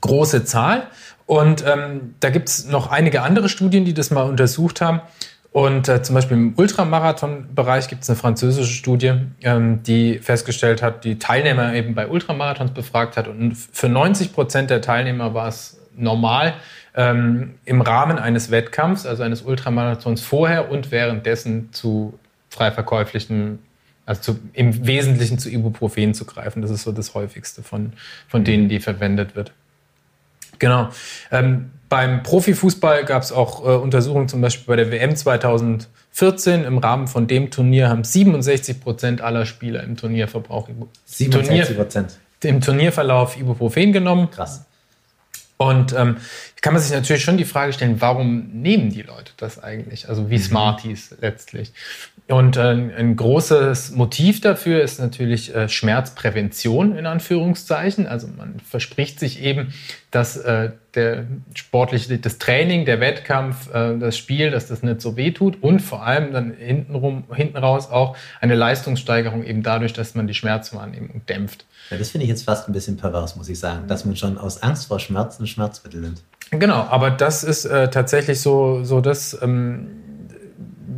große 0.00 0.44
Zahl. 0.44 0.88
Und 1.30 1.64
ähm, 1.64 2.16
da 2.18 2.30
gibt 2.30 2.48
es 2.48 2.66
noch 2.66 2.90
einige 2.90 3.22
andere 3.22 3.48
Studien, 3.48 3.84
die 3.84 3.94
das 3.94 4.10
mal 4.10 4.22
untersucht 4.22 4.80
haben. 4.80 5.00
Und 5.52 5.88
äh, 5.88 6.02
zum 6.02 6.16
Beispiel 6.16 6.36
im 6.36 6.54
Ultramarathon-Bereich 6.56 7.86
gibt 7.86 8.02
es 8.02 8.10
eine 8.10 8.16
französische 8.16 8.72
Studie, 8.72 9.12
ähm, 9.42 9.80
die 9.84 10.18
festgestellt 10.18 10.82
hat, 10.82 11.04
die 11.04 11.20
Teilnehmer 11.20 11.72
eben 11.72 11.94
bei 11.94 12.08
Ultramarathons 12.08 12.72
befragt 12.72 13.16
hat. 13.16 13.28
Und 13.28 13.54
für 13.54 13.88
90 13.88 14.32
Prozent 14.32 14.70
der 14.70 14.80
Teilnehmer 14.80 15.32
war 15.32 15.46
es 15.46 15.80
normal, 15.94 16.54
ähm, 16.96 17.54
im 17.64 17.80
Rahmen 17.80 18.18
eines 18.18 18.50
Wettkampfs, 18.50 19.06
also 19.06 19.22
eines 19.22 19.42
Ultramarathons 19.42 20.22
vorher 20.22 20.68
und 20.68 20.90
währenddessen 20.90 21.72
zu 21.72 22.18
frei 22.48 22.72
verkäuflichen, 22.72 23.60
also 24.04 24.20
zu, 24.20 24.40
im 24.52 24.84
Wesentlichen 24.84 25.38
zu 25.38 25.48
Ibuprofen 25.48 26.12
zu 26.12 26.24
greifen. 26.24 26.60
Das 26.60 26.72
ist 26.72 26.82
so 26.82 26.90
das 26.90 27.14
häufigste 27.14 27.62
von, 27.62 27.92
von 28.26 28.42
denen, 28.42 28.68
die 28.68 28.80
verwendet 28.80 29.36
wird. 29.36 29.52
Genau. 30.60 30.90
Ähm, 31.32 31.72
beim 31.88 32.22
Profifußball 32.22 33.04
gab 33.04 33.22
es 33.22 33.32
auch 33.32 33.64
äh, 33.64 33.76
Untersuchungen, 33.76 34.28
zum 34.28 34.40
Beispiel 34.40 34.66
bei 34.68 34.76
der 34.76 34.92
WM 34.92 35.16
2014. 35.16 36.64
Im 36.64 36.78
Rahmen 36.78 37.08
von 37.08 37.26
dem 37.26 37.50
Turnier 37.50 37.88
haben 37.88 38.04
67 38.04 38.80
Prozent 38.80 39.20
aller 39.20 39.44
Spieler 39.44 39.82
im 39.82 39.96
Turnierverbrauch 39.96 40.68
67 41.06 41.76
Prozent. 41.76 42.16
Im 42.44 42.60
Turnierverlauf 42.60 43.36
Ibuprofen 43.36 43.92
genommen. 43.92 44.30
Krass. 44.30 44.64
Und 45.60 45.92
ähm, 45.92 46.16
kann 46.62 46.72
man 46.72 46.80
sich 46.80 46.90
natürlich 46.90 47.22
schon 47.22 47.36
die 47.36 47.44
Frage 47.44 47.74
stellen, 47.74 48.00
warum 48.00 48.48
nehmen 48.62 48.88
die 48.88 49.02
Leute 49.02 49.32
das 49.36 49.62
eigentlich? 49.62 50.08
Also 50.08 50.30
wie 50.30 50.38
mhm. 50.38 50.42
Smarties 50.42 51.14
letztlich. 51.20 51.74
Und 52.28 52.56
äh, 52.56 52.62
ein 52.62 53.14
großes 53.14 53.90
Motiv 53.90 54.40
dafür 54.40 54.80
ist 54.80 55.00
natürlich 55.00 55.54
äh, 55.54 55.68
Schmerzprävention 55.68 56.96
in 56.96 57.04
Anführungszeichen. 57.04 58.06
Also 58.06 58.26
man 58.26 58.58
verspricht 58.60 59.20
sich 59.20 59.42
eben, 59.42 59.74
dass 60.10 60.38
äh, 60.38 60.70
der 60.94 61.26
sportliche, 61.54 62.16
das 62.16 62.38
Training, 62.38 62.86
der 62.86 63.00
Wettkampf, 63.00 63.68
äh, 63.74 63.98
das 63.98 64.16
Spiel, 64.16 64.50
dass 64.50 64.66
das 64.66 64.82
nicht 64.82 65.02
so 65.02 65.18
weh 65.18 65.32
tut 65.32 65.62
und 65.62 65.80
vor 65.80 66.06
allem 66.06 66.32
dann 66.32 66.54
hintenrum, 66.54 67.24
hinten 67.34 67.58
raus 67.58 67.90
auch 67.90 68.16
eine 68.40 68.54
Leistungssteigerung 68.54 69.44
eben 69.44 69.62
dadurch, 69.62 69.92
dass 69.92 70.14
man 70.14 70.26
die 70.26 70.34
Schmerzwahrnehmung 70.34 71.20
dämpft. 71.28 71.66
Ja, 71.90 71.96
das 71.98 72.10
finde 72.10 72.24
ich 72.24 72.30
jetzt 72.30 72.44
fast 72.44 72.68
ein 72.68 72.72
bisschen 72.72 72.96
pervers, 72.96 73.36
muss 73.36 73.48
ich 73.48 73.58
sagen, 73.58 73.88
dass 73.88 74.04
man 74.04 74.16
schon 74.16 74.38
aus 74.38 74.62
Angst 74.62 74.86
vor 74.86 75.00
Schmerzen 75.00 75.46
Schmerzmittel 75.46 76.00
nimmt. 76.00 76.22
Genau, 76.50 76.86
aber 76.88 77.10
das 77.10 77.44
ist 77.44 77.64
äh, 77.64 77.90
tatsächlich 77.90 78.40
so, 78.40 78.84
so 78.84 79.00
das, 79.00 79.36
ähm, 79.42 79.88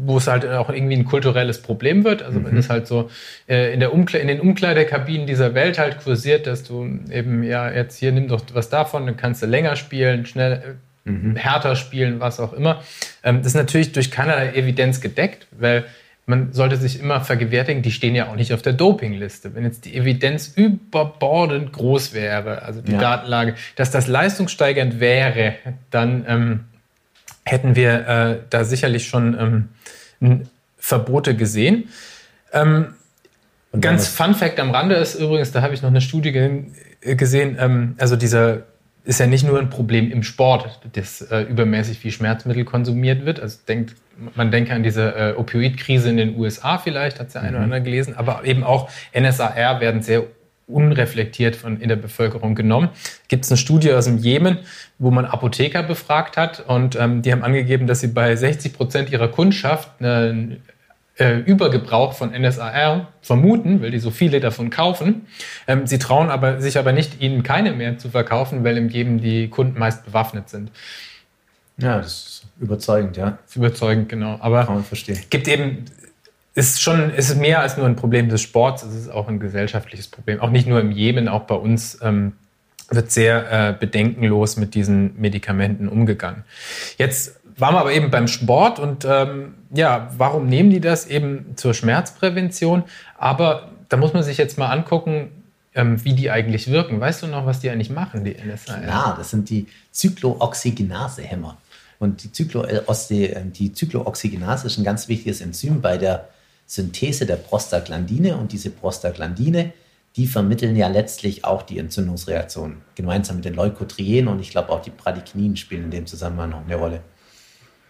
wo 0.05 0.19
es 0.19 0.27
halt 0.27 0.47
auch 0.47 0.71
irgendwie 0.71 0.97
ein 0.97 1.05
kulturelles 1.05 1.63
Problem 1.63 2.05
wird. 2.05 2.23
Also 2.23 2.41
mhm. 2.41 2.47
wenn 2.47 2.57
es 2.57 2.69
halt 2.69 2.87
so 2.87 3.11
äh, 3.49 3.73
in, 3.73 3.81
der 3.81 3.93
Umkle 3.93 4.19
in 4.19 4.29
den 4.29 4.41
Umkleidekabinen 4.41 5.27
dieser 5.27 5.55
Welt 5.55 5.79
halt 5.79 6.03
kursiert, 6.03 6.47
dass 6.47 6.65
du 6.65 6.87
eben, 7.11 7.43
ja, 7.43 7.71
jetzt 7.71 7.99
hier 7.99 8.13
nimm 8.13 8.29
doch 8.29 8.43
was 8.53 8.69
davon, 8.69 9.07
dann 9.07 9.17
kannst 9.17 9.43
du 9.43 9.47
länger 9.47 9.77
spielen, 9.77 10.27
schnell, 10.27 10.77
äh, 11.07 11.11
mhm. 11.11 11.37
härter 11.37 11.77
spielen, 11.77 12.21
was 12.21 12.41
auch 12.41 12.53
immer. 12.53 12.83
Ähm, 13.23 13.39
das 13.39 13.49
ist 13.49 13.55
natürlich 13.55 13.93
durch 13.93 14.11
keinerlei 14.11 14.53
Evidenz 14.55 15.01
gedeckt, 15.01 15.47
weil 15.53 15.85
man 16.27 16.53
sollte 16.53 16.77
sich 16.77 17.01
immer 17.01 17.21
vergewärtigen, 17.21 17.83
die 17.83 17.91
stehen 17.91 18.15
ja 18.15 18.29
auch 18.29 18.37
nicht 18.37 18.53
auf 18.53 18.63
der 18.63 18.73
Dopingliste. 18.73 19.55
Wenn 19.55 19.65
jetzt 19.65 19.85
die 19.85 19.97
Evidenz 19.97 20.53
überbordend 20.55 21.73
groß 21.73 22.15
wäre, 22.15 22.63
also 22.63 22.81
die 22.81 22.93
ja. 22.93 23.01
Datenlage, 23.01 23.55
dass 23.75 23.91
das 23.91 24.07
leistungssteigernd 24.07 25.01
wäre, 25.01 25.55
dann 25.91 26.25
ähm, 26.29 26.61
hätten 27.45 27.75
wir 27.75 28.09
äh, 28.09 28.39
da 28.51 28.65
sicherlich 28.65 29.09
schon 29.09 29.69
ähm, 30.21 30.43
Verbote 30.79 31.35
gesehen. 31.35 31.89
Ähm, 32.53 32.95
ganz 33.81 34.07
Fun 34.07 34.35
Fact 34.35 34.61
am 34.61 34.71
Rande 34.71 34.95
ist 34.95 35.17
übrigens, 35.17 35.51
da 35.51 35.63
habe 35.63 35.75
ich 35.75 35.83
noch 35.83 35.91
eine 35.91 36.01
Studie 36.01 36.33
gesehen, 37.01 37.57
ähm, 37.59 37.95
also 37.99 38.15
dieser 38.15 38.63
ist 39.05 39.19
ja 39.19 39.27
nicht 39.27 39.45
nur 39.45 39.59
ein 39.59 39.71
Problem 39.71 40.13
im 40.13 40.23
Sport, 40.23 40.81
dass 40.93 41.23
äh, 41.23 41.43
übermäßig 41.43 41.99
viel 41.99 42.13
Schmerzmittel 42.13 42.65
konsumiert 42.65 43.25
wird. 43.25 43.41
Also 43.41 43.59
denkt, 43.67 43.97
man 44.35 44.51
denke 44.51 44.73
an 44.73 44.83
diese 44.83 45.15
äh, 45.15 45.35
Opioidkrise 45.37 46.11
in 46.11 46.17
den 46.17 46.37
USA 46.37 46.79
vielleicht, 46.79 47.21
hat 47.21 47.29
es 47.29 47.35
ja 47.35 47.41
mhm. 47.41 47.47
einer 47.49 47.57
oder 47.59 47.65
andere 47.65 47.83
gelesen, 47.83 48.15
aber 48.17 48.45
eben 48.45 48.65
auch 48.65 48.91
NSAR 49.19 49.81
werden 49.81 50.03
sehr 50.03 50.25
unreflektiert 50.67 51.57
von 51.57 51.81
in 51.81 51.89
der 51.89 51.97
Bevölkerung 51.97 52.55
genommen. 52.55 52.89
Gibt 53.29 53.45
es 53.45 53.51
eine 53.51 53.59
Studie 53.59 53.93
aus 53.93 54.07
dem 54.07 54.19
Jemen, 54.19 54.59
wo 54.99 55.11
man 55.11 55.25
Apotheker 55.25 55.83
befragt 55.83 56.37
hat 56.37 56.65
und 56.67 56.97
ähm, 56.97 57.23
die 57.23 57.33
haben 57.33 57.43
angegeben, 57.43 57.87
dass 57.87 58.01
sie 58.01 58.09
bei 58.09 58.35
60 58.35 58.73
Prozent 58.73 59.11
ihrer 59.11 59.29
Kundschaft 59.29 59.91
eine 59.99 60.59
äh, 61.19 61.39
Übergebrauch 61.39 62.15
von 62.15 62.31
NSAR 62.31 63.09
vermuten, 63.21 63.83
weil 63.83 63.91
die 63.91 63.99
so 63.99 64.11
viele 64.11 64.41
davon 64.41 64.71
kaufen. 64.71 65.27
Ähm, 65.67 65.87
sie 65.87 65.99
trauen 65.99 66.31
aber, 66.31 66.61
sich 66.61 66.79
aber 66.79 66.93
nicht, 66.93 67.21
ihnen 67.21 67.43
keine 67.43 67.73
mehr 67.73 67.99
zu 67.99 68.09
verkaufen, 68.09 68.65
weil 68.65 68.77
im 68.79 68.89
Geben 68.89 69.21
die 69.21 69.49
Kunden 69.49 69.79
meist 69.79 70.07
bewaffnet 70.07 70.49
sind. 70.49 70.71
Ja, 71.83 71.99
das 71.99 72.07
ist 72.07 72.45
überzeugend, 72.61 73.17
ja. 73.17 73.39
Ist 73.47 73.57
überzeugend, 73.57 74.09
genau. 74.09 74.39
Aber 74.41 74.65
Kann 74.65 74.77
man 74.77 74.85
verstehen. 74.85 75.19
gibt 75.31 75.49
eben, 75.49 75.85
ist 76.55 76.81
schon, 76.81 77.11
ist 77.11 77.37
mehr 77.37 77.61
als 77.61 77.77
nur 77.77 77.87
ein 77.87 77.97
Problem 77.97 78.29
des 78.29 78.41
Sports, 78.43 78.83
es 78.83 78.95
ist 78.95 79.11
auch 79.11 79.29
ein 79.29 79.41
gesellschaftliches 79.41 80.09
Problem. 80.09 80.41
Auch 80.41 80.51
nicht 80.51 80.67
nur 80.67 80.81
im 80.81 80.93
Jemen, 80.93 81.29
auch 81.29 81.43
bei 81.43 81.55
uns 81.55 81.99
ähm, 82.03 82.35
wird 82.91 83.11
sehr 83.11 83.51
äh, 83.51 83.73
bedenkenlos 83.79 84.57
mit 84.57 84.75
diesen 84.75 85.19
Medikamenten 85.21 85.89
umgegangen. 85.89 86.45
Jetzt 86.99 87.41
waren 87.57 87.75
wir 87.75 87.81
aber 87.81 87.93
eben 87.93 88.11
beim 88.11 88.29
Sport 88.29 88.79
und 88.79 89.05
ähm, 89.05 89.55
ja, 89.75 90.11
warum 90.17 90.47
nehmen 90.47 90.71
die 90.71 90.81
das 90.81 91.07
eben 91.07 91.57
zur 91.57 91.75
Schmerzprävention? 91.75 92.85
Aber 93.19 93.71
da 93.89 93.97
muss 93.97 94.13
man 94.13 94.23
sich 94.23 94.39
jetzt 94.39 94.59
mal 94.59 94.71
angucken, 94.71 95.31
ähm, 95.75 96.05
wie 96.05 96.15
die 96.15 96.31
eigentlich 96.31 96.71
wirken. 96.71 97.01
Weißt 97.01 97.23
du 97.23 97.27
noch, 97.27 97.47
was 97.47 97.61
die 97.61 97.71
eigentlich 97.71 97.91
machen, 97.91 98.25
die 98.25 98.35
NSAID? 98.35 98.87
Ja, 98.87 99.15
das 99.17 99.31
sind 99.31 99.49
die 99.49 99.67
Zyklooxygenase-Hämmer. 99.91 101.57
Und 102.03 102.37
die, 102.37 102.49
äh, 102.59 103.27
äh, 103.27 103.73
Zyklooxygenase 103.73 104.67
ist 104.67 104.77
ein 104.77 104.83
ganz 104.83 105.07
wichtiges 105.07 105.41
Enzym 105.41 105.81
bei 105.81 105.99
der 105.99 106.31
Synthese 106.67 107.27
der 107.27 107.37
Prostaglandine. 107.37 108.37
Und 108.37 108.51
diese 108.51 108.71
Prostaglandine, 108.71 109.73
die 110.17 110.27
vermitteln 110.27 110.75
ja 110.75 110.89
letztlich 110.89 111.45
auch 111.45 111.63
die 111.63 111.79
Entzündungsreaktion. 111.79 112.79
Gemeinsam 112.97 113.37
mit 113.37 113.45
den 113.45 113.55
Leukotrien 113.55 114.27
und 114.27 114.41
ich 114.41 114.51
glaube 114.51 114.71
auch 114.71 114.83
die 114.83 114.91
Bradykinin 114.91 115.57
spielen 115.57 115.85
in 115.85 115.91
dem 115.93 116.07
Zusammenhang 116.07 116.51
noch 116.51 116.65
eine 116.65 116.75
Rolle. 116.75 117.03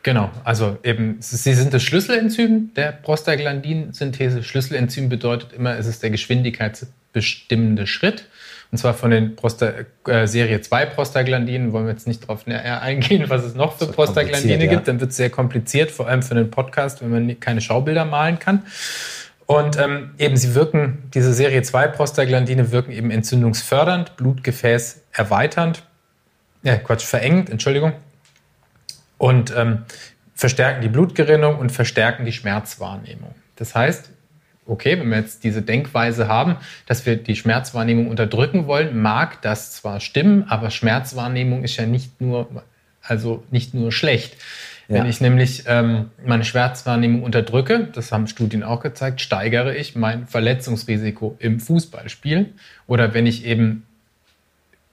Genau, 0.02 0.30
also 0.44 0.76
eben, 0.82 1.16
sie 1.20 1.54
sind 1.54 1.72
das 1.72 1.82
Schlüsselenzym 1.82 2.74
der 2.74 2.92
Prostaglandinsynthese. 2.92 4.42
Schlüsselenzym 4.42 5.08
bedeutet 5.08 5.54
immer, 5.54 5.78
es 5.78 5.86
ist 5.86 6.02
der 6.02 6.10
geschwindigkeitsbestimmende 6.10 7.86
Schritt. 7.86 8.26
Und 8.72 8.78
zwar 8.78 8.94
von 8.94 9.10
den 9.10 9.36
Prosta 9.36 9.70
äh, 10.06 10.26
Serie 10.26 10.62
2 10.62 10.86
Prostaglandinen, 10.86 11.72
wollen 11.72 11.84
wir 11.84 11.92
jetzt 11.92 12.06
nicht 12.06 12.22
darauf 12.22 12.46
eingehen, 12.46 13.28
was 13.28 13.44
es 13.44 13.54
noch 13.54 13.76
für 13.76 13.86
Prostaglandine 13.86 14.66
gibt. 14.66 14.88
Dann 14.88 14.98
wird 14.98 15.10
es 15.10 15.18
sehr 15.18 15.28
kompliziert, 15.28 15.90
vor 15.90 16.08
allem 16.08 16.22
für 16.22 16.34
einen 16.34 16.50
Podcast, 16.50 17.02
wenn 17.02 17.10
man 17.10 17.38
keine 17.38 17.60
Schaubilder 17.60 18.06
malen 18.06 18.38
kann. 18.38 18.62
Und 19.44 19.78
ähm, 19.78 20.12
eben 20.16 20.38
sie 20.38 20.54
wirken, 20.54 21.10
diese 21.12 21.34
Serie 21.34 21.60
2 21.60 21.88
Prostaglandine 21.88 22.72
wirken 22.72 22.92
eben 22.92 23.10
entzündungsfördernd, 23.10 24.16
Blutgefäß 24.16 25.02
erweiternd, 25.12 25.82
ja 26.62 26.76
Quatsch, 26.76 27.04
verengend, 27.04 27.50
Entschuldigung. 27.50 27.92
Und 29.18 29.52
ähm, 29.54 29.84
verstärken 30.34 30.80
die 30.80 30.88
Blutgerinnung 30.88 31.58
und 31.58 31.70
verstärken 31.70 32.24
die 32.24 32.32
Schmerzwahrnehmung. 32.32 33.34
Das 33.56 33.74
heißt, 33.74 34.10
okay, 34.66 34.98
wenn 34.98 35.10
wir 35.10 35.18
jetzt 35.18 35.44
diese 35.44 35.62
Denkweise 35.62 36.28
haben, 36.28 36.56
dass 36.86 37.04
wir 37.06 37.16
die 37.16 37.36
Schmerzwahrnehmung 37.36 38.08
unterdrücken 38.08 38.66
wollen, 38.66 39.00
mag 39.00 39.42
das 39.42 39.72
zwar 39.72 40.00
stimmen, 40.00 40.44
aber 40.48 40.70
Schmerzwahrnehmung 40.70 41.64
ist 41.64 41.76
ja 41.76 41.86
nicht 41.86 42.20
nur, 42.20 42.48
also 43.02 43.42
nicht 43.50 43.74
nur 43.74 43.92
schlecht. 43.92 44.36
Ja. 44.88 44.96
Wenn 44.96 45.06
ich 45.06 45.20
nämlich 45.20 45.64
ähm, 45.66 46.10
meine 46.24 46.44
Schmerzwahrnehmung 46.44 47.22
unterdrücke, 47.22 47.88
das 47.92 48.12
haben 48.12 48.26
Studien 48.26 48.62
auch 48.62 48.80
gezeigt, 48.80 49.20
steigere 49.20 49.74
ich 49.74 49.96
mein 49.96 50.26
Verletzungsrisiko 50.26 51.36
im 51.38 51.60
Fußballspiel. 51.60 52.52
Oder 52.86 53.14
wenn 53.14 53.26
ich 53.26 53.46
eben 53.46 53.86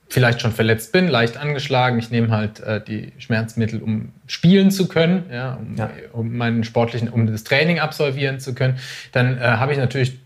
vielleicht 0.09 0.41
schon 0.41 0.51
verletzt 0.51 0.91
bin, 0.91 1.07
leicht 1.07 1.37
angeschlagen, 1.37 1.99
ich 1.99 2.09
nehme 2.09 2.31
halt 2.31 2.59
äh, 2.61 2.83
die 2.83 3.13
Schmerzmittel, 3.19 3.81
um 3.81 4.11
spielen 4.27 4.71
zu 4.71 4.87
können, 4.87 5.25
ja, 5.31 5.53
um, 5.53 5.75
ja. 5.77 5.89
um 6.11 6.35
meinen 6.35 6.63
sportlichen, 6.63 7.09
um 7.09 7.27
das 7.27 7.43
Training 7.43 7.79
absolvieren 7.79 8.39
zu 8.39 8.55
können, 8.55 8.79
dann 9.11 9.37
äh, 9.37 9.41
habe 9.41 9.71
ich 9.71 9.77
natürlich 9.77 10.17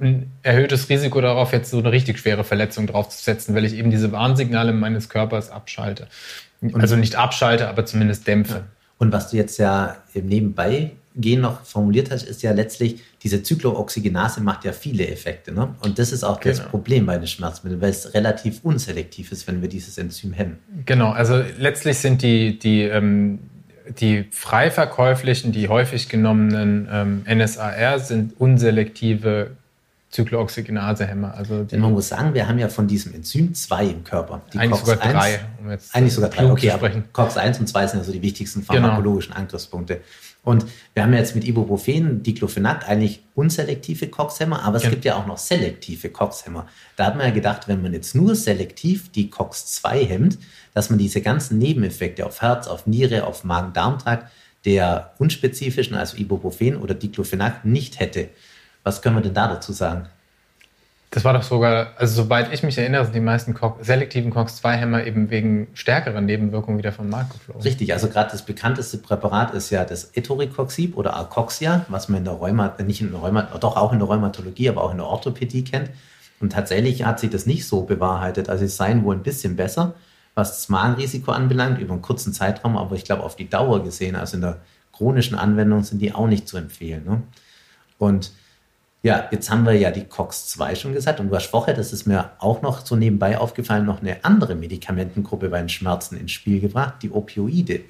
ein 0.00 0.30
erhöhtes 0.42 0.88
Risiko 0.88 1.20
darauf, 1.20 1.52
jetzt 1.52 1.70
so 1.70 1.78
eine 1.78 1.92
richtig 1.92 2.18
schwere 2.18 2.44
Verletzung 2.44 2.86
draufzusetzen, 2.86 3.54
weil 3.54 3.64
ich 3.64 3.74
eben 3.74 3.90
diese 3.90 4.12
Warnsignale 4.12 4.72
meines 4.72 5.08
Körpers 5.08 5.50
abschalte. 5.50 6.08
Also 6.74 6.96
nicht 6.96 7.16
abschalte, 7.16 7.68
aber 7.68 7.84
zumindest 7.86 8.26
dämpfe. 8.26 8.54
Ja. 8.54 8.64
Und 8.98 9.12
was 9.12 9.30
du 9.30 9.36
jetzt 9.36 9.58
ja 9.58 9.96
nebenbei 10.14 10.92
gehen 11.18 11.40
noch 11.40 11.64
formuliert 11.64 12.10
hast, 12.10 12.22
ist 12.22 12.42
ja 12.42 12.52
letztlich, 12.52 13.00
diese 13.22 13.42
Zyklooxygenase 13.42 14.40
macht 14.40 14.64
ja 14.64 14.72
viele 14.72 15.06
Effekte. 15.08 15.52
Ne? 15.52 15.74
Und 15.80 15.98
das 15.98 16.12
ist 16.12 16.24
auch 16.24 16.40
genau. 16.40 16.56
das 16.56 16.66
Problem 16.66 17.06
bei 17.06 17.18
den 17.18 17.26
Schmerzmitteln, 17.26 17.80
weil 17.80 17.90
es 17.90 18.14
relativ 18.14 18.60
unselektiv 18.62 19.32
ist, 19.32 19.46
wenn 19.46 19.60
wir 19.60 19.68
dieses 19.68 19.98
Enzym 19.98 20.32
hemmen. 20.32 20.58
Genau, 20.86 21.10
also 21.10 21.42
letztlich 21.58 21.98
sind 21.98 22.22
die, 22.22 22.58
die, 22.58 22.82
ähm, 22.82 23.40
die 23.98 24.24
frei 24.30 24.70
verkäuflichen, 24.70 25.52
die 25.52 25.68
häufig 25.68 26.08
genommenen 26.08 26.88
ähm, 26.90 27.24
NSAR 27.28 27.98
sind 27.98 28.38
unselektive 28.38 29.50
Cyclooxygenasehemmer. 30.10 31.34
Also 31.34 31.64
Denn 31.64 31.80
man 31.80 31.92
muss 31.92 32.08
sagen, 32.08 32.32
wir 32.32 32.48
haben 32.48 32.58
ja 32.58 32.68
von 32.68 32.86
diesem 32.86 33.14
Enzym 33.14 33.52
zwei 33.54 33.84
im 33.84 34.04
Körper. 34.04 34.40
Die 34.52 34.58
eigentlich 34.58 34.80
COX 34.80 34.90
sogar 34.90 35.12
drei. 35.12 35.40
Um 35.60 35.70
jetzt 35.70 35.94
eigentlich 35.94 36.14
sogar 36.14 36.30
drei, 36.30 36.50
okay, 36.50 36.70
aber 36.70 36.90
COX 37.12 37.36
1 37.36 37.60
und 37.60 37.66
2 37.66 37.86
sind 37.88 37.98
also 38.00 38.12
die 38.12 38.22
wichtigsten 38.22 38.62
pharmakologischen 38.62 39.32
genau. 39.32 39.42
Angriffspunkte. 39.42 40.00
Und 40.42 40.64
wir 40.94 41.02
haben 41.02 41.12
jetzt 41.12 41.34
mit 41.34 41.46
Ibuprofen, 41.46 42.22
Diclofenac 42.22 42.88
eigentlich 42.88 43.22
unselektive 43.34 44.08
COX-Hämmer, 44.08 44.62
aber 44.62 44.78
es 44.78 44.84
ja. 44.84 44.90
gibt 44.90 45.04
ja 45.04 45.16
auch 45.16 45.26
noch 45.26 45.36
selektive 45.36 46.08
COX-Hämmer. 46.08 46.66
Da 46.96 47.06
hat 47.06 47.16
man 47.16 47.26
ja 47.26 47.32
gedacht, 47.32 47.68
wenn 47.68 47.82
man 47.82 47.92
jetzt 47.92 48.14
nur 48.14 48.34
selektiv 48.34 49.10
die 49.10 49.30
COX-2 49.30 50.06
hemmt, 50.06 50.38
dass 50.74 50.90
man 50.90 50.98
diese 50.98 51.20
ganzen 51.20 51.58
Nebeneffekte 51.58 52.24
auf 52.24 52.40
Herz, 52.40 52.66
auf 52.66 52.86
Niere, 52.86 53.26
auf 53.26 53.44
Magen-Darm-Trakt 53.44 54.30
der 54.64 55.12
unspezifischen, 55.18 55.96
also 55.96 56.16
Ibuprofen 56.16 56.76
oder 56.76 56.94
Diclofenac, 56.94 57.64
nicht 57.64 58.00
hätte. 58.00 58.28
Was 58.84 59.02
können 59.02 59.16
wir 59.16 59.22
denn 59.22 59.34
da 59.34 59.48
dazu 59.48 59.72
sagen? 59.72 60.08
Das 61.10 61.24
war 61.24 61.32
doch 61.32 61.42
sogar, 61.42 61.94
also 61.96 62.22
soweit 62.22 62.52
ich 62.52 62.62
mich 62.62 62.76
erinnere, 62.76 63.04
sind 63.04 63.14
die 63.14 63.20
meisten 63.20 63.54
Co 63.54 63.78
selektiven 63.80 64.30
COX-2-Hämmer 64.30 65.06
eben 65.06 65.30
wegen 65.30 65.68
stärkeren 65.72 66.26
Nebenwirkungen 66.26 66.76
wieder 66.76 66.92
vom 66.92 67.08
Markt 67.08 67.32
geflogen. 67.32 67.62
Richtig, 67.62 67.94
also 67.94 68.08
gerade 68.08 68.30
das 68.30 68.44
bekannteste 68.44 68.98
Präparat 68.98 69.54
ist 69.54 69.70
ja 69.70 69.86
das 69.86 70.10
Etoricoxib 70.14 70.98
oder 70.98 71.14
Arcoxia, 71.14 71.86
was 71.88 72.10
man 72.10 72.18
in 72.18 72.24
der 72.24 72.34
Rheumat, 72.34 72.78
nicht 72.80 73.00
in 73.00 73.10
der 73.10 73.20
Rheumat, 73.20 73.62
doch 73.62 73.76
auch 73.76 73.94
in 73.94 74.00
der 74.00 74.08
Rheumatologie, 74.08 74.68
aber 74.68 74.82
auch 74.82 74.90
in 74.90 74.98
der 74.98 75.06
Orthopädie 75.06 75.64
kennt. 75.64 75.90
Und 76.40 76.52
tatsächlich 76.52 77.04
hat 77.04 77.20
sich 77.20 77.30
das 77.30 77.46
nicht 77.46 77.66
so 77.66 77.82
bewahrheitet. 77.82 78.50
Also 78.50 78.66
es 78.66 78.76
seien 78.76 79.02
wohl 79.02 79.16
ein 79.16 79.22
bisschen 79.22 79.56
besser, 79.56 79.94
was 80.34 80.50
das 80.50 80.68
Magenrisiko 80.68 81.32
anbelangt, 81.32 81.80
über 81.80 81.94
einen 81.94 82.02
kurzen 82.02 82.34
Zeitraum, 82.34 82.76
aber 82.76 82.94
ich 82.96 83.04
glaube 83.04 83.22
auf 83.22 83.34
die 83.34 83.48
Dauer 83.48 83.82
gesehen, 83.82 84.14
also 84.14 84.36
in 84.36 84.42
der 84.42 84.58
chronischen 84.92 85.38
Anwendung 85.38 85.84
sind 85.84 86.02
die 86.02 86.12
auch 86.12 86.26
nicht 86.26 86.46
zu 86.46 86.58
empfehlen. 86.58 87.04
Ne? 87.04 87.22
Und 87.98 88.30
ja, 89.02 89.28
jetzt 89.30 89.50
haben 89.50 89.64
wir 89.64 89.74
ja 89.74 89.90
die 89.90 90.04
COX-2 90.04 90.76
schon 90.76 90.92
gesagt 90.92 91.20
und 91.20 91.28
du 91.28 91.36
hast 91.36 91.46
vorher, 91.46 91.74
das 91.74 91.92
ist 91.92 92.06
mir 92.06 92.32
auch 92.38 92.62
noch 92.62 92.84
so 92.84 92.96
nebenbei 92.96 93.38
aufgefallen, 93.38 93.86
noch 93.86 94.00
eine 94.00 94.24
andere 94.24 94.54
Medikamentengruppe 94.56 95.48
bei 95.48 95.60
den 95.60 95.68
Schmerzen 95.68 96.18
ins 96.18 96.32
Spiel 96.32 96.60
gebracht, 96.60 96.94
die 97.02 97.10
Opioide, 97.10 97.80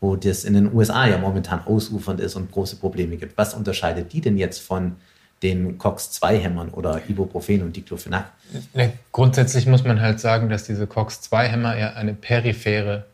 wo 0.00 0.16
das 0.16 0.44
in 0.44 0.54
den 0.54 0.72
USA 0.72 1.06
ja 1.06 1.18
momentan 1.18 1.60
ausufernd 1.66 2.20
ist 2.20 2.36
und 2.36 2.50
große 2.52 2.76
Probleme 2.76 3.16
gibt. 3.16 3.36
Was 3.36 3.54
unterscheidet 3.54 4.12
die 4.12 4.22
denn 4.22 4.38
jetzt 4.38 4.60
von 4.60 4.96
den 5.42 5.76
COX-2-Hämmern 5.76 6.70
oder 6.70 7.02
Ibuprofen 7.08 7.62
und 7.62 7.76
Diclofenac? 7.76 8.32
Ja, 8.72 8.88
grundsätzlich 9.12 9.66
muss 9.66 9.84
man 9.84 10.00
halt 10.00 10.20
sagen, 10.20 10.48
dass 10.48 10.64
diese 10.64 10.86
COX-2-Hämmer 10.86 11.76
eher 11.76 11.96
eine 11.96 12.14
periphere 12.14 13.04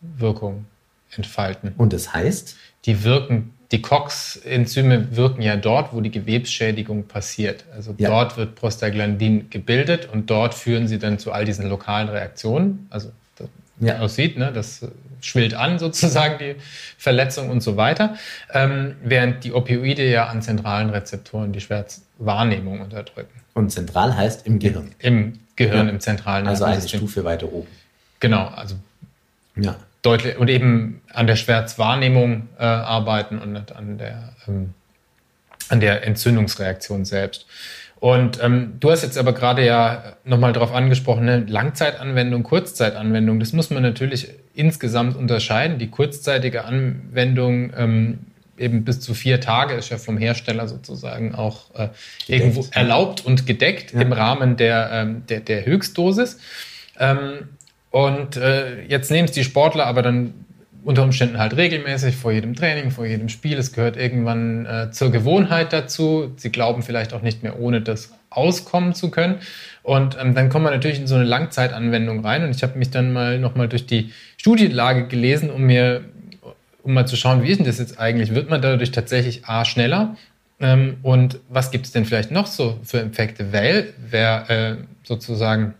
Wirkung 0.00 0.66
entfalten. 1.16 1.74
Und 1.76 1.92
das 1.92 2.14
heißt? 2.14 2.56
Die 2.84 3.04
wirken 3.04 3.51
die 3.72 3.80
COX-Enzyme 3.80 5.16
wirken 5.16 5.40
ja 5.40 5.56
dort, 5.56 5.94
wo 5.94 6.02
die 6.02 6.10
Gewebsschädigung 6.10 7.04
passiert. 7.04 7.64
Also 7.74 7.94
ja. 7.96 8.10
dort 8.10 8.36
wird 8.36 8.54
Prostaglandin 8.54 9.48
gebildet 9.48 10.08
und 10.12 10.28
dort 10.28 10.52
führen 10.54 10.86
sie 10.86 10.98
dann 10.98 11.18
zu 11.18 11.32
all 11.32 11.46
diesen 11.46 11.68
lokalen 11.68 12.10
Reaktionen. 12.10 12.86
Also 12.90 13.10
das 13.36 13.48
ja. 13.80 13.98
aussieht, 13.98 14.36
ne, 14.36 14.52
das 14.52 14.86
schwillt 15.22 15.54
an 15.54 15.78
sozusagen 15.78 16.38
die 16.38 16.56
Verletzung 16.98 17.48
und 17.48 17.62
so 17.62 17.78
weiter. 17.78 18.16
Ähm, 18.52 18.96
während 19.02 19.42
die 19.42 19.54
Opioide 19.54 20.04
ja 20.04 20.26
an 20.26 20.42
zentralen 20.42 20.90
Rezeptoren 20.90 21.52
die 21.52 21.60
Schmerzwahrnehmung 21.60 22.80
unterdrücken. 22.80 23.40
Und 23.54 23.70
zentral 23.70 24.14
heißt 24.14 24.46
im 24.46 24.58
Gehirn. 24.58 24.92
Im 24.98 25.38
Gehirn, 25.56 25.86
ja. 25.86 25.92
im 25.92 26.00
zentralen 26.00 26.46
Also 26.46 26.64
eine 26.64 26.86
Stufe 26.86 27.24
weiter 27.24 27.50
oben. 27.50 27.68
Genau, 28.20 28.48
also 28.48 28.76
ja 29.56 29.76
deutlich 30.02 30.36
und 30.36 30.48
eben 30.48 31.00
an 31.12 31.26
der 31.26 31.36
Schmerzwahrnehmung 31.36 32.48
äh, 32.58 32.64
arbeiten 32.64 33.38
und 33.38 33.52
nicht 33.52 33.74
an 33.74 33.98
der, 33.98 34.34
ähm, 34.48 34.74
an 35.68 35.80
der 35.80 36.04
Entzündungsreaktion 36.04 37.04
selbst. 37.04 37.46
Und 38.00 38.42
ähm, 38.42 38.78
du 38.80 38.90
hast 38.90 39.02
jetzt 39.02 39.16
aber 39.16 39.32
gerade 39.32 39.64
ja 39.64 40.16
nochmal 40.24 40.52
darauf 40.52 40.74
angesprochen, 40.74 41.24
ne? 41.24 41.44
Langzeitanwendung, 41.46 42.42
Kurzzeitanwendung, 42.42 43.38
das 43.38 43.52
muss 43.52 43.70
man 43.70 43.84
natürlich 43.84 44.28
insgesamt 44.54 45.16
unterscheiden. 45.16 45.78
Die 45.78 45.88
kurzzeitige 45.88 46.64
Anwendung 46.64 47.72
ähm, 47.76 48.18
eben 48.58 48.84
bis 48.84 48.98
zu 48.98 49.14
vier 49.14 49.40
Tage 49.40 49.74
ist 49.74 49.90
ja 49.90 49.98
vom 49.98 50.18
Hersteller 50.18 50.66
sozusagen 50.66 51.36
auch 51.36 51.72
äh, 51.76 51.90
irgendwo 52.26 52.66
erlaubt 52.72 53.24
und 53.24 53.46
gedeckt 53.46 53.92
ja. 53.92 54.00
im 54.00 54.12
Rahmen 54.12 54.56
der, 54.56 54.90
ähm, 54.92 55.22
der, 55.28 55.38
der 55.38 55.64
Höchstdosis. 55.64 56.38
Ähm, 56.98 57.50
und 57.92 58.38
äh, 58.38 58.82
jetzt 58.86 59.10
nehmen 59.10 59.26
es 59.28 59.32
die 59.32 59.44
Sportler 59.44 59.86
aber 59.86 60.02
dann 60.02 60.32
unter 60.82 61.04
Umständen 61.04 61.38
halt 61.38 61.56
regelmäßig 61.56 62.16
vor 62.16 62.32
jedem 62.32 62.56
Training, 62.56 62.90
vor 62.90 63.06
jedem 63.06 63.28
Spiel. 63.28 63.56
Es 63.58 63.72
gehört 63.72 63.96
irgendwann 63.96 64.66
äh, 64.66 64.90
zur 64.90 65.12
Gewohnheit 65.12 65.72
dazu. 65.72 66.32
Sie 66.36 66.50
glauben 66.50 66.82
vielleicht 66.82 67.12
auch 67.12 67.22
nicht 67.22 67.42
mehr 67.42 67.60
ohne 67.60 67.82
das 67.82 68.12
auskommen 68.30 68.94
zu 68.94 69.10
können. 69.10 69.36
Und 69.82 70.16
ähm, 70.18 70.34
dann 70.34 70.48
kommt 70.48 70.64
man 70.64 70.72
natürlich 70.72 70.98
in 70.98 71.06
so 71.06 71.14
eine 71.14 71.24
Langzeitanwendung 71.24 72.24
rein. 72.24 72.42
Und 72.44 72.56
ich 72.56 72.62
habe 72.62 72.78
mich 72.78 72.90
dann 72.90 73.12
mal 73.12 73.38
nochmal 73.38 73.68
durch 73.68 73.86
die 73.86 74.10
Studienlage 74.38 75.06
gelesen, 75.06 75.50
um 75.50 75.62
mir, 75.62 76.02
um 76.82 76.94
mal 76.94 77.06
zu 77.06 77.16
schauen, 77.16 77.42
wie 77.42 77.50
ist 77.50 77.58
denn 77.58 77.66
das 77.66 77.78
jetzt 77.78 78.00
eigentlich? 78.00 78.34
Wird 78.34 78.50
man 78.50 78.62
dadurch 78.62 78.90
tatsächlich 78.90 79.44
A 79.46 79.64
schneller? 79.64 80.16
Ähm, 80.60 80.96
und 81.02 81.38
was 81.50 81.70
gibt 81.70 81.84
es 81.86 81.92
denn 81.92 82.06
vielleicht 82.06 82.30
noch 82.30 82.46
so 82.46 82.80
für 82.82 83.02
Effekte? 83.02 83.52
Weil 83.52 83.92
wer 83.98 84.50
äh, 84.50 84.76
sozusagen 85.04 85.74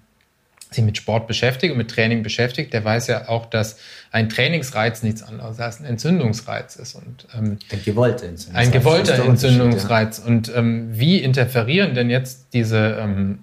sich 0.74 0.84
mit 0.84 0.96
Sport 0.96 1.26
beschäftigt 1.26 1.72
und 1.72 1.78
mit 1.78 1.90
Training 1.90 2.22
beschäftigt, 2.22 2.72
der 2.72 2.84
weiß 2.84 3.06
ja 3.06 3.28
auch, 3.28 3.46
dass 3.46 3.78
ein 4.10 4.28
Trainingsreiz 4.28 5.02
nichts 5.02 5.22
anderes 5.22 5.58
als 5.58 5.80
ein 5.80 5.84
Entzündungsreiz 5.84 6.76
ist. 6.76 6.94
Und, 6.94 7.26
ähm, 7.34 7.58
ein 7.70 7.82
gewollter 7.84 8.26
Entzündungsreiz. 8.26 8.66
Ein 8.66 8.72
gewollter 8.72 9.24
Entzündungsreiz. 9.24 10.18
Ja. 10.18 10.24
Und 10.24 10.52
ähm, 10.54 10.88
wie 10.92 11.18
interferieren 11.18 11.94
denn 11.94 12.10
jetzt 12.10 12.48
diese, 12.52 12.98
ähm, 13.00 13.40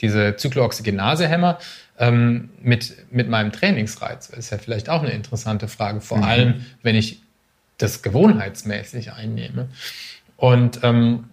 diese 0.00 0.36
Zyklooxygenasehämmer 0.36 1.58
ähm, 1.98 2.50
mit, 2.62 2.94
mit 3.10 3.28
meinem 3.28 3.52
Trainingsreiz? 3.52 4.28
Das 4.28 4.38
ist 4.38 4.50
ja 4.50 4.58
vielleicht 4.58 4.88
auch 4.88 5.02
eine 5.02 5.12
interessante 5.12 5.68
Frage, 5.68 6.00
vor 6.00 6.18
mhm. 6.18 6.24
allem 6.24 6.66
wenn 6.82 6.94
ich 6.94 7.20
das 7.78 8.02
gewohnheitsmäßig 8.02 9.12
einnehme. 9.12 9.68
Und 10.36 10.80
ähm, 10.82 11.24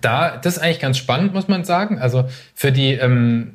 da, 0.00 0.36
das 0.36 0.56
ist 0.56 0.62
eigentlich 0.62 0.80
ganz 0.80 0.98
spannend, 0.98 1.34
muss 1.34 1.48
man 1.48 1.64
sagen. 1.64 1.98
Also 1.98 2.28
für 2.54 2.72
die 2.72 2.92
ähm, 2.92 3.54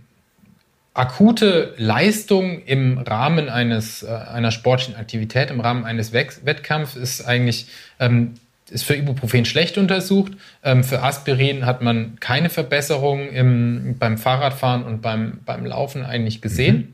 akute 0.98 1.74
Leistung 1.78 2.64
im 2.64 2.98
Rahmen 2.98 3.50
eines, 3.50 4.04
äh, 4.04 4.08
einer 4.08 4.52
sportlichen 4.52 4.96
Aktivität, 4.96 5.52
im 5.52 5.60
Rahmen 5.60 5.86
eines 5.86 6.12
Wettkampfs 6.12 6.96
ist 6.96 7.26
eigentlich 7.26 7.68
ähm, 8.00 8.34
ist 8.70 8.84
für 8.84 8.96
Ibuprofen 8.96 9.46
schlecht 9.46 9.78
untersucht. 9.78 10.34
Ähm, 10.64 10.84
für 10.84 11.02
Aspirin 11.02 11.66
hat 11.66 11.82
man 11.82 12.20
keine 12.20 12.50
Verbesserung 12.50 13.30
im, 13.30 13.96
beim 13.98 14.18
Fahrradfahren 14.18 14.84
und 14.84 15.02
beim, 15.02 15.40
beim 15.46 15.66
Laufen 15.66 16.04
eigentlich 16.04 16.42
gesehen. 16.42 16.76
Mhm. 16.76 16.94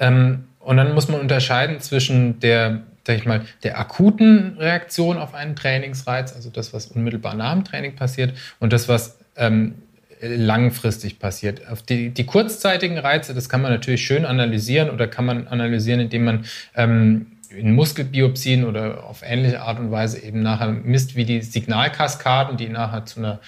Ähm, 0.00 0.44
und 0.60 0.76
dann 0.76 0.94
muss 0.94 1.08
man 1.08 1.20
unterscheiden 1.20 1.80
zwischen 1.80 2.40
der, 2.40 2.82
sag 3.06 3.16
ich 3.16 3.26
mal, 3.26 3.42
der 3.62 3.78
akuten 3.78 4.56
Reaktion 4.58 5.18
auf 5.18 5.34
einen 5.34 5.56
Trainingsreiz, 5.56 6.34
also 6.34 6.50
das, 6.50 6.72
was 6.72 6.86
unmittelbar 6.86 7.34
nach 7.34 7.52
dem 7.52 7.64
Training 7.64 7.96
passiert, 7.96 8.34
und 8.58 8.72
das, 8.72 8.88
was 8.88 9.18
ähm, 9.36 9.74
langfristig 10.20 11.18
passiert. 11.18 11.62
Die, 11.88 12.10
die 12.10 12.26
kurzzeitigen 12.26 12.98
Reize, 12.98 13.34
das 13.34 13.48
kann 13.48 13.62
man 13.62 13.72
natürlich 13.72 14.04
schön 14.04 14.24
analysieren 14.24 14.90
oder 14.90 15.06
kann 15.06 15.24
man 15.24 15.48
analysieren, 15.48 16.00
indem 16.00 16.24
man 16.24 16.44
ähm, 16.74 17.26
in 17.50 17.74
Muskelbiopsien 17.74 18.64
oder 18.64 19.04
auf 19.04 19.22
ähnliche 19.22 19.62
Art 19.62 19.78
und 19.78 19.90
Weise 19.90 20.22
eben 20.22 20.42
nachher 20.42 20.68
misst, 20.68 21.16
wie 21.16 21.24
die 21.24 21.40
Signalkaskaden, 21.40 22.56
die 22.56 22.68
nachher 22.68 23.06
zu 23.06 23.20
einer 23.20 23.40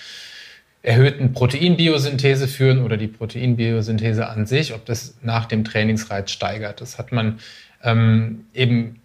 erhöhten 0.82 1.32
Proteinbiosynthese 1.32 2.48
führen 2.48 2.82
oder 2.82 2.96
die 2.96 3.08
Proteinbiosynthese 3.08 4.28
an 4.28 4.46
sich, 4.46 4.72
ob 4.72 4.86
das 4.86 5.18
nach 5.22 5.44
dem 5.44 5.64
Trainingsreiz 5.64 6.30
steigert. 6.30 6.80
Das 6.80 6.98
hat 6.98 7.12
man 7.12 7.38
ähm, 7.82 8.46
eben, 8.54 9.00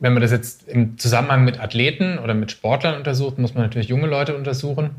wenn 0.00 0.12
man 0.12 0.22
das 0.22 0.32
jetzt 0.32 0.68
im 0.68 0.98
Zusammenhang 0.98 1.44
mit 1.44 1.60
Athleten 1.60 2.18
oder 2.18 2.34
mit 2.34 2.50
Sportlern 2.50 2.96
untersucht, 2.96 3.38
muss 3.38 3.54
man 3.54 3.62
natürlich 3.62 3.88
junge 3.88 4.08
Leute 4.08 4.36
untersuchen. 4.36 4.90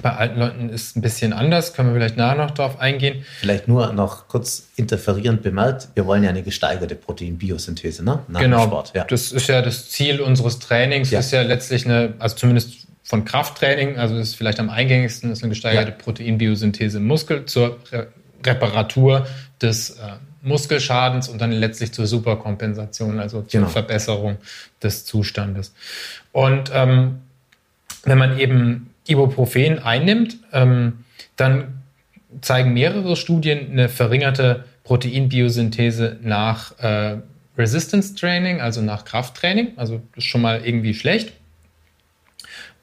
Bei 0.00 0.16
alten 0.16 0.40
Leuten 0.40 0.68
ist 0.70 0.82
es 0.82 0.96
ein 0.96 1.02
bisschen 1.02 1.32
anders, 1.32 1.74
können 1.74 1.90
wir 1.90 1.94
vielleicht 1.94 2.16
nachher 2.16 2.36
noch 2.36 2.50
drauf 2.52 2.80
eingehen. 2.80 3.24
Vielleicht 3.40 3.68
nur 3.68 3.92
noch 3.92 4.26
kurz 4.28 4.68
interferierend 4.76 5.42
bemerkt, 5.42 5.88
wir 5.94 6.06
wollen 6.06 6.24
ja 6.24 6.30
eine 6.30 6.42
gesteigerte 6.42 6.94
Proteinbiosynthese, 6.94 8.02
ne? 8.04 8.20
Nach 8.28 8.40
genau, 8.40 8.64
Sport. 8.64 8.92
Ja. 8.94 9.04
das 9.04 9.32
ist 9.32 9.48
ja 9.48 9.60
das 9.60 9.90
Ziel 9.90 10.20
unseres 10.20 10.58
Trainings, 10.58 11.10
ja. 11.10 11.20
ist 11.20 11.30
ja 11.30 11.42
letztlich 11.42 11.84
eine, 11.84 12.14
also 12.18 12.36
zumindest 12.36 12.86
von 13.02 13.24
Krafttraining, 13.24 13.98
also 13.98 14.16
ist 14.16 14.36
vielleicht 14.36 14.60
am 14.60 14.70
eingängigsten, 14.70 15.30
ist 15.30 15.42
eine 15.42 15.50
gesteigerte 15.50 15.90
ja. 15.90 15.96
Proteinbiosynthese 15.98 16.98
im 16.98 17.06
Muskel 17.06 17.44
zur 17.44 17.78
Re 17.90 18.08
Reparatur 18.44 19.26
des 19.60 19.90
äh, 19.90 20.14
Muskelschadens 20.42 21.28
und 21.28 21.40
dann 21.40 21.52
letztlich 21.52 21.92
zur 21.92 22.06
Superkompensation, 22.06 23.20
also 23.20 23.42
zur 23.42 23.60
genau. 23.60 23.68
Verbesserung 23.70 24.38
des 24.82 25.04
Zustandes. 25.04 25.72
Und 26.32 26.72
ähm, 26.74 27.20
wenn 28.04 28.18
man 28.18 28.38
eben 28.38 28.91
Ibuprofen 29.06 29.78
einnimmt, 29.78 30.38
ähm, 30.52 31.04
dann 31.36 31.82
zeigen 32.40 32.72
mehrere 32.72 33.16
Studien 33.16 33.70
eine 33.70 33.88
verringerte 33.88 34.64
Proteinbiosynthese 34.84 36.18
nach 36.22 36.78
äh, 36.78 37.18
Resistance 37.58 38.14
Training, 38.14 38.60
also 38.60 38.80
nach 38.80 39.04
Krafttraining. 39.04 39.72
Also 39.76 40.00
das 40.14 40.24
ist 40.24 40.30
schon 40.30 40.40
mal 40.40 40.64
irgendwie 40.64 40.94
schlecht. 40.94 41.32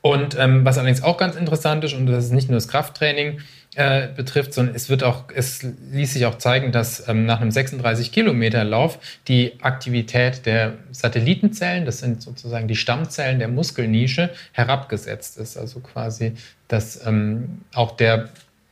Und 0.01 0.37
ähm, 0.37 0.63
was 0.63 0.77
allerdings 0.77 1.03
auch 1.03 1.17
ganz 1.17 1.35
interessant 1.35 1.83
ist, 1.83 1.93
und 1.93 2.05
das 2.05 2.25
ist 2.25 2.31
nicht 2.31 2.49
nur 2.49 2.55
das 2.55 2.67
Krafttraining 2.67 3.39
äh, 3.75 4.07
betrifft, 4.07 4.53
sondern 4.53 4.75
es 4.75 4.89
wird 4.89 5.03
auch, 5.03 5.25
es 5.33 5.63
ließ 5.63 6.13
sich 6.13 6.25
auch 6.25 6.37
zeigen, 6.39 6.71
dass 6.71 7.07
ähm, 7.07 7.25
nach 7.25 7.39
einem 7.39 7.51
36 7.51 8.11
Kilometer 8.11 8.63
Lauf 8.63 8.97
die 9.27 9.53
Aktivität 9.61 10.45
der 10.45 10.73
Satellitenzellen, 10.91 11.85
das 11.85 11.99
sind 11.99 12.21
sozusagen 12.21 12.67
die 12.67 12.75
Stammzellen 12.75 13.39
der 13.39 13.47
Muskelnische, 13.47 14.31
herabgesetzt 14.53 15.37
ist. 15.37 15.55
Also 15.55 15.81
quasi, 15.81 16.33
dass 16.67 17.05
ähm, 17.05 17.61
auch 17.73 17.91
der 17.91 18.29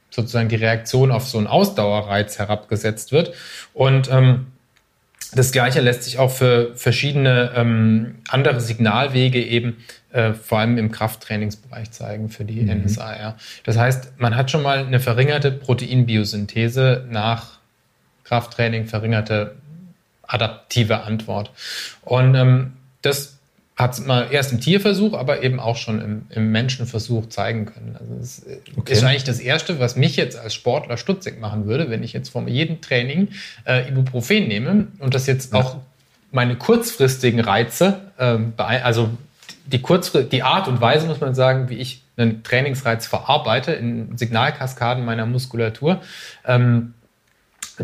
sozusagen 0.10 0.49
die 0.49 0.55
Reaktion 0.55 1.12
auf 1.12 1.27
so 1.27 1.38
einen 1.38 1.47
Ausdauerreiz 1.47 2.39
herabgesetzt 2.39 3.12
wird. 3.12 3.33
Und 3.73 4.10
ähm, 4.12 4.47
das 5.33 5.51
Gleiche 5.51 5.81
lässt 5.81 6.03
sich 6.03 6.19
auch 6.19 6.31
für 6.31 6.75
verschiedene 6.75 7.51
ähm, 7.55 8.15
andere 8.29 8.61
Signalwege 8.61 9.43
eben 9.43 9.77
äh, 10.11 10.33
vor 10.33 10.59
allem 10.59 10.77
im 10.77 10.91
Krafttrainingsbereich 10.91 11.91
zeigen 11.91 12.29
für 12.29 12.45
die 12.45 12.61
mhm. 12.61 12.85
NSAR. 12.85 13.35
Das 13.63 13.77
heißt, 13.77 14.13
man 14.17 14.35
hat 14.35 14.51
schon 14.51 14.63
mal 14.63 14.85
eine 14.85 14.99
verringerte 14.99 15.51
Proteinbiosynthese 15.51 17.05
nach 17.09 17.59
Krafttraining, 18.23 18.85
verringerte 18.85 19.55
adaptive 20.23 21.01
Antwort. 21.01 21.51
Und 22.03 22.35
ähm, 22.35 22.73
das 23.01 23.37
hat 23.77 24.03
man 24.07 24.31
erst 24.31 24.51
im 24.51 24.59
Tierversuch, 24.59 25.13
aber 25.13 25.43
eben 25.43 25.59
auch 25.59 25.77
schon 25.77 26.01
im, 26.01 26.21
im 26.29 26.51
Menschenversuch 26.51 27.29
zeigen 27.29 27.67
können. 27.67 27.95
Also 27.99 28.15
es 28.19 28.43
okay. 28.75 28.93
ist 28.93 29.03
eigentlich 29.03 29.23
das 29.23 29.39
Erste, 29.39 29.79
was 29.79 29.95
mich 29.95 30.15
jetzt 30.15 30.35
als 30.35 30.55
Sportler 30.55 30.97
stutzig 30.97 31.39
machen 31.39 31.67
würde, 31.67 31.91
wenn 31.91 32.01
ich 32.01 32.11
jetzt 32.11 32.29
vor 32.29 32.47
jedem 32.47 32.81
Training 32.81 33.29
äh, 33.65 33.87
Ibuprofen 33.87 34.47
nehme 34.47 34.87
und 34.97 35.13
das 35.13 35.27
jetzt 35.27 35.53
ja. 35.53 35.59
auch 35.59 35.77
meine 36.31 36.55
kurzfristigen 36.55 37.39
Reize, 37.39 38.01
äh, 38.17 38.39
also 38.57 39.11
die, 39.67 39.81
Kurzfrist, 39.81 40.31
die 40.31 40.41
Art 40.41 40.67
und 40.67 40.81
Weise, 40.81 41.05
muss 41.05 41.21
man 41.21 41.35
sagen, 41.35 41.69
wie 41.69 41.75
ich 41.75 42.01
einen 42.17 42.41
Trainingsreiz 42.41 43.05
verarbeite 43.05 43.73
in 43.73 44.17
Signalkaskaden 44.17 45.05
meiner 45.05 45.27
Muskulatur, 45.27 46.01
ähm, 46.45 46.95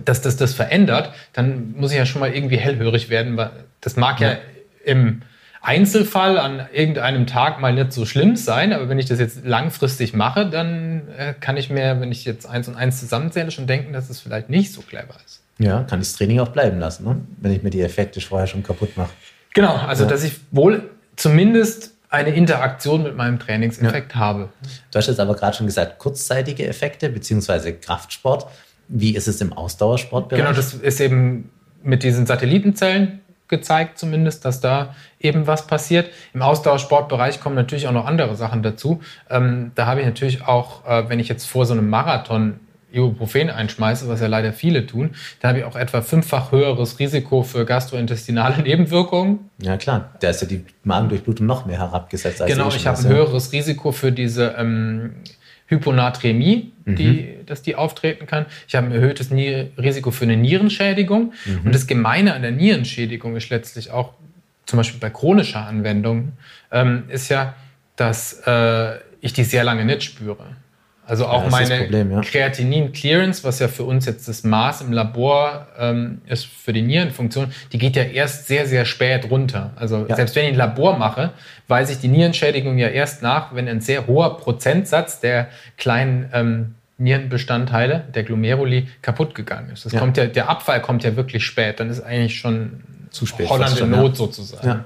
dass 0.05 0.21
das 0.21 0.37
das 0.37 0.55
verändert, 0.55 1.13
dann 1.33 1.75
muss 1.77 1.91
ich 1.91 1.97
ja 1.97 2.07
schon 2.07 2.19
mal 2.19 2.33
irgendwie 2.33 2.57
hellhörig 2.57 3.09
werden, 3.09 3.37
weil 3.37 3.51
das 3.79 3.95
mag 3.95 4.19
ja, 4.19 4.31
ja 4.31 4.37
im 4.85 5.21
Einzelfall 5.63 6.37
an 6.37 6.67
irgendeinem 6.73 7.25
Tag 7.25 7.61
mal 7.61 7.73
nicht 7.73 7.93
so 7.93 8.05
schlimm 8.05 8.35
sein, 8.35 8.73
aber 8.73 8.89
wenn 8.89 8.99
ich 8.99 9.05
das 9.05 9.17
jetzt 9.17 9.45
langfristig 9.45 10.13
mache, 10.13 10.45
dann 10.45 11.07
äh, 11.17 11.33
kann 11.39 11.55
ich 11.55 11.69
mir, 11.69 12.01
wenn 12.01 12.11
ich 12.11 12.25
jetzt 12.25 12.45
eins 12.45 12.67
und 12.67 12.75
eins 12.75 12.99
zusammenzähle, 12.99 13.49
schon 13.49 13.65
denken, 13.65 13.93
dass 13.93 14.09
es 14.09 14.19
vielleicht 14.19 14.49
nicht 14.49 14.73
so 14.73 14.81
clever 14.81 15.15
ist. 15.25 15.41
Ja, 15.59 15.83
kann 15.83 16.01
ich 16.01 16.09
das 16.09 16.17
Training 16.17 16.41
auch 16.41 16.49
bleiben 16.49 16.79
lassen, 16.79 17.05
ne? 17.05 17.21
wenn 17.37 17.53
ich 17.53 17.63
mir 17.63 17.69
die 17.69 17.81
Effekte 17.81 18.19
vorher 18.19 18.45
schon 18.45 18.61
kaputt 18.61 18.97
mache. 18.97 19.11
Genau, 19.53 19.73
also 19.75 20.03
ja. 20.03 20.09
dass 20.09 20.25
ich 20.25 20.33
wohl 20.51 20.89
zumindest 21.15 21.93
eine 22.09 22.31
Interaktion 22.31 23.03
mit 23.03 23.15
meinem 23.15 23.39
Trainingseffekt 23.39 24.13
ja. 24.15 24.19
habe. 24.19 24.49
Du 24.91 24.97
hast 24.97 25.07
jetzt 25.07 25.19
aber 25.21 25.33
gerade 25.33 25.55
schon 25.55 25.65
gesagt, 25.65 25.97
kurzzeitige 25.97 26.67
Effekte 26.67 27.09
beziehungsweise 27.09 27.73
Kraftsport. 27.73 28.47
Wie 28.89 29.15
ist 29.15 29.29
es 29.29 29.39
im 29.39 29.53
Ausdauersportbereich? 29.53 30.43
Genau, 30.43 30.53
das 30.53 30.73
ist 30.73 30.99
eben 30.99 31.49
mit 31.83 32.03
diesen 32.03 32.25
Satellitenzellen 32.25 33.21
gezeigt 33.53 33.99
zumindest, 33.99 34.45
dass 34.45 34.59
da 34.59 34.95
eben 35.19 35.45
was 35.45 35.67
passiert. 35.67 36.09
Im 36.33 36.41
Ausdauersportbereich 36.41 37.39
kommen 37.39 37.55
natürlich 37.55 37.87
auch 37.87 37.91
noch 37.91 38.07
andere 38.07 38.35
Sachen 38.35 38.63
dazu. 38.63 39.01
Ähm, 39.29 39.71
da 39.75 39.85
habe 39.85 39.99
ich 40.01 40.07
natürlich 40.07 40.45
auch, 40.47 40.85
äh, 40.87 41.07
wenn 41.07 41.19
ich 41.19 41.29
jetzt 41.29 41.45
vor 41.45 41.65
so 41.65 41.73
einem 41.73 41.89
Marathon 41.89 42.59
Ibuprofen 42.91 43.49
einschmeiße, 43.49 44.07
was 44.07 44.21
ja 44.21 44.27
leider 44.27 44.53
viele 44.53 44.85
tun, 44.85 45.11
da 45.39 45.49
habe 45.49 45.59
ich 45.59 45.65
auch 45.65 45.75
etwa 45.75 46.01
fünffach 46.01 46.51
höheres 46.51 46.99
Risiko 46.99 47.43
für 47.43 47.65
gastrointestinale 47.65 48.61
Nebenwirkungen. 48.63 49.49
Ja 49.61 49.77
klar, 49.77 50.11
da 50.19 50.29
ist 50.29 50.41
ja 50.41 50.47
die 50.47 50.65
Magendurchblutung 50.83 51.45
noch 51.45 51.65
mehr 51.65 51.79
herabgesetzt. 51.79 52.41
Als 52.41 52.51
genau, 52.51 52.69
ich 52.69 52.85
habe 52.85 52.97
ein 52.97 53.07
höheres 53.07 53.51
Risiko 53.51 53.91
für 53.91 54.11
diese 54.11 54.55
ähm, 54.57 55.15
Hyponatremie, 55.67 56.71
die, 56.85 57.35
mhm. 57.39 57.45
dass 57.45 57.61
die 57.61 57.75
auftreten 57.75 58.25
kann. 58.25 58.45
Ich 58.67 58.75
habe 58.75 58.87
ein 58.87 58.91
erhöhtes 58.91 59.31
Risiko 59.31 60.11
für 60.11 60.25
eine 60.25 60.37
Nierenschädigung. 60.37 61.33
Mhm. 61.45 61.61
Und 61.65 61.75
das 61.75 61.87
Gemeine 61.87 62.33
an 62.33 62.41
der 62.41 62.51
Nierenschädigung 62.51 63.35
ist 63.35 63.49
letztlich 63.49 63.91
auch, 63.91 64.13
zum 64.65 64.77
Beispiel 64.77 64.99
bei 64.99 65.09
chronischer 65.09 65.65
Anwendung, 65.65 66.33
ähm, 66.71 67.03
ist 67.09 67.29
ja, 67.29 67.55
dass 67.95 68.41
äh, 68.45 68.97
ich 69.21 69.33
die 69.33 69.43
sehr 69.43 69.63
lange 69.63 69.85
nicht 69.85 70.03
spüre. 70.03 70.55
Also 71.05 71.25
auch 71.25 71.43
ja, 71.43 71.49
meine 71.49 71.77
Problem, 71.79 72.11
ja. 72.11 72.21
Kreatinin-Clearance, 72.21 73.43
was 73.43 73.59
ja 73.59 73.67
für 73.67 73.83
uns 73.83 74.05
jetzt 74.05 74.27
das 74.29 74.43
Maß 74.43 74.81
im 74.81 74.93
Labor 74.93 75.67
ähm, 75.77 76.21
ist 76.27 76.45
für 76.45 76.71
die 76.71 76.81
Nierenfunktion, 76.81 77.51
die 77.73 77.77
geht 77.77 77.97
ja 77.97 78.03
erst 78.03 78.47
sehr, 78.47 78.67
sehr 78.67 78.85
spät 78.85 79.29
runter. 79.29 79.71
Also 79.75 80.05
ja. 80.07 80.15
selbst 80.15 80.35
wenn 80.35 80.45
ich 80.45 80.51
ein 80.51 80.57
Labor 80.57 80.97
mache, 80.97 81.31
weise 81.67 81.91
ich 81.91 81.99
die 81.99 82.07
Nierenschädigung 82.07 82.77
ja 82.77 82.87
erst 82.87 83.21
nach, 83.21 83.53
wenn 83.53 83.67
ein 83.67 83.81
sehr 83.81 84.07
hoher 84.07 84.37
Prozentsatz 84.37 85.19
der 85.19 85.49
kleinen 85.77 86.29
ähm, 86.31 86.75
Nierenbestandteile, 86.97 88.05
der 88.15 88.23
Glomeruli, 88.23 88.87
kaputt 89.01 89.35
gegangen 89.35 89.71
ist. 89.71 89.85
Das 89.85 89.93
kommt 89.93 90.15
ja, 90.15 90.25
der 90.27 90.47
Abfall 90.47 90.81
kommt 90.81 91.03
ja 91.03 91.17
wirklich 91.17 91.43
spät. 91.43 91.81
Dann 91.81 91.89
ist 91.89 92.01
eigentlich 92.01 92.39
schon 92.39 92.81
zu 93.09 93.25
spät. 93.25 93.49
Holland 93.49 93.77
in 93.79 93.89
Not 93.89 94.15
sozusagen. 94.15 94.85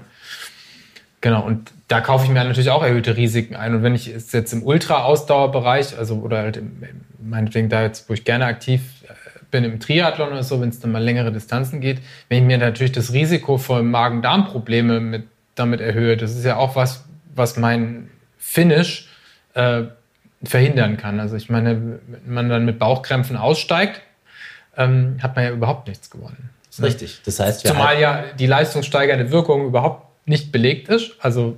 Genau, 1.27 1.41
und 1.41 1.73
da 1.89 1.99
kaufe 1.99 2.23
ich 2.23 2.29
mir 2.29 2.41
natürlich 2.41 2.69
auch 2.69 2.81
erhöhte 2.81 3.17
Risiken 3.17 3.57
ein. 3.57 3.75
Und 3.75 3.83
wenn 3.83 3.93
ich 3.93 4.07
es 4.07 4.31
jetzt 4.31 4.53
im 4.53 4.63
Ultra-Ausdauerbereich, 4.63 5.97
also 5.97 6.15
oder 6.19 6.37
halt 6.37 6.55
im, 6.55 6.81
meinetwegen 7.19 7.67
da 7.67 7.81
jetzt, 7.81 8.07
wo 8.07 8.13
ich 8.13 8.23
gerne 8.23 8.45
aktiv 8.45 8.79
äh, 9.09 9.13
bin 9.51 9.65
im 9.65 9.81
Triathlon 9.81 10.29
oder 10.29 10.43
so, 10.43 10.61
wenn 10.61 10.69
es 10.69 10.79
dann 10.79 10.93
mal 10.93 11.03
längere 11.03 11.33
Distanzen 11.33 11.81
geht, 11.81 11.99
wenn 12.29 12.37
ich 12.37 12.43
mir 12.45 12.57
natürlich 12.57 12.93
das 12.93 13.11
Risiko 13.11 13.57
vor 13.57 13.83
Magen-Darm-Probleme 13.83 15.01
mit, 15.01 15.23
damit 15.55 15.81
erhöhe, 15.81 16.15
das 16.15 16.31
ist 16.31 16.45
ja 16.45 16.55
auch 16.55 16.77
was, 16.77 17.03
was 17.35 17.57
mein 17.57 18.09
Finish 18.37 19.09
äh, 19.53 19.83
verhindern 20.45 20.95
kann. 20.95 21.19
Also 21.19 21.35
ich 21.35 21.49
meine, 21.49 21.99
wenn 22.07 22.33
man 22.33 22.47
dann 22.47 22.63
mit 22.63 22.79
Bauchkrämpfen 22.79 23.35
aussteigt, 23.35 23.99
ähm, 24.77 25.17
hat 25.21 25.35
man 25.35 25.43
ja 25.43 25.51
überhaupt 25.51 25.89
nichts 25.89 26.09
gewonnen. 26.09 26.51
Richtig. 26.81 27.19
Das 27.25 27.41
heißt, 27.41 27.67
Zumal 27.67 27.99
ja 27.99 28.23
die 28.39 28.45
leistungssteigernde 28.45 29.29
Wirkung 29.29 29.65
überhaupt 29.65 30.06
nicht 30.27 30.51
belegt 30.51 30.89
ist. 30.89 31.13
Also 31.19 31.57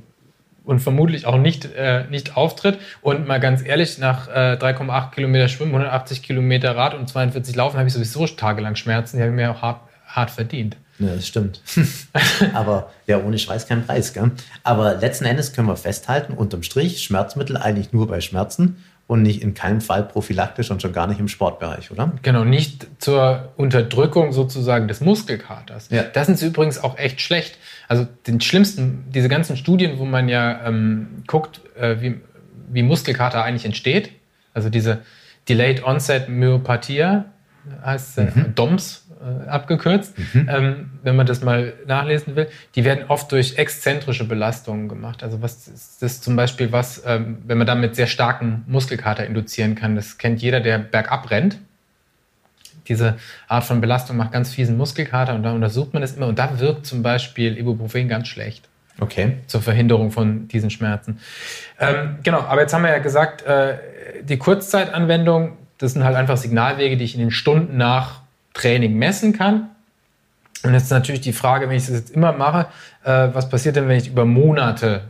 und 0.70 0.80
vermutlich 0.80 1.26
auch 1.26 1.38
nicht, 1.38 1.66
äh, 1.76 2.06
nicht 2.12 2.38
auftritt. 2.38 2.78
Und 3.02 3.28
mal 3.28 3.40
ganz 3.40 3.66
ehrlich, 3.66 3.98
nach 3.98 4.28
äh, 4.28 4.56
3,8 4.60 5.12
Kilometer 5.12 5.48
Schwimmen, 5.48 5.72
180 5.72 6.22
Kilometer 6.22 6.76
Rad 6.76 6.94
und 6.94 7.10
42 7.10 7.56
Laufen 7.56 7.78
habe 7.78 7.88
ich 7.88 7.94
sowieso 7.94 8.28
tagelang 8.28 8.76
Schmerzen. 8.76 9.18
Die 9.18 9.24
habe 9.24 9.32
ich 9.32 9.36
mir 9.36 9.50
auch 9.50 9.64
hart, 9.64 9.82
hart 10.06 10.30
verdient. 10.30 10.78
Ja, 11.00 11.16
das 11.16 11.26
stimmt. 11.26 11.62
Aber 12.54 12.92
ja, 13.08 13.20
ohne 13.20 13.40
Schweiß 13.40 13.68
kein 13.68 13.86
Preis. 13.86 14.14
Gell? 14.14 14.32
Aber 14.64 14.96
letzten 14.96 15.26
Endes 15.26 15.54
können 15.54 15.68
wir 15.68 15.78
festhalten, 15.78 16.34
unterm 16.34 16.62
Strich, 16.62 17.04
Schmerzmittel 17.04 17.58
eigentlich 17.58 17.92
nur 17.92 18.08
bei 18.08 18.22
Schmerzen 18.22 18.84
und 19.10 19.24
nicht 19.24 19.42
in 19.42 19.56
keinem 19.56 19.82
Fall 19.82 20.04
prophylaktisch 20.04 20.70
und 20.70 20.84
schon 20.84 20.94
gar 20.94 21.08
nicht 21.08 21.20
im 21.20 21.28
Sportbereich, 21.28 21.90
oder? 21.90 22.14
Genau, 22.22 22.44
nicht 22.44 22.86
zur 23.00 23.52
Unterdrückung 23.58 24.34
sozusagen 24.34 24.88
des 24.88 25.02
Muskelkaters. 25.02 25.90
Ja. 25.90 26.04
Das 26.04 26.28
sind 26.28 26.40
übrigens 26.44 26.78
auch 26.84 26.96
echt 26.96 27.20
schlecht. 27.20 27.58
Also 27.88 28.08
den 28.28 28.40
schlimmsten, 28.40 29.06
diese 29.10 29.28
ganzen 29.28 29.58
Studien, 29.58 29.98
wo 29.98 30.06
man 30.06 30.30
ja 30.30 30.64
ähm, 30.64 31.24
guckt, 31.26 31.60
äh, 31.76 32.00
wie, 32.02 32.22
wie 32.72 32.84
Muskelkater 32.84 33.44
eigentlich 33.44 33.66
entsteht, 33.66 34.12
also 34.54 34.70
diese 34.70 35.00
Delayed 35.50 35.84
Onset 35.84 36.30
Myopathia, 36.30 37.26
heißt 37.84 38.20
äh, 38.20 38.32
mhm. 38.36 38.54
DOMS 38.54 39.08
äh, 39.22 39.50
abgekürzt, 39.50 40.18
mhm. 40.34 40.50
ähm, 40.50 40.90
wenn 41.04 41.16
man 41.16 41.26
das 41.26 41.44
mal 41.44 41.74
nachlesen 41.86 42.36
will, 42.36 42.48
die 42.76 42.86
werden 42.86 43.06
oft 43.10 43.32
durch 43.32 43.58
exzentrische 43.58 44.26
Belastungen 44.26 44.88
gemacht. 44.88 45.24
Also 45.24 45.42
was 45.42 45.68
ist 45.68 46.02
das 46.02 46.22
zum 46.22 46.36
Beispiel 46.36 46.72
was, 46.72 47.04
ähm, 47.06 47.40
wenn 47.46 47.58
man 47.58 47.68
damit 47.68 47.96
sehr 47.96 48.08
starken 48.08 48.64
Muskelkater 48.68 49.26
induzieren 49.26 49.76
kann, 49.76 49.96
das 49.96 50.18
kennt 50.18 50.42
jeder, 50.42 50.62
der 50.62 50.78
bergab 50.78 51.32
rennt. 51.32 51.60
Diese 52.88 53.18
Art 53.48 53.66
von 53.66 53.82
Belastung 53.82 54.16
macht 54.16 54.32
ganz 54.32 54.52
fiesen 54.54 54.78
Muskelkater 54.78 55.36
und 55.36 55.44
da 55.44 55.52
untersucht 55.52 55.94
man 55.94 56.02
das 56.02 56.14
immer 56.14 56.28
und 56.28 56.40
da 56.40 56.60
wirkt 56.60 56.86
zum 56.86 57.04
Beispiel 57.04 57.58
Ibuprofen 57.58 58.08
ganz 58.08 58.30
schlecht. 58.30 58.70
Okay. 59.02 59.38
Zur 59.48 59.62
Verhinderung 59.62 60.12
von 60.12 60.48
diesen 60.48 60.70
Schmerzen. 60.70 61.20
Ähm, 61.80 62.20
genau, 62.24 62.40
aber 62.40 62.62
jetzt 62.62 62.74
haben 62.74 62.84
wir 62.84 62.92
ja 62.92 63.00
gesagt, 63.00 63.42
äh, 63.42 63.78
die 64.24 64.38
Kurzzeitanwendung, 64.38 65.58
das 65.78 65.94
sind 65.94 66.04
halt 66.04 66.16
einfach 66.16 66.38
Signalwege, 66.38 66.98
die 66.98 67.04
ich 67.04 67.16
in 67.16 67.22
den 67.22 67.32
Stunden 67.32 67.78
nach 67.78 68.22
Training 68.54 68.98
messen 68.98 69.34
kann. 69.34 69.70
Und 70.64 70.74
jetzt 70.74 70.84
ist 70.84 70.92
natürlich 70.92 71.22
die 71.22 71.34
Frage, 71.34 71.70
wenn 71.70 71.78
ich 71.78 71.86
das 71.86 71.96
jetzt 71.96 72.12
immer 72.12 72.34
mache, 72.34 72.68
äh, 73.04 73.30
was 73.34 73.50
passiert 73.50 73.76
denn, 73.76 73.88
wenn 73.88 73.98
ich 73.98 74.08
über 74.08 74.26
Monate 74.26 75.04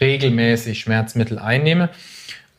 regelmäßig 0.00 0.80
Schmerzmittel 0.80 1.38
einnehme? 1.38 1.88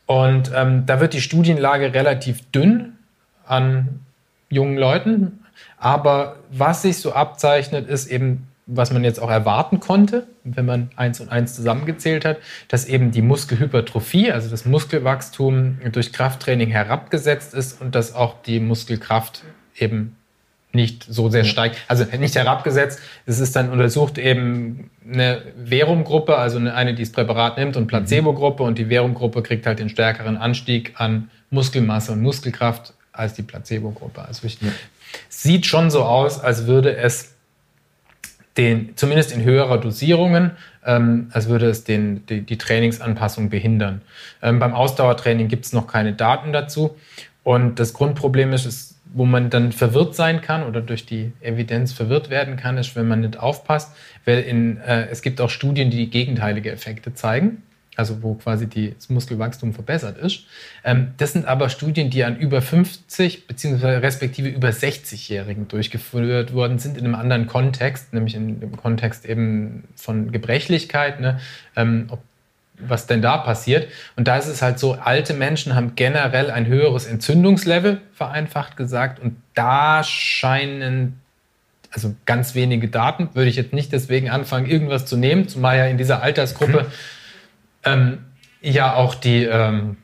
Und 0.06 0.50
ähm, 0.54 0.86
da 0.86 1.00
wird 1.00 1.14
die 1.14 1.20
Studienlage 1.20 1.92
relativ 1.94 2.50
dünn 2.50 2.94
an 3.46 4.00
jungen 4.48 4.76
Leuten. 4.76 5.44
Aber 5.78 6.36
was 6.50 6.82
sich 6.82 6.98
so 6.98 7.12
abzeichnet, 7.12 7.88
ist 7.88 8.06
eben, 8.06 8.48
was 8.66 8.92
man 8.92 9.04
jetzt 9.04 9.20
auch 9.20 9.30
erwarten 9.30 9.78
konnte, 9.78 10.26
wenn 10.42 10.66
man 10.66 10.90
eins 10.96 11.20
und 11.20 11.28
eins 11.28 11.54
zusammengezählt 11.54 12.24
hat, 12.24 12.38
dass 12.68 12.86
eben 12.86 13.12
die 13.12 13.22
Muskelhypertrophie, 13.22 14.32
also 14.32 14.50
das 14.50 14.64
Muskelwachstum 14.64 15.78
durch 15.92 16.12
Krafttraining 16.12 16.70
herabgesetzt 16.70 17.54
ist 17.54 17.80
und 17.80 17.94
dass 17.94 18.14
auch 18.14 18.42
die 18.42 18.58
Muskelkraft 18.58 19.44
eben 19.78 20.16
nicht 20.72 21.06
so 21.08 21.30
sehr 21.30 21.44
steigt. 21.44 21.78
Also 21.88 22.04
nicht 22.18 22.34
herabgesetzt, 22.34 23.00
es 23.24 23.38
ist 23.38 23.56
dann 23.56 23.70
untersucht 23.70 24.18
eben 24.18 24.90
eine 25.10 25.42
Verum-Gruppe, 25.64 26.36
also 26.36 26.58
eine, 26.58 26.94
die 26.94 27.02
das 27.04 27.12
Präparat 27.12 27.56
nimmt 27.56 27.76
und 27.76 27.86
Placebo-Gruppe 27.86 28.64
und 28.64 28.78
die 28.78 28.86
Verum-Gruppe 28.86 29.42
kriegt 29.42 29.66
halt 29.66 29.78
den 29.78 29.88
stärkeren 29.88 30.36
Anstieg 30.36 30.94
an 30.96 31.30
Muskelmasse 31.50 32.12
und 32.12 32.20
Muskelkraft 32.20 32.94
als 33.12 33.34
die 33.34 33.42
Placebo-Gruppe. 33.42 34.22
Also 34.26 34.46
ich, 34.46 34.60
ja. 34.60 34.68
sieht 35.28 35.66
schon 35.66 35.90
so 35.90 36.02
aus, 36.02 36.40
als 36.40 36.66
würde 36.66 36.96
es 36.96 37.35
den, 38.56 38.96
zumindest 38.96 39.32
in 39.32 39.44
höherer 39.44 39.78
Dosierungen, 39.78 40.52
ähm, 40.84 41.28
als 41.32 41.48
würde 41.48 41.66
es 41.66 41.84
den, 41.84 42.24
die, 42.26 42.42
die 42.42 42.58
Trainingsanpassung 42.58 43.50
behindern. 43.50 44.00
Ähm, 44.42 44.58
beim 44.58 44.72
Ausdauertraining 44.72 45.48
gibt 45.48 45.66
es 45.66 45.72
noch 45.72 45.86
keine 45.86 46.12
Daten 46.12 46.52
dazu. 46.52 46.96
Und 47.42 47.78
das 47.78 47.92
Grundproblem 47.92 48.52
ist, 48.52 48.66
ist, 48.66 48.98
wo 49.14 49.24
man 49.24 49.50
dann 49.50 49.72
verwirrt 49.72 50.14
sein 50.14 50.40
kann 50.40 50.64
oder 50.64 50.80
durch 50.80 51.06
die 51.06 51.32
Evidenz 51.40 51.92
verwirrt 51.92 52.28
werden 52.28 52.56
kann, 52.56 52.76
ist, 52.76 52.96
wenn 52.96 53.06
man 53.06 53.20
nicht 53.20 53.38
aufpasst. 53.38 53.94
Weil 54.24 54.40
in, 54.40 54.78
äh, 54.78 55.06
es 55.10 55.22
gibt 55.22 55.40
auch 55.40 55.50
Studien, 55.50 55.90
die 55.90 56.10
gegenteilige 56.10 56.72
Effekte 56.72 57.14
zeigen 57.14 57.62
also 57.96 58.22
wo 58.22 58.34
quasi 58.34 58.66
die, 58.66 58.94
das 58.94 59.08
Muskelwachstum 59.08 59.72
verbessert 59.72 60.18
ist. 60.18 60.44
Ähm, 60.84 61.14
das 61.16 61.32
sind 61.32 61.46
aber 61.46 61.70
Studien, 61.70 62.10
die 62.10 62.24
an 62.24 62.36
über 62.36 62.60
50 62.60 63.46
beziehungsweise 63.46 64.02
respektive 64.02 64.48
über 64.48 64.68
60-Jährigen 64.68 65.66
durchgeführt 65.68 66.52
worden 66.52 66.78
sind, 66.78 66.98
in 66.98 67.04
einem 67.04 67.14
anderen 67.14 67.46
Kontext, 67.46 68.12
nämlich 68.12 68.34
in 68.34 68.60
dem 68.60 68.76
Kontext 68.76 69.24
eben 69.24 69.84
von 69.96 70.30
Gebrechlichkeit, 70.30 71.20
ne? 71.20 71.40
ähm, 71.74 72.06
ob, 72.10 72.20
was 72.78 73.06
denn 73.06 73.22
da 73.22 73.38
passiert. 73.38 73.88
Und 74.16 74.28
da 74.28 74.36
ist 74.36 74.48
es 74.48 74.60
halt 74.60 74.78
so, 74.78 74.92
alte 74.92 75.32
Menschen 75.32 75.74
haben 75.74 75.94
generell 75.96 76.50
ein 76.50 76.66
höheres 76.66 77.06
Entzündungslevel, 77.06 78.02
vereinfacht 78.12 78.76
gesagt, 78.76 79.18
und 79.18 79.36
da 79.54 80.04
scheinen 80.04 81.20
also 81.90 82.14
ganz 82.26 82.54
wenige 82.54 82.88
Daten, 82.88 83.30
würde 83.32 83.48
ich 83.48 83.56
jetzt 83.56 83.72
nicht 83.72 83.90
deswegen 83.90 84.28
anfangen, 84.28 84.66
irgendwas 84.66 85.06
zu 85.06 85.16
nehmen, 85.16 85.48
zumal 85.48 85.78
ja 85.78 85.86
in 85.86 85.96
dieser 85.96 86.22
Altersgruppe 86.22 86.82
mhm 86.82 87.15
ähm, 87.86 88.18
ja 88.60 88.94
auch 88.94 89.14
die, 89.14 89.44
ähm, 89.44 89.96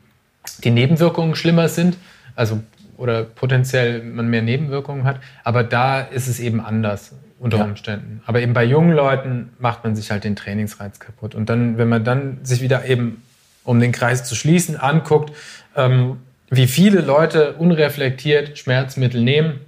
die 0.63 0.71
Nebenwirkungen 0.71 1.35
schlimmer 1.35 1.67
sind, 1.67 1.97
also 2.35 2.61
oder 2.97 3.23
potenziell 3.23 4.03
man 4.03 4.27
mehr 4.29 4.41
Nebenwirkungen 4.41 5.03
hat. 5.03 5.19
Aber 5.43 5.63
da 5.63 6.01
ist 6.01 6.27
es 6.27 6.39
eben 6.39 6.61
anders 6.61 7.13
unter 7.39 7.57
ja. 7.57 7.65
Umständen. 7.65 8.21
Aber 8.25 8.41
eben 8.41 8.53
bei 8.53 8.63
jungen 8.63 8.95
Leuten 8.95 9.49
macht 9.59 9.83
man 9.83 9.95
sich 9.95 10.11
halt 10.11 10.23
den 10.23 10.35
Trainingsreiz 10.35 10.99
kaputt. 10.99 11.35
Und 11.35 11.49
dann, 11.49 11.77
wenn 11.77 11.89
man 11.89 12.03
dann 12.03 12.39
sich 12.43 12.61
wieder 12.61 12.85
eben, 12.85 13.21
um 13.63 13.79
den 13.79 13.91
Kreis 13.91 14.23
zu 14.23 14.35
schließen, 14.35 14.77
anguckt, 14.77 15.35
ähm, 15.75 16.17
wie 16.49 16.67
viele 16.67 17.01
Leute 17.01 17.53
unreflektiert 17.53 18.57
Schmerzmittel 18.57 19.21
nehmen, 19.21 19.59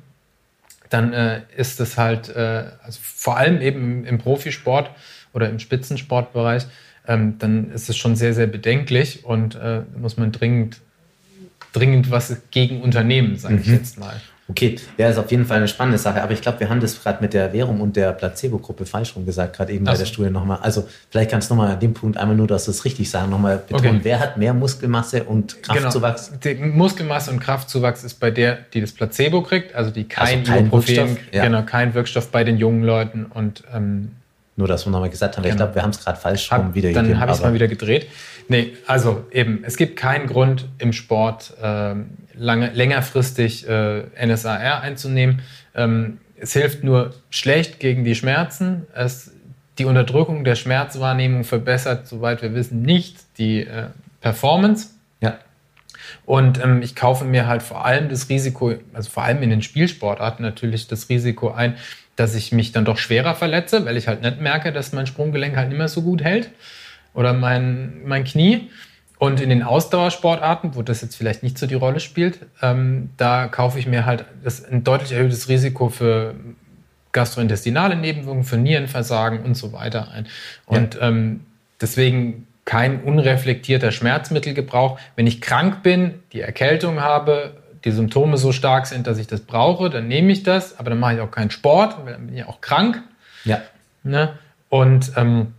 dann 0.90 1.14
äh, 1.14 1.42
ist 1.58 1.80
es 1.80 1.98
halt, 1.98 2.30
äh, 2.30 2.66
also 2.84 3.00
vor 3.02 3.38
allem 3.38 3.60
eben 3.60 3.82
im, 3.82 4.06
im 4.06 4.18
Profisport 4.20 4.92
oder 5.34 5.50
im 5.50 5.60
Spitzensportbereich, 5.60 6.68
ähm, 7.08 7.36
dann 7.40 7.72
ist 7.72 7.90
es 7.90 7.98
schon 7.98 8.16
sehr, 8.16 8.34
sehr 8.34 8.48
bedenklich 8.48 9.26
und 9.26 9.56
äh, 9.56 9.82
muss 9.98 10.18
man 10.18 10.32
dringend, 10.32 10.82
dringend 11.74 12.12
was 12.12 12.36
gegen 12.52 12.82
unternehmen, 12.82 13.38
sage 13.38 13.56
mhm. 13.56 13.62
ich 13.62 13.68
jetzt 13.68 14.00
mal. 14.00 14.22
Okay, 14.48 14.76
ja, 14.98 15.10
ist 15.10 15.18
auf 15.18 15.32
jeden 15.32 15.46
Fall 15.46 15.58
eine 15.58 15.68
spannende 15.68 15.98
Sache. 15.98 16.22
Aber 16.22 16.32
ich 16.32 16.42
glaube, 16.42 16.60
wir 16.60 16.70
haben 16.70 16.80
das 16.80 17.02
gerade 17.02 17.20
mit 17.20 17.34
der 17.34 17.52
Währung 17.52 17.82
und 17.82 17.96
der 17.96 18.12
Placebo-Gruppe 18.12 18.86
falsch 18.86 19.16
rum 19.16 19.26
gesagt, 19.26 19.56
gerade 19.56 19.74
eben 19.74 19.88
also. 19.88 19.98
bei 19.98 20.04
der 20.04 20.06
Studie 20.06 20.30
nochmal. 20.30 20.60
Also 20.62 20.88
vielleicht 21.10 21.32
kannst 21.32 21.50
du 21.50 21.56
nochmal 21.56 21.74
an 21.74 21.80
dem 21.80 21.96
Punkt 21.96 22.18
einmal 22.18 22.36
nur, 22.36 22.46
dass 22.46 22.66
du 22.66 22.72
es 22.72 22.86
richtig 22.86 23.10
sagen, 23.10 23.32
nochmal 23.32 23.58
betonen. 23.58 23.96
Okay. 23.96 24.00
Wer 24.04 24.20
hat 24.20 24.38
mehr 24.38 24.54
Muskelmasse 24.54 25.24
und. 25.24 25.64
Kraftzuwachs? 25.64 26.32
Genau. 26.40 26.62
Die 26.62 26.70
Muskelmasse 26.70 27.32
und 27.32 27.40
Kraftzuwachs 27.40 28.04
ist 28.04 28.20
bei 28.20 28.30
der, 28.30 28.60
die 28.72 28.82
das 28.82 28.92
Placebo 28.92 29.42
kriegt, 29.42 29.74
also 29.74 29.90
die 29.90 30.04
kein, 30.04 30.40
also 30.40 30.52
kein 30.52 30.72
Wirkstoff, 30.72 31.18
ja. 31.32 31.44
genau, 31.44 31.64
kein 31.64 31.96
Wirkstoff 31.96 32.30
bei 32.30 32.44
den 32.44 32.58
jungen 32.58 32.84
Leuten 32.84 33.26
und 33.26 33.64
ähm, 33.74 34.12
nur, 34.58 34.68
dass 34.68 34.86
wir 34.86 34.92
nochmal 34.92 35.10
gesagt 35.10 35.36
haben, 35.36 35.44
genau. 35.44 35.54
ich 35.54 35.58
glaube, 35.58 35.76
wir 35.76 35.82
haben 35.82 35.90
es 35.90 36.04
gerade 36.04 36.18
falsch 36.18 36.52
rum 36.52 36.74
wiedergegeben. 36.74 37.10
Dann 37.12 37.20
habe 37.20 37.32
ich 37.32 37.38
es 37.38 37.44
mal 37.44 37.54
wieder 37.54 37.68
gedreht. 37.68 38.08
Nee, 38.48 38.74
also 38.88 39.26
eben, 39.32 39.64
es 39.66 39.76
gibt 39.76 39.98
keinen 39.98 40.28
Grund 40.28 40.68
im 40.78 40.94
Sport 40.94 41.54
äh, 41.62 41.96
lange, 42.36 42.70
längerfristig 42.72 43.68
äh, 43.68 44.04
NSAR 44.26 44.82
einzunehmen. 44.82 45.42
Ähm, 45.74 46.20
es 46.38 46.54
hilft 46.54 46.84
nur 46.84 47.14
schlecht 47.30 47.80
gegen 47.80 48.06
die 48.06 48.16
Schmerzen. 48.16 48.88
Es, 48.94 49.32
die 49.78 49.86
Unterdrückung 49.86 50.46
der 50.46 50.56
Schmerzwahrnehmung 50.56 51.44
verbessert, 51.44 52.08
soweit 52.08 52.42
wir 52.42 52.54
wissen, 52.54 52.82
nicht 52.82 53.18
die 53.38 53.62
äh, 53.62 53.88
Performance. 54.22 54.90
Ja. 55.22 55.38
Und 56.26 56.64
ähm, 56.64 56.82
ich 56.82 56.96
kaufe 56.96 57.26
mir 57.26 57.48
halt 57.48 57.62
vor 57.62 57.84
allem 57.84 58.08
das 58.10 58.30
Risiko, 58.30 58.74
also 58.94 59.10
vor 59.10 59.24
allem 59.24 59.42
in 59.44 59.50
den 59.50 59.62
Spielsportarten 59.62 60.46
natürlich 60.46 60.88
das 60.88 61.10
Risiko 61.10 61.52
ein, 61.52 61.76
dass 62.16 62.36
ich 62.36 62.52
mich 62.52 62.72
dann 62.72 62.86
doch 62.86 62.98
schwerer 62.98 63.36
verletze, 63.36 63.86
weil 63.86 63.98
ich 63.98 64.08
halt 64.08 64.22
nicht 64.22 64.40
merke, 64.40 64.72
dass 64.72 64.94
mein 64.94 65.08
Sprunggelenk 65.08 65.56
halt 65.56 65.70
nicht 65.70 65.78
mehr 65.78 65.88
so 65.88 66.02
gut 66.02 66.24
hält 66.24 66.50
oder 67.14 67.34
mein, 67.34 68.02
mein 68.06 68.24
Knie. 68.24 68.70
Und 69.18 69.40
in 69.40 69.50
den 69.50 69.64
Ausdauersportarten, 69.64 70.76
wo 70.76 70.82
das 70.82 71.02
jetzt 71.02 71.16
vielleicht 71.16 71.42
nicht 71.42 71.58
so 71.58 71.68
die 71.68 71.76
Rolle 71.76 72.00
spielt, 72.00 72.40
ähm, 72.62 73.12
da 73.18 73.48
kaufe 73.48 73.80
ich 73.80 73.88
mir 73.88 74.06
halt 74.06 74.26
das, 74.44 74.64
ein 74.66 74.84
deutlich 74.84 75.14
erhöhtes 75.14 75.48
Risiko 75.48 75.90
für 75.90 76.36
gastrointestinale 77.14 77.96
Nebenwirkungen, 77.96 78.44
für 78.44 78.58
Nierenversagen 78.58 79.40
und 79.40 79.56
so 79.56 79.72
weiter 79.72 80.12
ein. 80.12 80.28
Und 80.66 80.96
ja. 80.96 81.08
ähm, 81.08 81.42
deswegen 81.80 82.46
kein 82.66 83.04
unreflektierter 83.04 83.92
Schmerzmittelgebrauch. 83.92 85.00
Wenn 85.16 85.28
ich 85.28 85.40
krank 85.40 85.82
bin, 85.82 86.16
die 86.34 86.42
Erkältung 86.42 87.00
habe, 87.00 87.56
die 87.86 87.92
Symptome 87.92 88.38
so 88.38 88.52
stark 88.52 88.88
sind, 88.88 89.08
dass 89.08 89.20
ich 89.20 89.28
das 89.28 89.42
brauche, 89.42 89.90
dann 89.90 90.08
nehme 90.08 90.32
ich 90.32 90.44
das, 90.44 90.78
aber 90.80 90.90
dann 90.90 91.00
mache 91.00 91.16
ich 91.16 91.22
auch 91.22 91.32
keinen 91.32 91.52
Sport, 91.52 92.04
weil 92.04 92.14
dann 92.14 92.26
bin 92.26 92.36
ich 92.36 92.46
auch 92.46 92.60
krank. 92.60 93.02
Ja. 93.44 93.62
Ne? 94.04 94.34
Und 94.70 95.12
ähm, 95.16 95.54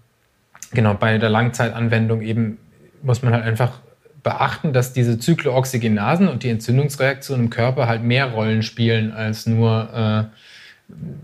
genau, 0.72 0.94
bei 0.94 1.16
der 1.18 1.30
Langzeitanwendung 1.30 2.22
eben 2.22 2.58
muss 3.02 3.22
man 3.22 3.32
halt 3.32 3.44
einfach 3.44 3.78
beachten, 4.24 4.72
dass 4.72 4.92
diese 4.92 5.20
Zyklooxygenasen 5.20 6.26
und 6.26 6.42
die 6.42 6.50
Entzündungsreaktionen 6.50 7.44
im 7.44 7.50
Körper 7.50 7.86
halt 7.86 8.02
mehr 8.02 8.32
Rollen 8.32 8.62
spielen 8.62 9.12
als 9.12 9.46
nur 9.46 10.28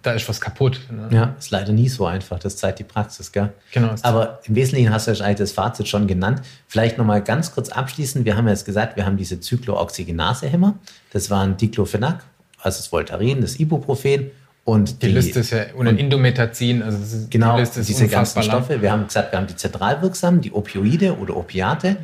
da 0.03 0.13
ist 0.13 0.29
was 0.29 0.41
kaputt. 0.41 0.81
Ne? 0.91 1.09
Ja, 1.13 1.37
ist 1.39 1.51
leider 1.51 1.73
nie 1.73 1.89
so 1.89 2.07
einfach. 2.07 2.39
Das 2.39 2.57
zeigt 2.57 2.81
die 2.81 2.85
Praxis, 2.85 3.31
gell? 3.31 3.53
Genau. 3.73 3.95
Aber 4.03 4.41
im 4.45 4.57
Wesentlichen 4.57 4.93
hast 4.93 5.07
du 5.07 5.13
ja 5.13 5.25
eigentlich 5.25 5.39
das 5.39 5.53
Fazit 5.53 5.87
schon 5.87 6.07
genannt. 6.07 6.43
Vielleicht 6.67 6.99
nochmal 6.99 7.23
ganz 7.23 7.55
kurz 7.55 7.69
abschließend. 7.69 8.25
Wir 8.25 8.37
haben 8.37 8.47
ja 8.47 8.53
jetzt 8.53 8.65
gesagt, 8.65 8.97
wir 8.97 9.07
haben 9.07 9.17
diese 9.17 9.41
Zyklooxygenase-Hämmer. 9.41 10.75
Das 11.13 11.31
waren 11.31 11.57
Diclofenac, 11.57 12.25
also 12.61 12.79
das 12.79 12.89
Voltaren, 12.89 13.41
das 13.41 13.61
Ibuprofen 13.61 14.31
und 14.65 15.03
die, 15.03 15.09
die 15.09 15.13
Liste 15.13 15.41
ist 15.41 15.51
ja 15.51 15.65
ohne 15.77 15.91
Indometazin, 15.91 16.83
also 16.83 17.27
genau, 17.29 17.57
die 17.57 17.63
Liste 17.63 17.81
ist 17.81 17.89
diese 17.89 18.07
ganzen 18.07 18.43
Stoffe. 18.45 18.81
Wir 18.81 18.93
haben 18.93 19.07
gesagt, 19.07 19.33
wir 19.33 19.39
haben 19.39 19.49
die 19.49 19.57
zentralwirksamen, 19.57 20.41
die 20.41 20.53
Opioide 20.53 21.19
oder 21.19 21.37
Opiate. 21.37 21.97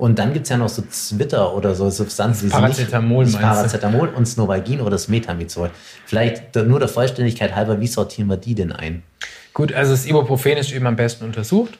Und 0.00 0.18
dann 0.18 0.32
gibt 0.32 0.44
es 0.44 0.48
ja 0.48 0.56
noch 0.56 0.70
so 0.70 0.80
Zwitter 0.88 1.54
oder 1.54 1.74
so 1.74 1.90
Substanzen. 1.90 2.48
Das 2.48 2.58
Paracetamol 2.58 3.24
nicht, 3.24 3.34
das 3.36 3.42
Paracetamol 3.42 4.08
und 4.08 4.26
das 4.26 4.38
Novagin 4.38 4.80
oder 4.80 4.92
das 4.92 5.08
Metamizol. 5.08 5.70
Vielleicht 6.06 6.56
nur 6.56 6.78
der 6.78 6.88
Vollständigkeit 6.88 7.54
halber, 7.54 7.82
wie 7.82 7.86
sortieren 7.86 8.26
wir 8.28 8.38
die 8.38 8.54
denn 8.54 8.72
ein? 8.72 9.02
Gut, 9.52 9.74
also 9.74 9.90
das 9.90 10.06
Ibuprofen 10.06 10.56
ist 10.56 10.72
eben 10.72 10.86
am 10.86 10.96
besten 10.96 11.26
untersucht. 11.26 11.78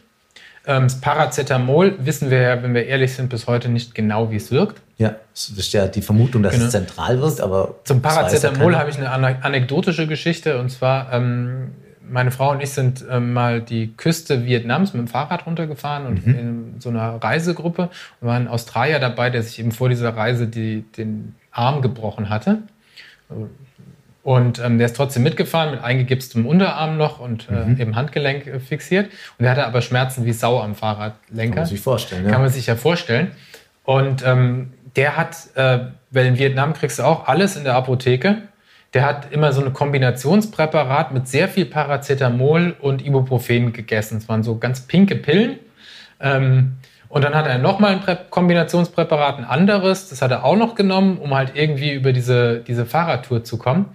Ähm, 0.66 0.83
das 0.83 1.01
Paracetamol 1.01 1.95
wissen 2.01 2.31
wir 2.31 2.43
ja, 2.43 2.62
wenn 2.62 2.75
wir 2.75 2.85
ehrlich 2.85 3.14
sind, 3.14 3.31
bis 3.31 3.47
heute 3.47 3.71
nicht 3.71 3.95
genau, 3.95 4.31
wie 4.31 4.37
es 4.37 4.51
wirkt. 4.51 4.83
Ja, 4.99 5.16
es 5.35 5.49
ist 5.49 5.73
ja 5.73 5.87
die 5.87 6.03
Vermutung, 6.03 6.43
dass 6.43 6.53
genau. 6.53 6.66
es 6.66 6.73
zentral 6.73 7.23
wirkt, 7.23 7.41
aber. 7.41 7.77
Zum 7.85 8.03
Paracetamol 8.03 8.77
habe 8.77 8.91
ich 8.91 8.99
eine 8.99 9.43
anekdotische 9.43 10.07
Geschichte 10.07 10.61
und 10.61 10.68
zwar, 10.68 11.11
ähm, 11.11 11.71
meine 12.11 12.31
Frau 12.31 12.51
und 12.51 12.63
ich 12.63 12.71
sind 12.71 13.05
ähm, 13.11 13.33
mal 13.33 13.61
die 13.61 13.95
Küste 13.97 14.45
Vietnams 14.45 14.93
mit 14.93 15.01
dem 15.01 15.09
Fahrrad 15.09 15.47
runtergefahren 15.47 16.07
und 16.07 16.27
mhm. 16.27 16.35
in 16.35 16.75
so 16.81 16.89
einer 16.89 17.23
Reisegruppe 17.23 17.91
und 18.21 18.29
waren 18.29 18.43
ein 18.43 18.49
Australier 18.49 18.99
dabei, 18.99 19.31
der 19.31 19.43
sich 19.43 19.59
eben 19.59 19.73
vor 19.73 19.89
dieser 19.89 20.17
Reise 20.17 20.47
die, 20.47 20.83
den 20.97 21.35
Arm 21.53 21.83
gebrochen 21.83 22.29
hatte. 22.29 22.59
Und 24.23 24.59
ähm, 24.59 24.79
der 24.79 24.87
ist 24.87 24.97
trotzdem 24.97 25.23
mitgefahren 25.23 25.71
mit 25.71 25.83
eingegipstem 25.83 26.47
Unterarm 26.47 26.99
noch 26.99 27.21
und 27.21 27.49
äh, 27.49 27.65
mhm. 27.65 27.81
eben 27.81 27.97
Handgelenk 27.97 28.47
äh, 28.47 28.61
fixiert. 28.61 29.11
Und 29.39 29.47
er 29.47 29.53
hatte 29.53 29.67
aber 29.67 29.81
Schmerzen 29.81 30.27
wie 30.27 30.33
Sau 30.33 30.61
am 30.61 30.75
Fahrradlenker. 30.75 31.55
Kann 31.55 31.63
man 31.63 31.67
sich 31.67 31.81
vorstellen, 31.81 32.25
ja. 32.27 32.31
Kann 32.31 32.43
man 32.43 32.51
sich 32.51 32.67
ja 32.67 32.77
vorstellen. 32.77 33.31
Und 33.85 34.25
ähm, 34.27 34.73
der 34.97 35.17
hat, 35.17 35.37
äh, 35.55 35.87
weil 36.11 36.27
in 36.27 36.39
Vietnam 36.39 36.75
kriegst 36.75 36.99
du 36.99 37.05
auch 37.05 37.29
alles 37.29 37.57
in 37.57 37.65
der 37.65 37.75
Apotheke. 37.75 38.43
Der 38.93 39.05
hat 39.05 39.32
immer 39.32 39.53
so 39.53 39.64
ein 39.64 39.72
Kombinationspräparat 39.72 41.12
mit 41.12 41.28
sehr 41.28 41.49
viel 41.49 41.64
Paracetamol 41.64 42.76
und 42.80 43.05
Ibuprofen 43.05 43.72
gegessen. 43.72 44.18
Es 44.18 44.28
waren 44.28 44.43
so 44.43 44.59
ganz 44.59 44.80
pinke 44.82 45.14
Pillen. 45.16 45.59
Ähm, 46.18 46.76
und 47.09 47.24
dann 47.24 47.34
hat 47.34 47.47
er 47.47 47.59
nochmal 47.59 47.93
ein 47.93 48.01
Prä 48.01 48.16
Kombinationspräparat, 48.30 49.38
ein 49.38 49.45
anderes, 49.45 50.09
das 50.09 50.22
hat 50.22 50.30
er 50.30 50.45
auch 50.45 50.57
noch 50.57 50.76
genommen, 50.76 51.18
um 51.18 51.34
halt 51.34 51.53
irgendwie 51.55 51.93
über 51.93 52.12
diese, 52.12 52.61
diese 52.61 52.86
Fahrradtour 52.86 53.43
zu 53.43 53.59
kommen. 53.59 53.86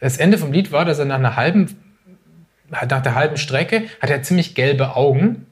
Das 0.00 0.16
Ende 0.16 0.38
vom 0.38 0.52
Lied 0.52 0.72
war, 0.72 0.84
dass 0.84 0.98
er 0.98 1.04
nach 1.04 1.16
einer 1.16 1.36
halben, 1.36 1.76
nach 2.68 3.02
der 3.02 3.14
halben 3.14 3.36
Strecke 3.36 3.84
hat 4.00 4.10
er 4.10 4.22
ziemlich 4.22 4.54
gelbe 4.54 4.96
Augen. 4.96 5.46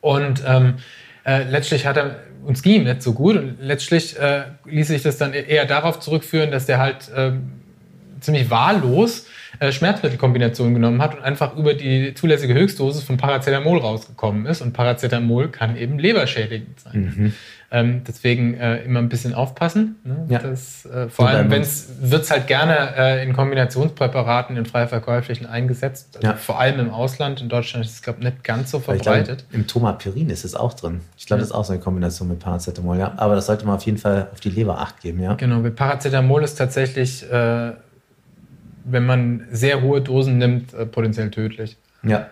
Und 0.00 0.42
ähm, 0.46 0.76
äh, 1.24 1.44
letztlich 1.44 1.86
hat 1.86 1.98
er 1.98 2.16
uns 2.44 2.62
ging 2.62 2.76
ihm 2.76 2.84
nicht 2.84 3.02
so 3.02 3.12
gut 3.12 3.36
und 3.36 3.58
letztlich 3.60 4.18
äh, 4.18 4.44
ließ 4.64 4.88
sich 4.88 5.02
das 5.02 5.18
dann 5.18 5.34
eher 5.34 5.66
darauf 5.66 6.00
zurückführen, 6.00 6.50
dass 6.50 6.66
der 6.66 6.78
halt 6.78 7.10
äh, 7.14 7.32
ziemlich 8.20 8.50
wahllos 8.50 9.26
äh, 9.58 9.72
Schmerzmittelkombinationen 9.72 10.74
genommen 10.74 11.02
hat 11.02 11.16
und 11.16 11.22
einfach 11.22 11.56
über 11.56 11.74
die 11.74 12.14
zulässige 12.14 12.54
Höchstdosis 12.54 13.02
von 13.02 13.16
Paracetamol 13.16 13.78
rausgekommen 13.78 14.46
ist. 14.46 14.62
Und 14.62 14.72
Paracetamol 14.72 15.48
kann 15.48 15.76
eben 15.76 15.98
leberschädigend 15.98 16.80
sein. 16.80 17.14
Mhm. 17.16 17.32
Ähm, 17.72 18.02
deswegen 18.06 18.54
äh, 18.54 18.82
immer 18.82 18.98
ein 18.98 19.08
bisschen 19.08 19.32
aufpassen. 19.32 19.96
Ne? 20.02 20.26
Ja. 20.28 20.38
Das, 20.40 20.86
äh, 20.86 21.08
vor 21.08 21.28
allem, 21.28 21.50
wenn 21.50 21.62
es 21.62 21.88
wird 22.00 22.22
es 22.22 22.30
halt 22.30 22.48
gerne 22.48 22.96
äh, 22.96 23.22
in 23.22 23.32
Kombinationspräparaten 23.32 24.56
in 24.56 24.66
frei 24.66 24.88
verkäuflichen 24.88 25.46
eingesetzt. 25.46 26.16
Also 26.16 26.26
ja. 26.26 26.34
Vor 26.34 26.58
allem 26.58 26.80
im 26.80 26.90
Ausland. 26.90 27.40
In 27.40 27.48
Deutschland 27.48 27.84
ist 27.84 27.92
es, 27.92 28.02
glaube 28.02 28.20
ich, 28.20 28.24
nicht 28.24 28.42
ganz 28.42 28.72
so 28.72 28.80
verbreitet. 28.80 29.44
Glaub, 29.48 29.54
Im 29.54 29.66
Tomapirin 29.68 30.30
ist 30.30 30.44
es 30.44 30.56
auch 30.56 30.74
drin. 30.74 31.00
Ich 31.16 31.26
glaube, 31.26 31.38
ja. 31.38 31.42
das 31.42 31.50
ist 31.50 31.54
auch 31.54 31.64
so 31.64 31.72
eine 31.72 31.80
Kombination 31.80 32.28
mit 32.28 32.40
Paracetamol. 32.40 32.98
Ja. 32.98 33.12
Aber 33.16 33.36
das 33.36 33.46
sollte 33.46 33.64
man 33.66 33.76
auf 33.76 33.86
jeden 33.86 33.98
Fall 33.98 34.28
auf 34.32 34.40
die 34.40 34.50
Leber 34.50 34.80
acht 34.80 35.00
geben. 35.00 35.22
Ja. 35.22 35.34
Genau, 35.34 35.58
mit 35.58 35.76
Paracetamol 35.76 36.42
ist 36.42 36.56
tatsächlich, 36.56 37.24
wenn 38.84 39.06
man 39.06 39.46
sehr 39.50 39.82
hohe 39.82 40.00
Dosen 40.00 40.38
nimmt, 40.38 40.74
äh, 40.74 40.86
potenziell 40.86 41.30
tödlich. 41.30 41.76
Ja. 42.02 42.30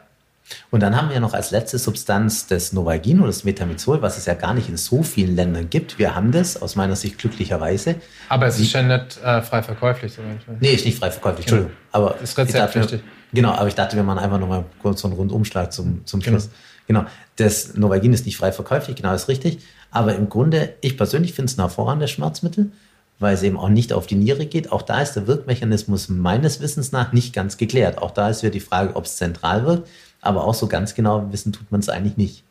Und 0.70 0.80
dann 0.82 0.96
haben 0.96 1.10
wir 1.10 1.20
noch 1.20 1.34
als 1.34 1.50
letzte 1.50 1.78
Substanz 1.78 2.46
das 2.46 2.72
Novagin 2.72 3.18
oder 3.18 3.28
das 3.28 3.44
Metamizol, 3.44 4.00
was 4.02 4.16
es 4.16 4.26
ja 4.26 4.34
gar 4.34 4.54
nicht 4.54 4.68
in 4.68 4.76
so 4.76 5.02
vielen 5.02 5.36
Ländern 5.36 5.68
gibt. 5.68 5.98
Wir 5.98 6.14
haben 6.14 6.32
das 6.32 6.60
aus 6.60 6.74
meiner 6.74 6.96
Sicht 6.96 7.18
glücklicherweise. 7.18 7.96
Aber 8.28 8.46
es 8.46 8.58
ist 8.58 8.72
ja 8.72 8.82
nicht 8.82 9.22
äh, 9.22 9.42
frei 9.42 9.62
verkäuflich. 9.62 10.14
So 10.14 10.22
nee, 10.60 10.72
ist 10.72 10.86
nicht 10.86 10.98
frei 10.98 11.10
verkäuflich, 11.10 11.46
Entschuldigung. 11.46 11.72
Aber 11.92 12.16
das 12.20 12.30
ist 12.30 12.38
rezeptpflichtig. 12.38 13.02
Genau, 13.32 13.50
aber 13.50 13.68
ich 13.68 13.74
dachte, 13.74 13.96
wir 13.96 14.02
machen 14.02 14.20
einfach 14.20 14.38
nochmal 14.38 14.64
kurz 14.80 15.02
so 15.02 15.08
einen 15.08 15.16
Rundumschlag 15.16 15.72
zum, 15.72 16.06
zum 16.06 16.20
genau. 16.20 16.38
Schluss. 16.38 16.50
Genau. 16.86 17.00
genau. 17.00 17.10
Das 17.36 17.74
Novagin 17.74 18.12
ist 18.12 18.24
nicht 18.24 18.38
frei 18.38 18.52
verkäuflich, 18.52 18.96
genau 18.96 19.12
ist 19.14 19.28
richtig. 19.28 19.58
Aber 19.90 20.14
im 20.14 20.28
Grunde, 20.28 20.74
ich 20.80 20.96
persönlich 20.96 21.34
finde 21.34 21.50
es 21.50 21.58
ein 21.58 21.62
hervorragendes 21.62 22.10
Schmerzmittel, 22.10 22.72
weil 23.18 23.34
es 23.34 23.42
eben 23.42 23.56
auch 23.56 23.68
nicht 23.68 23.92
auf 23.92 24.06
die 24.06 24.14
Niere 24.14 24.46
geht. 24.46 24.72
Auch 24.72 24.82
da 24.82 25.00
ist 25.00 25.14
der 25.14 25.26
Wirkmechanismus 25.26 26.08
meines 26.08 26.60
Wissens 26.60 26.92
nach 26.92 27.12
nicht 27.12 27.34
ganz 27.34 27.56
geklärt. 27.56 27.98
Auch 27.98 28.12
da 28.12 28.28
ist 28.28 28.42
wieder 28.42 28.52
die 28.52 28.60
Frage, 28.60 28.94
ob 28.96 29.04
es 29.04 29.16
zentral 29.16 29.66
wirkt 29.66 29.88
aber 30.20 30.44
auch 30.44 30.54
so 30.54 30.66
ganz 30.66 30.94
genau 30.94 31.32
wissen 31.32 31.52
tut 31.52 31.70
man 31.70 31.80
es 31.80 31.88
eigentlich 31.88 32.16
nicht. 32.16 32.44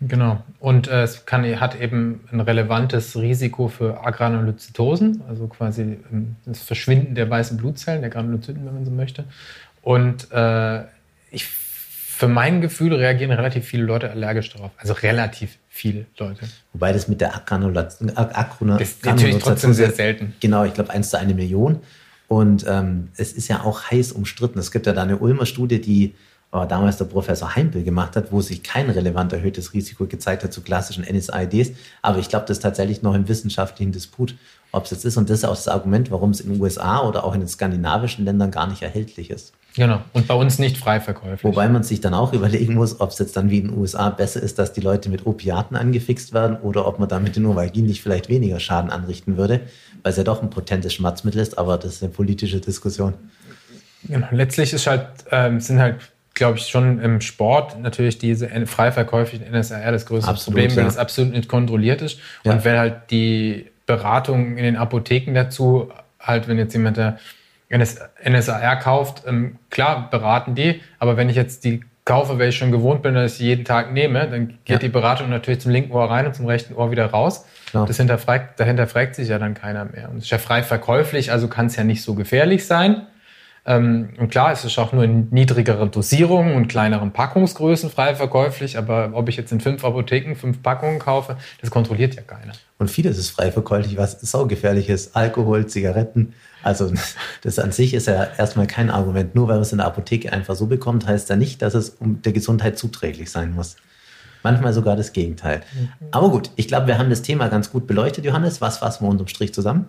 Genau. 0.00 0.42
Und 0.58 0.88
äh, 0.88 1.02
es 1.02 1.26
kann, 1.26 1.44
hat 1.60 1.80
eben 1.80 2.24
ein 2.32 2.40
relevantes 2.40 3.16
Risiko 3.16 3.68
für 3.68 4.04
Agranulozytosen, 4.04 5.22
also 5.28 5.46
quasi 5.46 5.98
ähm, 6.12 6.34
das 6.44 6.60
Verschwinden 6.60 7.14
der 7.14 7.30
weißen 7.30 7.56
Blutzellen, 7.56 8.00
der 8.00 8.10
Granulozyten, 8.10 8.66
wenn 8.66 8.74
man 8.74 8.84
so 8.84 8.90
möchte. 8.90 9.24
Und 9.80 10.30
äh, 10.32 10.82
ich, 11.30 11.46
für 11.46 12.26
mein 12.26 12.60
Gefühl 12.60 12.94
reagieren 12.94 13.30
relativ 13.30 13.64
viele 13.64 13.84
Leute 13.84 14.10
allergisch 14.10 14.50
darauf. 14.50 14.72
Also 14.76 14.92
relativ 14.92 15.56
viele 15.74 16.04
Leute. 16.18 16.46
Wobei 16.74 16.92
das 16.92 17.08
mit 17.08 17.22
der 17.22 17.34
Agranulation. 17.34 18.14
Das 18.14 18.90
ist 18.90 19.04
natürlich 19.04 19.38
trotzdem 19.38 19.72
sehr 19.72 19.90
selten. 19.90 20.34
Genau, 20.38 20.64
ich 20.64 20.74
glaube, 20.74 20.90
eins 20.90 21.08
zu 21.08 21.18
eine 21.18 21.32
Million. 21.32 21.80
Und 22.28 22.64
ähm, 22.68 23.08
es 23.16 23.32
ist 23.32 23.48
ja 23.48 23.62
auch 23.62 23.90
heiß 23.90 24.12
umstritten. 24.12 24.58
Es 24.58 24.70
gibt 24.70 24.86
ja 24.86 24.92
da 24.92 25.02
eine 25.02 25.16
Ulmer 25.18 25.46
Studie, 25.46 25.80
die 25.80 26.14
aber 26.50 26.66
damals 26.66 26.98
der 26.98 27.06
Professor 27.06 27.56
Heimpel 27.56 27.82
gemacht 27.82 28.14
hat, 28.16 28.30
wo 28.30 28.42
sich 28.42 28.62
kein 28.62 28.90
relevant 28.90 29.32
erhöhtes 29.32 29.72
Risiko 29.72 30.06
gezeigt 30.06 30.44
hat 30.44 30.52
zu 30.52 30.60
klassischen 30.60 31.04
NSAIDs. 31.04 31.72
Aber 32.02 32.18
ich 32.18 32.28
glaube, 32.28 32.44
das 32.46 32.58
ist 32.58 32.62
tatsächlich 32.62 33.00
noch 33.00 33.14
im 33.14 33.26
wissenschaftlichen 33.26 33.92
Disput, 33.92 34.34
ob 34.72 34.86
es 34.86 34.90
jetzt 34.90 35.04
ist. 35.04 35.16
Und 35.16 35.30
das 35.30 35.38
ist 35.38 35.44
auch 35.44 35.54
das 35.54 35.68
Argument, 35.68 36.10
warum 36.10 36.30
es 36.30 36.40
in 36.40 36.52
den 36.52 36.60
USA 36.60 37.00
oder 37.02 37.24
auch 37.24 37.34
in 37.34 37.40
den 37.40 37.48
skandinavischen 37.48 38.24
Ländern 38.24 38.50
gar 38.50 38.66
nicht 38.66 38.82
erhältlich 38.82 39.30
ist. 39.30 39.52
Genau. 39.74 40.00
Und 40.12 40.26
bei 40.26 40.34
uns 40.34 40.58
nicht 40.58 40.76
frei 40.76 41.00
verkäuflich. 41.00 41.44
Wobei 41.44 41.68
man 41.68 41.82
sich 41.82 42.00
dann 42.00 42.14
auch 42.14 42.32
überlegen 42.32 42.74
muss, 42.74 43.00
ob 43.00 43.10
es 43.10 43.18
jetzt 43.18 43.36
dann 43.36 43.50
wie 43.50 43.58
in 43.58 43.68
den 43.68 43.78
USA 43.78 44.10
besser 44.10 44.42
ist, 44.42 44.58
dass 44.58 44.72
die 44.72 44.80
Leute 44.80 45.08
mit 45.08 45.26
Opiaten 45.26 45.76
angefixt 45.76 46.32
werden 46.32 46.56
oder 46.56 46.86
ob 46.86 46.98
man 46.98 47.08
da 47.08 47.20
mit 47.20 47.36
den 47.36 47.44
Novagin 47.44 47.86
nicht 47.86 48.02
vielleicht 48.02 48.28
weniger 48.28 48.60
Schaden 48.60 48.90
anrichten 48.90 49.36
würde, 49.36 49.60
weil 50.02 50.10
es 50.10 50.16
ja 50.16 50.24
doch 50.24 50.42
ein 50.42 50.50
potentes 50.50 50.94
Schmerzmittel 50.94 51.40
ist, 51.40 51.58
aber 51.58 51.78
das 51.78 51.94
ist 51.94 52.02
eine 52.02 52.12
politische 52.12 52.60
Diskussion. 52.60 53.14
Genau. 54.04 54.26
Letztlich 54.30 54.72
ist 54.72 54.86
halt, 54.86 55.06
ähm, 55.30 55.60
sind 55.60 55.78
halt 55.78 55.96
glaube 56.34 56.58
ich, 56.58 56.66
schon 56.68 56.98
im 56.98 57.20
Sport 57.20 57.78
natürlich 57.78 58.18
diese 58.18 58.48
frei 58.66 58.90
verkäuflichen 58.90 59.46
NSAR 59.52 59.92
das 59.92 60.06
größte 60.06 60.30
absolut, 60.30 60.60
Problem, 60.60 60.76
weil 60.76 60.84
ja. 60.84 60.88
es 60.88 60.96
absolut 60.96 61.32
nicht 61.32 61.48
kontrolliert 61.48 62.00
ist. 62.00 62.18
Ja. 62.42 62.52
Und 62.52 62.64
wenn 62.64 62.78
halt 62.78 63.10
die 63.10 63.66
Beratung 63.86 64.56
in 64.56 64.64
den 64.64 64.76
Apotheken 64.76 65.34
dazu, 65.34 65.90
halt, 66.20 66.48
wenn 66.48 66.58
jetzt 66.58 66.72
jemand 66.72 66.96
der 66.96 67.18
NSAR 67.70 68.76
kauft, 68.76 69.24
ähm, 69.26 69.58
klar 69.70 70.10
beraten 70.10 70.54
die, 70.54 70.80
aber 70.98 71.16
wenn 71.16 71.28
ich 71.28 71.36
jetzt 71.36 71.64
die 71.64 71.82
kaufe, 72.04 72.38
weil 72.38 72.48
ich 72.48 72.56
schon 72.56 72.72
gewohnt 72.72 73.02
bin, 73.02 73.14
dass 73.14 73.34
ich 73.34 73.40
jeden 73.40 73.64
Tag 73.64 73.92
nehme, 73.92 74.28
dann 74.28 74.48
geht 74.48 74.58
ja. 74.66 74.78
die 74.78 74.88
Beratung 74.88 75.30
natürlich 75.30 75.60
zum 75.60 75.70
linken 75.70 75.92
Ohr 75.92 76.10
rein 76.10 76.26
und 76.26 76.34
zum 76.34 76.46
rechten 76.46 76.74
Ohr 76.74 76.90
wieder 76.90 77.06
raus. 77.06 77.46
Klar. 77.70 77.86
Das 77.86 77.96
hinterfragt, 77.96 78.58
dahinter 78.58 78.86
fragt 78.86 79.14
sich 79.14 79.28
ja 79.28 79.38
dann 79.38 79.54
keiner 79.54 79.84
mehr. 79.84 80.10
Und 80.10 80.18
es 80.18 80.24
ist 80.24 80.30
ja 80.30 80.38
frei 80.38 80.62
verkäuflich, 80.62 81.30
also 81.30 81.48
kann 81.48 81.66
es 81.66 81.76
ja 81.76 81.84
nicht 81.84 82.02
so 82.02 82.14
gefährlich 82.14 82.66
sein. 82.66 83.06
Ähm, 83.64 84.10
und 84.18 84.30
klar, 84.30 84.50
es 84.50 84.64
ist 84.64 84.76
auch 84.78 84.92
nur 84.92 85.04
in 85.04 85.28
niedrigeren 85.30 85.90
Dosierungen 85.90 86.54
und 86.56 86.66
kleineren 86.66 87.12
Packungsgrößen 87.12 87.90
frei 87.90 88.16
verkäuflich, 88.16 88.76
aber 88.76 89.10
ob 89.12 89.28
ich 89.28 89.36
jetzt 89.36 89.52
in 89.52 89.60
fünf 89.60 89.84
Apotheken 89.84 90.34
fünf 90.34 90.62
Packungen 90.62 90.98
kaufe, 90.98 91.36
das 91.60 91.70
kontrolliert 91.70 92.16
ja 92.16 92.22
keiner. 92.22 92.52
Und 92.78 92.90
vieles 92.90 93.18
ist 93.18 93.30
frei 93.30 93.52
verkäuflich, 93.52 93.96
was 93.96 94.20
saugefährlich 94.20 94.88
ist. 94.88 95.14
Alkohol, 95.14 95.66
Zigaretten. 95.66 96.34
Also 96.64 96.92
das 97.42 97.60
an 97.60 97.70
sich 97.70 97.94
ist 97.94 98.08
ja 98.08 98.24
erstmal 98.36 98.66
kein 98.66 98.90
Argument. 98.90 99.36
Nur 99.36 99.46
weil 99.46 99.56
man 99.56 99.62
es 99.62 99.70
in 99.70 99.78
der 99.78 99.86
Apotheke 99.86 100.32
einfach 100.32 100.56
so 100.56 100.66
bekommt, 100.66 101.06
heißt 101.06 101.30
ja 101.30 101.36
nicht, 101.36 101.62
dass 101.62 101.74
es 101.74 101.90
um 101.90 102.20
der 102.22 102.32
Gesundheit 102.32 102.78
zuträglich 102.78 103.30
sein 103.30 103.54
muss. 103.54 103.76
Manchmal 104.42 104.72
sogar 104.72 104.96
das 104.96 105.12
Gegenteil. 105.12 105.60
Mhm. 105.72 105.88
Aber 106.10 106.30
gut, 106.30 106.50
ich 106.56 106.66
glaube, 106.66 106.88
wir 106.88 106.98
haben 106.98 107.10
das 107.10 107.22
Thema 107.22 107.46
ganz 107.46 107.70
gut 107.70 107.86
beleuchtet, 107.86 108.24
Johannes. 108.24 108.60
Was 108.60 108.78
fassen 108.78 109.04
wir 109.04 109.08
unterm 109.08 109.28
Strich 109.28 109.54
zusammen? 109.54 109.88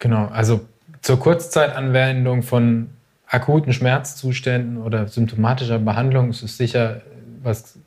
Genau, 0.00 0.26
also 0.26 0.60
zur 1.02 1.20
Kurzzeitanwendung 1.20 2.42
von 2.42 2.90
akuten 3.26 3.72
Schmerzzuständen 3.72 4.78
oder 4.78 5.08
symptomatischer 5.08 5.78
Behandlung 5.78 6.30
ist 6.30 6.42
es 6.42 6.56
sicher 6.56 7.02
was 7.42 7.78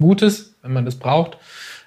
Gutes, 0.00 0.54
wenn 0.62 0.72
man 0.72 0.84
das 0.84 0.96
braucht. 0.96 1.38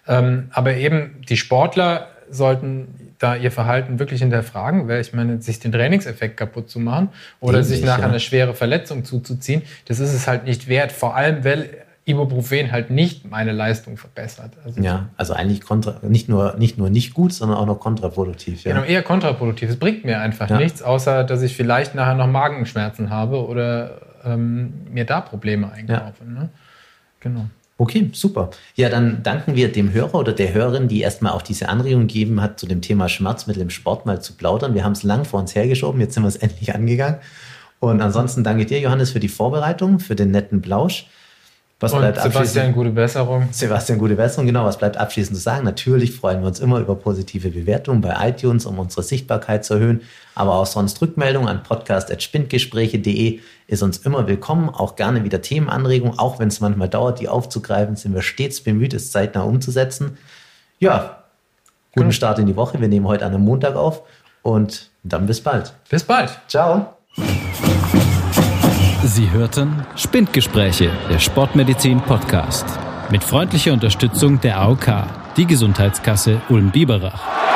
Ähm, 0.08 0.50
aber 0.52 0.76
eben 0.76 1.22
die 1.30 1.38
Sportler 1.38 2.10
sollten 2.30 3.14
da 3.20 3.36
ihr 3.36 3.52
Verhalten 3.52 4.00
wirklich 4.00 4.22
hinterfragen, 4.22 4.88
weil 4.88 5.00
ich 5.02 5.14
meine, 5.14 5.42
sich 5.42 5.60
den 5.60 5.72
Trainingseffekt 5.72 6.38
kaputt 6.38 6.70
zu 6.70 6.80
machen 6.80 7.10
oder 7.40 7.60
Ähnlich, 7.60 7.68
sich 7.68 7.86
nachher 7.86 8.02
ja. 8.02 8.10
eine 8.10 8.20
schwere 8.20 8.56
Verletzung 8.56 9.06
zuzuziehen, 9.06 9.62
das 9.86 10.00
ist 10.00 10.14
es 10.14 10.28
halt 10.28 10.46
nicht 10.46 10.68
wert. 10.68 10.92
Vor 10.92 11.16
allem, 11.16 11.44
weil 11.44 11.70
Ibuprofen 12.06 12.72
halt 12.72 12.90
nicht 12.90 13.30
meine 13.30 13.52
Leistung 13.52 13.96
verbessert. 13.98 14.54
Also 14.66 14.82
Ja, 14.82 15.10
also 15.18 15.34
eigentlich 15.34 15.62
kontra, 15.62 16.00
nicht 16.02 16.30
nur, 16.30 16.56
nicht 16.58 16.78
nur 16.78 16.90
nicht 16.90 17.14
gut, 17.14 17.32
sondern 17.34 17.58
auch 17.58 17.68
noch 17.68 17.80
kontraproduktiv. 17.80 18.64
Ja. 18.64 18.74
Genau, 18.74 18.86
eher 18.86 19.04
kontraproduktiv. 19.04 19.70
Es 19.70 19.78
bringt 19.78 20.04
mir 20.04 20.20
einfach 20.20 20.50
Ja. 20.50 20.58
nichts, 20.58 20.82
außer 20.82 21.24
dass 21.24 21.42
ich 21.44 21.56
vielleicht 21.56 21.94
nachher 21.94 22.16
noch 22.16 22.28
Magenschmerzen 22.28 23.12
habe 23.12 23.46
oder 23.46 24.02
ähm, 24.26 24.74
mir 24.92 25.06
da 25.06 25.22
Probleme 25.22 25.72
einkaufe. 25.72 26.26
Ne? 26.26 26.50
Genau. 27.20 27.46
Okay, 27.78 28.10
super. 28.14 28.52
Ja, 28.76 28.90
dann 28.90 29.24
danken 29.24 29.56
wir 29.56 29.72
dem 29.72 29.92
Hörer 29.92 30.16
oder 30.16 30.34
der 30.34 30.54
Hörerin, 30.54 30.88
die 30.88 31.02
erstmal 31.02 31.32
auch 31.34 31.42
diese 31.42 31.68
Anregung 31.70 32.02
gegeben 32.02 32.40
hat, 32.42 32.60
zu 32.60 32.68
dem 32.68 32.82
Thema 32.82 33.10
Schmerzmittel 33.10 33.62
im 33.62 33.72
Sport 33.72 34.06
mal 34.06 34.22
zu 34.22 34.34
plaudern. 34.34 34.76
Wir 34.76 34.84
haben 34.84 34.92
es 34.92 35.02
lang 35.02 35.26
vor 35.26 35.40
uns 35.40 35.56
hergeschoben, 35.56 36.00
jetzt 36.00 36.14
sind 36.14 36.24
wir 36.24 36.28
es 36.28 36.36
endlich 36.38 36.76
angegangen. 36.76 37.18
Und 37.80 38.02
ansonsten 38.02 38.44
danke 38.44 38.66
dir, 38.66 38.80
Johannes, 38.80 39.12
für 39.12 39.20
die 39.20 39.30
Vorbereitung, 39.30 40.00
für 40.00 40.16
den 40.16 40.30
netten 40.30 40.62
Plausch. 40.62 41.08
Was 41.82 41.94
Und 41.94 42.02
bleibt 42.02 42.22
Sebastian, 42.22 42.74
gute 42.74 42.92
Besserung. 42.92 43.48
Sebastian, 43.50 43.98
gute 43.98 44.14
Besserung. 44.14 44.46
Genau, 44.46 44.66
was 44.66 44.78
bleibt 44.78 44.98
abschließend 44.98 45.36
zu 45.36 45.42
sagen? 45.42 45.66
Natürlich 45.66 46.16
freuen 46.16 46.42
wir 46.42 46.48
uns 46.48 46.60
immer 46.60 46.78
über 46.80 46.94
positive 46.94 47.50
Bewertungen 47.50 48.02
bei 48.02 48.16
iTunes, 48.30 48.68
um 48.68 48.78
unsere 48.78 49.02
Sichtbarkeit 49.02 49.66
zu 49.66 49.74
erhöhen. 49.74 50.02
Aber 50.36 50.54
auch 50.54 50.68
sonst 50.68 51.02
Rückmeldungen 51.02 51.50
an 51.50 51.64
podcast.spindgespräche.de 51.64 53.40
ist 53.66 53.82
uns 53.82 53.98
immer 53.98 54.28
willkommen. 54.28 54.70
Auch 54.70 54.96
gerne 54.96 55.24
wieder 55.24 55.42
Themenanregungen. 55.42 56.20
Auch 56.20 56.38
wenn 56.38 56.50
es 56.50 56.60
manchmal 56.60 56.88
dauert, 56.88 57.20
die 57.20 57.28
aufzugreifen, 57.28 57.96
sind 57.96 58.14
wir 58.14 58.22
stets 58.22 58.62
bemüht, 58.62 58.94
es 58.94 59.10
zeitnah 59.12 59.42
umzusetzen. 59.42 60.20
Ja, 60.78 61.24
guten 61.94 62.02
Genau. 62.02 62.12
Start 62.12 62.38
in 62.38 62.46
die 62.46 62.56
Woche. 62.56 62.80
Wir 62.80 62.90
nehmen 62.90 63.08
heute 63.08 63.26
an 63.26 63.34
einem 63.34 63.44
Montag 63.44 63.76
auf 63.76 64.04
und 64.44 64.92
dann 65.02 65.26
bis 65.26 65.42
bald. 65.42 65.74
Bis 65.90 66.04
bald. 66.04 66.30
Ciao. 66.48 66.94
Sie 69.04 69.32
hörten 69.32 69.84
Spindgespräche, 69.96 70.92
der 71.10 71.18
Sportmedizin 71.18 72.02
Podcast. 72.02 72.66
Mit 73.10 73.24
freundlicher 73.24 73.74
Unterstützung 73.74 74.40
der 74.42 74.60
AOK, 74.60 75.06
die 75.38 75.48
Gesundheitskasse 75.48 76.40
Ulm-Biberach. 76.50 77.51